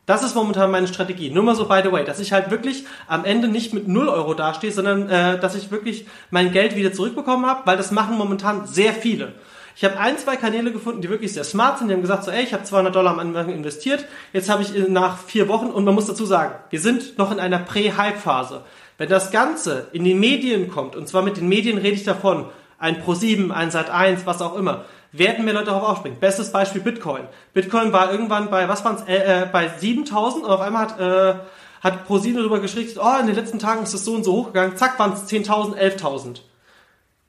[0.06, 1.30] Das ist momentan meine Strategie.
[1.30, 4.08] Nur mal so by the way, dass ich halt wirklich am Ende nicht mit 0
[4.08, 8.16] Euro dastehe, sondern äh, dass ich wirklich mein Geld wieder zurückbekommen habe, weil das machen
[8.16, 9.34] momentan sehr viele.
[9.78, 11.88] Ich habe ein, zwei Kanäle gefunden, die wirklich sehr smart sind.
[11.88, 14.06] Die haben gesagt, so, ey, ich habe 200 Dollar am Anfang investiert.
[14.32, 17.38] Jetzt habe ich nach vier Wochen, und man muss dazu sagen, wir sind noch in
[17.38, 18.62] einer Prä-Hype-Phase.
[18.96, 22.46] Wenn das Ganze in die Medien kommt, und zwar mit den Medien rede ich davon,
[22.78, 26.20] ein Pro7, ein Sat1, was auch immer, werden mehr Leute darauf aufspringen.
[26.20, 27.24] Bestes Beispiel Bitcoin.
[27.52, 31.34] Bitcoin war irgendwann bei, was waren's, äh, äh, bei 7000 und auf einmal hat, äh,
[31.82, 34.78] hat Pro7 darüber geschrieben, oh, in den letzten Tagen ist es so und so hochgegangen,
[34.78, 36.40] zack, waren es 10.000, 11.000.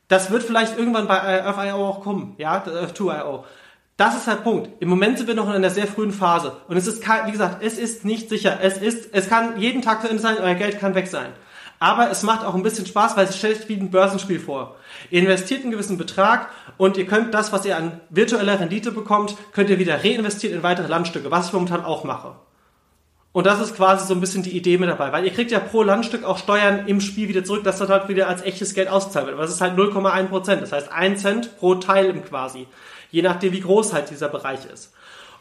[0.07, 3.43] Das wird vielleicht irgendwann bei äh, Earth.io auch kommen, ja, Earth2.io.
[3.97, 4.69] Das ist der Punkt.
[4.79, 6.57] Im Moment sind wir noch in einer sehr frühen Phase.
[6.67, 8.59] Und es ist, wie gesagt, es ist nicht sicher.
[8.61, 11.33] Es ist, es kann jeden Tag zu Ende sein, euer Geld kann weg sein.
[11.79, 14.75] Aber es macht auch ein bisschen Spaß, weil es stellt sich wie ein Börsenspiel vor.
[15.09, 19.35] Ihr investiert einen gewissen Betrag und ihr könnt das, was ihr an virtueller Rendite bekommt,
[19.51, 22.35] könnt ihr wieder reinvestieren in weitere Landstücke, was ich momentan auch mache.
[23.37, 25.59] Und das ist quasi so ein bisschen die Idee mit dabei, weil ihr kriegt ja
[25.59, 28.87] pro Landstück auch Steuern im Spiel wieder zurück, dass das halt wieder als echtes Geld
[28.87, 29.35] ausgezahlt wird.
[29.35, 30.63] Aber das ist halt 0,1 Prozent.
[30.63, 32.65] Das heißt 1 Cent pro Teil im quasi.
[33.11, 34.91] Je nachdem, wie groß halt dieser Bereich ist.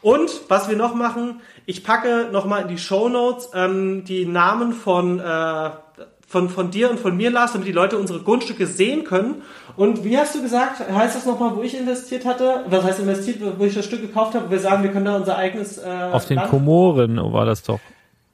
[0.03, 4.75] Und was wir noch machen, ich packe nochmal in die Show Notes ähm, die Namen
[4.75, 5.71] von äh,
[6.27, 9.43] von, von dir und von mir, Lars, damit die Leute unsere Grundstücke sehen können.
[9.77, 12.65] Und wie hast du gesagt, heißt das nochmal, wo ich investiert hatte?
[12.69, 14.51] Was heißt investiert, wo ich das Stück gekauft habe?
[14.51, 15.79] Wir sagen, wir können da unser eigenes.
[15.79, 17.79] Äh, Auf den Land Komoren war das doch.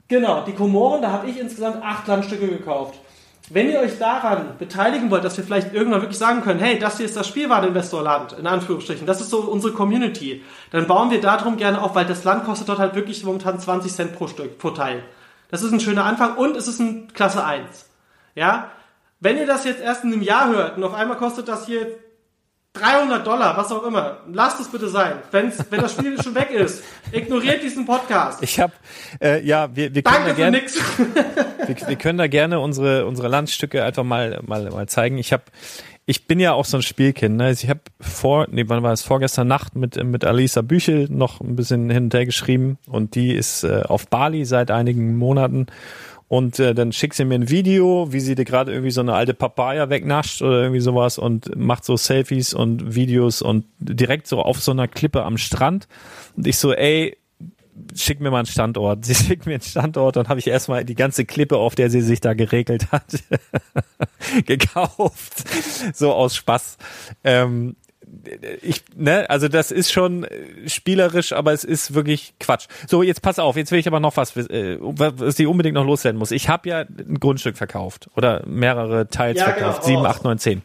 [0.08, 2.98] Genau, die Komoren, da habe ich insgesamt acht Landstücke gekauft.
[3.50, 6.96] Wenn ihr euch daran beteiligen wollt, dass wir vielleicht irgendwann wirklich sagen können, hey, das
[6.96, 11.56] hier ist das Spielwareninvestorland, in Anführungsstrichen, das ist so unsere Community, dann bauen wir darum
[11.56, 14.70] gerne auf, weil das Land kostet dort halt wirklich momentan 20 Cent pro Stück, pro
[14.70, 15.02] Teil.
[15.52, 17.84] Das ist ein schöner Anfang und es ist ein Klasse 1.
[18.34, 18.70] Ja?
[19.20, 21.88] Wenn ihr das jetzt erst in einem Jahr hört und auf einmal kostet das hier
[22.72, 25.18] 300 Dollar, was auch immer, lasst es bitte sein.
[25.30, 28.42] Wenn's, wenn das Spiel schon weg ist, ignoriert diesen Podcast.
[28.42, 28.72] Ich habe,
[29.20, 30.62] äh, ja, wir, wir können da gerne,
[31.66, 35.18] wir, wir, können da gerne unsere unsere Landstücke einfach mal mal mal zeigen.
[35.18, 35.42] Ich habe
[36.04, 37.36] ich bin ja auch so ein Spielkind.
[37.36, 37.44] Ne?
[37.44, 39.02] Also ich habe vor, nee, wann war es?
[39.02, 43.32] Vorgestern Nacht mit mit Alisa Büchel noch ein bisschen hin und her geschrieben und die
[43.32, 45.66] ist äh, auf Bali seit einigen Monaten
[46.32, 49.12] und äh, dann schickt sie mir ein Video, wie sie dir gerade irgendwie so eine
[49.12, 54.40] alte Papaya wegnascht oder irgendwie sowas und macht so Selfies und Videos und direkt so
[54.40, 55.88] auf so einer Klippe am Strand.
[56.34, 57.18] Und ich so, ey,
[57.94, 59.04] schick mir mal einen Standort.
[59.04, 62.02] Sie schickt mir einen Standort, dann habe ich erstmal die ganze Klippe, auf der sie
[62.02, 63.04] sich da geregelt hat,
[64.46, 65.44] gekauft.
[65.94, 66.78] So aus Spaß.
[67.24, 67.76] Ähm,
[68.60, 70.26] ich, ne, also das ist schon
[70.66, 72.66] spielerisch, aber es ist wirklich Quatsch.
[72.86, 75.86] So, jetzt pass auf, jetzt will ich aber noch was, äh, was ich unbedingt noch
[75.86, 76.30] loswerden muss.
[76.30, 80.38] Ich habe ja ein Grundstück verkauft oder mehrere Teils Ja, verkauft, genau, sieben, acht, neun,
[80.38, 80.62] zehn.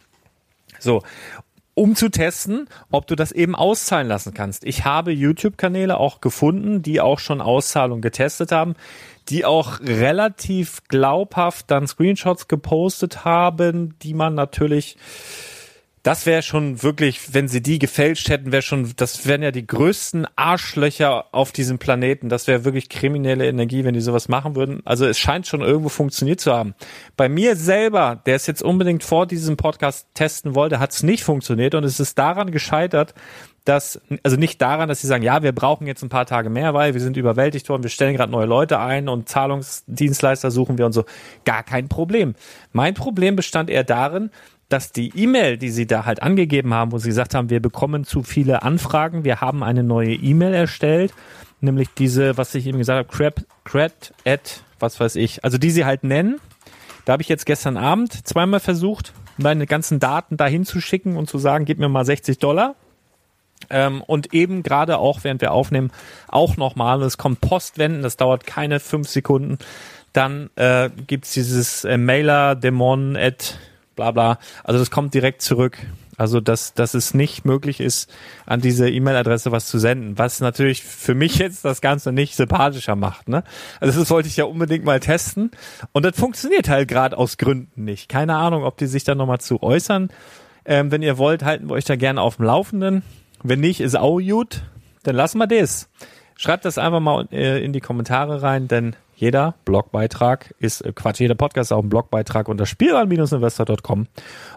[0.79, 1.03] So,
[1.77, 4.65] um zu testen, ob du das eben auszahlen lassen kannst.
[4.65, 8.73] Ich habe YouTube-Kanäle auch gefunden, die auch schon Auszahlung getestet haben,
[9.29, 14.97] die auch relativ glaubhaft dann Screenshots gepostet haben, die man natürlich
[16.03, 19.67] das wäre schon wirklich, wenn sie die gefälscht hätten, wäre schon, das wären ja die
[19.67, 22.29] größten Arschlöcher auf diesem Planeten.
[22.29, 24.81] Das wäre wirklich kriminelle Energie, wenn die sowas machen würden.
[24.85, 26.75] Also es scheint schon irgendwo funktioniert zu haben.
[27.17, 31.23] Bei mir selber, der es jetzt unbedingt vor diesem Podcast testen wollte, hat es nicht
[31.23, 33.13] funktioniert und es ist daran gescheitert,
[33.67, 36.73] dass, also nicht daran, dass sie sagen, ja, wir brauchen jetzt ein paar Tage mehr,
[36.73, 40.85] weil wir sind überwältigt worden, wir stellen gerade neue Leute ein und Zahlungsdienstleister suchen wir
[40.85, 41.03] und so.
[41.43, 42.35] Gar kein Problem.
[42.71, 44.31] Mein Problem bestand eher darin,
[44.69, 48.03] dass die E-Mail, die sie da halt angegeben haben, wo sie gesagt haben, wir bekommen
[48.03, 51.13] zu viele Anfragen, wir haben eine neue E-Mail erstellt,
[51.61, 55.71] nämlich diese, was ich eben gesagt habe, crap, crat at, was weiß ich, also die
[55.71, 56.39] sie halt nennen.
[57.05, 61.29] Da habe ich jetzt gestern Abend zweimal versucht, meine ganzen Daten dahin zu schicken und
[61.29, 62.75] zu sagen, gib mir mal 60 Dollar.
[63.69, 65.91] Ähm, und eben gerade auch, während wir aufnehmen,
[66.27, 69.57] auch nochmal, es kommt Postwenden, das dauert keine fünf Sekunden.
[70.13, 73.57] Dann äh, gibt's dieses äh, Mailer Dämon at
[73.97, 74.39] bla bla.
[74.63, 75.77] Also das kommt direkt zurück.
[76.17, 78.09] Also dass, dass es nicht möglich ist,
[78.45, 82.95] an diese E-Mail-Adresse was zu senden, was natürlich für mich jetzt das Ganze nicht sympathischer
[82.95, 83.27] macht.
[83.27, 83.43] Ne?
[83.81, 85.51] Also das wollte ich ja unbedingt mal testen.
[85.91, 88.07] Und das funktioniert halt gerade aus Gründen nicht.
[88.07, 90.09] Keine Ahnung, ob die sich da nochmal zu äußern.
[90.65, 93.03] Ähm, wenn ihr wollt, halten wir euch da gerne auf dem Laufenden.
[93.43, 94.63] Wenn nicht, ist auch gut.
[95.03, 95.89] Dann lassen wir das.
[96.35, 101.19] Schreibt das einfach mal äh, in die Kommentare rein, denn jeder Blogbeitrag ist, äh, Quatsch,
[101.19, 104.07] jeder Podcast ist auch ein Blogbeitrag unter spielwaren-investor.com.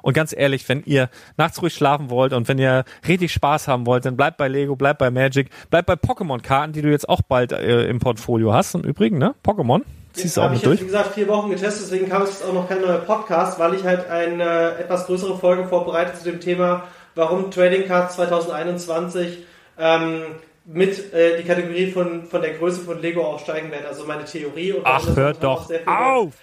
[0.03, 1.09] Und ganz ehrlich, wenn ihr
[1.39, 4.77] nachts ruhig schlafen wollt und wenn ihr richtig Spaß haben wollt, dann bleibt bei Lego,
[4.77, 8.74] bleibt bei Magic, bleibt bei Pokémon-Karten, die du jetzt auch bald äh, im Portfolio hast.
[8.74, 9.81] Und übrigens, ne, Pokémon,
[10.12, 10.81] ziehst du auch habe mit ich durch.
[10.82, 13.74] wie gesagt, vier Wochen getestet, deswegen kam es jetzt auch noch kein neuer Podcast, weil
[13.74, 16.85] ich halt eine etwas größere Folge vorbereite zu dem Thema,
[17.15, 19.39] warum Trading Cards 2021
[19.78, 20.23] ähm,
[20.73, 23.87] mit äh, die Kategorie von, von der Größe von Lego aufsteigen werden.
[23.87, 24.73] Also meine Theorie.
[24.73, 26.35] Und Ach, das hört auch doch auf!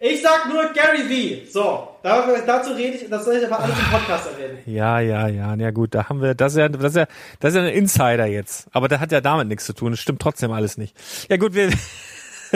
[0.00, 1.50] Ich sag nur Gary V.
[1.50, 4.58] So, da, dazu rede ich, das soll ich aber alles im Podcast erwähnen.
[4.64, 7.06] Ja, ja, ja, ja gut, da haben wir, das ist ja, das ist ja,
[7.40, 8.68] das ist ja ein Insider jetzt.
[8.72, 9.90] Aber der hat ja damit nichts zu tun.
[9.90, 10.96] Das stimmt trotzdem alles nicht.
[11.28, 11.70] Ja gut, wir,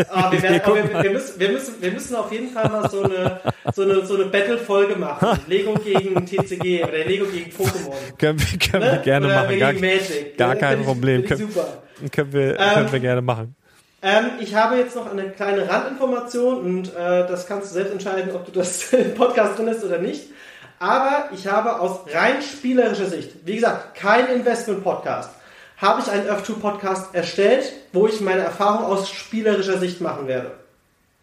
[0.09, 2.69] Aber wir, werden, Wir aber wir, wir, müssen, wir, müssen, wir müssen auf jeden Fall
[2.69, 3.40] mal so eine,
[3.74, 5.39] so eine, so eine Battle-Folge machen.
[5.47, 7.94] Lego gegen TCG oder Lego gegen Pokémon.
[8.19, 9.01] können wir, können wir Ne?
[9.02, 9.59] gerne oder machen.
[9.59, 10.36] Gar, Magic.
[10.39, 10.60] gar Ne?
[10.60, 11.24] kein ich- Problem.
[11.24, 11.66] ich super.
[12.10, 13.55] können wir, Ähm, können wir gerne machen.
[14.05, 18.35] Ähm, ich habe jetzt noch eine kleine Randinformation und äh, das kannst du selbst entscheiden,
[18.35, 20.23] ob du das im Podcast drin hast oder nicht.
[20.81, 25.31] Aber ich habe aus rein spielerischer Sicht, wie gesagt, kein Investment-Podcast,
[25.82, 30.52] habe ich einen Earth-2-Podcast erstellt, wo ich meine Erfahrung aus spielerischer Sicht machen werde.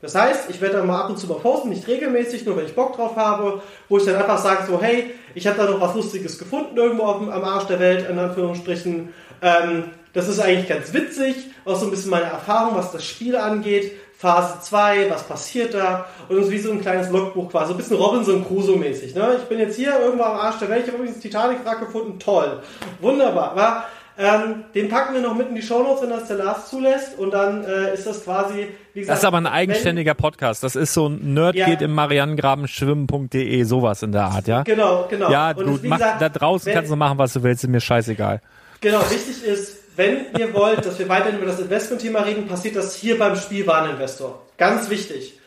[0.01, 2.65] Das heißt, ich werde dann mal ab und zu mal posten, nicht regelmäßig, nur wenn
[2.65, 5.81] ich Bock drauf habe, wo ich dann einfach sage so, hey, ich habe da noch
[5.81, 9.13] was Lustiges gefunden irgendwo dem, am Arsch der Welt, in Anführungsstrichen.
[9.41, 9.83] Ähm,
[10.13, 13.93] das ist eigentlich ganz witzig, auch so ein bisschen meine Erfahrung, was das Spiel angeht.
[14.17, 16.05] Phase 2, was passiert da?
[16.27, 19.15] Und es ist wie so ein kleines Logbuch quasi, so ein bisschen Robinson Crusoe mäßig.
[19.15, 19.37] Ne?
[19.37, 22.61] Ich bin jetzt hier irgendwo am Arsch der Welt, ich habe übrigens Titanic-Wrack gefunden, toll,
[22.99, 23.51] wunderbar.
[23.51, 23.85] Aber
[24.21, 27.17] ähm, den packen wir noch mit in die Shownotes, wenn das der Lars zulässt.
[27.17, 29.09] Und dann äh, ist das quasi, wie gesagt...
[29.13, 30.61] Das ist aber ein wenn- eigenständiger Podcast.
[30.61, 31.65] Das ist so ein Nerd Ja.
[31.65, 34.63] geht im marianengrabenschwimmen.de, sowas in der Art, ja?
[34.63, 35.31] Genau, genau.
[35.31, 37.69] Ja, Und gut, mach, gesagt, da draußen wenn- kannst du machen, was du willst, ist
[37.69, 38.41] mir scheißegal.
[38.81, 42.95] Genau, wichtig ist, wenn ihr wollt, dass wir weiterhin über das Investmentthema reden, passiert das
[42.95, 44.45] hier beim Spielwareninvestor.
[44.57, 45.39] Ganz wichtig.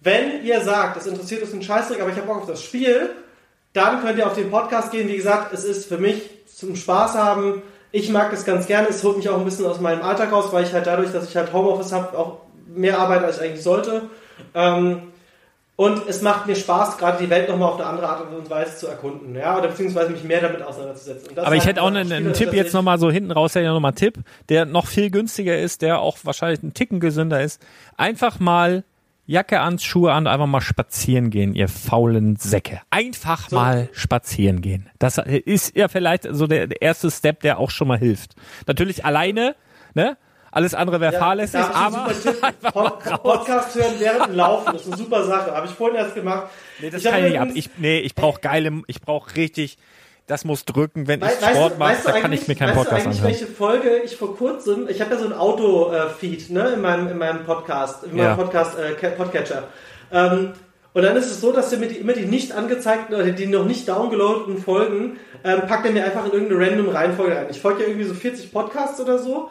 [0.00, 3.10] Wenn ihr sagt, das interessiert uns ein Scheißdreck, aber ich habe Bock auf das Spiel,
[3.72, 5.08] dann könnt ihr auf den Podcast gehen.
[5.08, 6.22] Wie gesagt, es ist für mich
[6.54, 7.62] zum Spaß haben.
[7.94, 8.88] Ich mag das ganz gerne.
[8.88, 11.28] Es holt mich auch ein bisschen aus meinem Alltag raus, weil ich halt dadurch, dass
[11.28, 14.02] ich halt Homeoffice habe, auch mehr arbeite, als ich eigentlich sollte.
[14.52, 15.12] Ähm,
[15.76, 18.76] und es macht mir Spaß, gerade die Welt nochmal auf eine andere Art und Weise
[18.76, 21.38] zu erkunden, ja, oder beziehungsweise mich mehr damit auseinanderzusetzen.
[21.38, 23.70] Aber ich halt hätte auch einen, einen Tipp jetzt nochmal so hinten raus, hätte ich
[23.70, 24.18] nochmal einen Tipp,
[24.48, 27.62] der noch viel günstiger ist, der auch wahrscheinlich einen Ticken gesünder ist.
[27.96, 28.82] Einfach mal
[29.26, 32.80] Jacke an, Schuhe an, einfach mal spazieren gehen, ihr faulen Säcke.
[32.90, 34.90] Einfach mal spazieren gehen.
[34.98, 38.34] Das ist ja vielleicht so der, der erste Step, der auch schon mal hilft.
[38.66, 39.56] Natürlich alleine,
[39.94, 40.18] ne?
[40.50, 42.12] Alles andere wäre fahrlässig, ich einen aber.
[42.72, 45.50] Pod Podcast hören während dem Laufen, das ist eine super Sache.
[45.52, 46.46] Habe ich vorhin erst gemacht.
[46.80, 47.48] nee, das Ich kann ich nicht ab.
[47.54, 49.78] Ich, nee, ich brauche geile, ich brauche richtig,
[50.26, 52.54] das muss drücken, wenn ich Wei- weißt Sport du- mache, weißt da kann ich mir
[52.54, 53.40] keinen weißt Podcast du eigentlich, anhören.
[53.40, 57.18] welche Folge ich vor kurzem, ich habe ja so ein Auto-Feed ne, in, meinem, in
[57.18, 58.34] meinem Podcast, in meinem Ja.
[58.34, 59.64] Podcast, äh, Ca- Podcatcher.
[60.12, 60.52] Ähm,
[60.92, 63.46] und dann ist es so, dass er mir die, immer die nicht angezeigten oder die
[63.46, 67.46] noch nicht downgeloadeten Folgen, ähm, packt er mir einfach in irgendeine random Reihenfolge rein.
[67.50, 69.48] Ich folge ja irgendwie so 40 Podcasts oder so.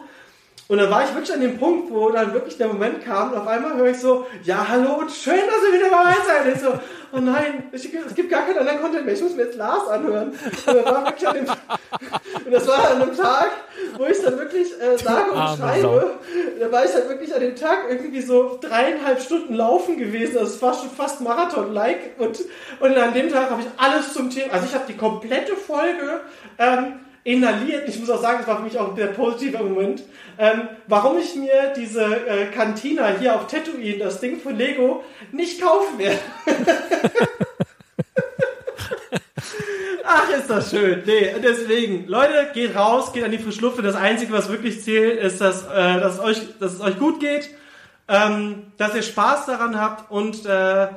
[0.66, 3.38] Und dann war ich wirklich an dem Punkt, wo dann wirklich der Moment kam und
[3.38, 6.46] auf einmal höre ich so, ja, hallo und schön, dass ihr wieder dabei seid.
[6.46, 6.72] Und ich so,
[7.12, 9.86] oh nein, ich, es gibt gar keinen anderen Content mehr, ich muss mir jetzt Lars
[9.88, 10.30] anhören.
[10.30, 11.46] Und, dann war wirklich an dem,
[12.46, 13.50] und das war an einem Tag,
[13.98, 16.18] wo ich dann wirklich äh, sage und schreibe.
[16.58, 20.38] Da war ich halt wirklich an dem Tag irgendwie so dreieinhalb Stunden laufen gewesen.
[20.38, 22.18] Also es war schon fast Marathon-like.
[22.18, 22.38] Und,
[22.80, 26.22] und an dem Tag habe ich alles zum Thema, also ich habe die komplette Folge
[26.58, 27.88] ähm, inhaliert.
[27.88, 30.02] Ich muss auch sagen, das war für mich auch ein sehr positiver Moment.
[30.38, 35.02] Ähm, warum ich mir diese äh, Cantina hier auf Tatooine, das Ding von Lego,
[35.32, 36.18] nicht kaufen werde.
[40.06, 41.02] Ach, ist das schön.
[41.06, 43.82] Nee, deswegen, Leute, geht raus, geht an die frische Luft.
[43.82, 47.20] Das Einzige, was wirklich zählt, ist, dass, äh, dass, es, euch, dass es euch gut
[47.20, 47.48] geht,
[48.08, 50.88] ähm, dass ihr Spaß daran habt und äh,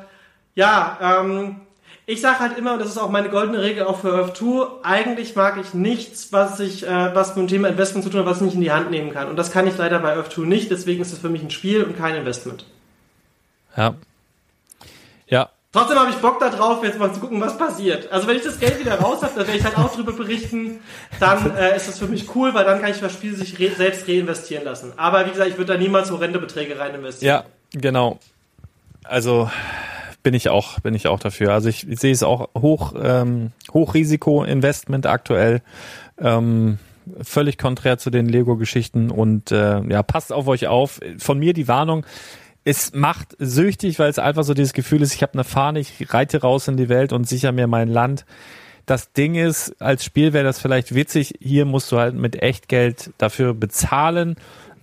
[0.56, 1.67] ja, ähm,
[2.08, 4.84] ich sage halt immer, und das ist auch meine goldene Regel auch für Earth 2,
[4.84, 8.26] eigentlich mag ich nichts, was ich, äh, was mit dem Thema Investment zu tun hat,
[8.26, 9.28] was ich nicht in die Hand nehmen kann.
[9.28, 11.52] Und das kann ich leider bei Earth 2 nicht, deswegen ist es für mich ein
[11.52, 12.66] Spiel und kein Investment.
[13.76, 13.94] Ja.
[15.28, 18.12] Ja, Trotzdem habe ich Bock da drauf, jetzt mal zu gucken, was passiert.
[18.12, 20.80] Also wenn ich das Geld wieder raus habe, dann werde ich halt auch drüber berichten.
[21.20, 23.70] Dann äh, ist das für mich cool, weil dann kann ich das Spiel sich re
[23.76, 24.94] selbst reinvestieren lassen.
[24.96, 27.44] Aber wie gesagt, ich würde da niemals so Rentebeträge rein investieren.
[27.74, 28.18] Ja, genau.
[29.04, 29.52] Also
[30.24, 31.54] bin ich auch, bin ich auch dafür.
[31.54, 35.62] Also ich, sehe es auch hoch, ähm, Hochrisiko-Investment aktuell.
[36.20, 36.80] Ähm,
[37.22, 41.00] völlig konträr zu den Lego-Geschichten und äh, ja, passt auf euch auf.
[41.18, 42.06] Von mir die Warnung.
[42.64, 46.14] Es macht süchtig, weil es einfach so dieses Gefühl ist, ich habe eine Fahne, ich
[46.14, 48.26] reite raus in die Welt und sicher mir mein Land.
[48.86, 51.36] Das Ding ist, als Spiel wäre das vielleicht witzig.
[51.42, 54.36] Hier musst du halt mit Echtgeld dafür bezahlen.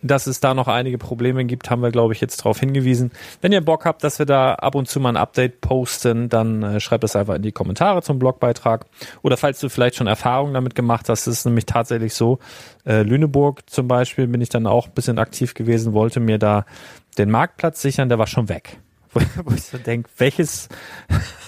[0.06, 3.10] Dass es da noch einige Probleme gibt, haben wir, glaube ich, jetzt darauf hingewiesen.
[3.40, 6.62] Wenn ihr Bock habt, dass wir da ab und zu mal ein Update posten, dann
[6.62, 8.84] äh, schreibt das einfach in die Kommentare zum Blogbeitrag.
[9.22, 12.38] Oder falls du vielleicht schon Erfahrungen damit gemacht hast, ist es nämlich tatsächlich so.
[12.84, 16.66] Äh, Lüneburg zum Beispiel bin ich dann auch ein bisschen aktiv gewesen, wollte mir da
[17.16, 18.78] den Marktplatz sichern, der war schon weg.
[19.14, 20.68] Wo, wo ich so denke, welches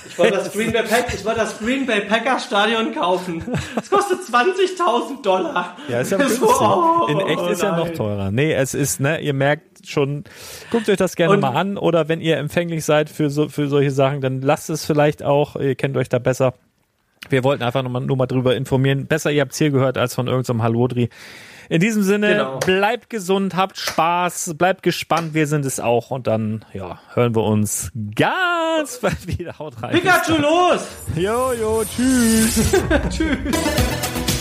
[0.08, 3.42] Ich wollte das Green Bay, Pack, ich wollte das Green Bay Packers Stadion kaufen.
[3.74, 5.76] Das kostet 20.000 Dollar.
[5.88, 6.48] Ja, ist ja So, günstig.
[6.60, 7.94] oh, In echt ist ja noch nein.
[7.94, 8.30] teurer.
[8.30, 10.24] Nee, es ist, ne, ihr merkt schon,
[10.70, 13.68] guckt euch das gerne Und- mal an oder wenn ihr empfänglich seid für so, für
[13.68, 16.54] solche Sachen, dann lasst es vielleicht auch, ihr kennt euch da besser.
[17.28, 19.06] Wir wollten einfach nur mal, nur mal drüber informieren.
[19.06, 21.08] Besser, ihr habt's hier gehört, als von irgendeinem Hallodri.
[21.68, 22.58] In diesem Sinne, Genau.
[22.60, 27.42] bleibt gesund, habt Spaß, bleibt gespannt, wir sind es auch und dann, ja, hören wir
[27.42, 29.58] uns ganz bald wieder.
[29.58, 29.92] Haut rein.
[29.92, 30.80] Pikachu los!
[31.16, 32.72] Jo, jo, tschüss.
[33.10, 34.35] Tschüss.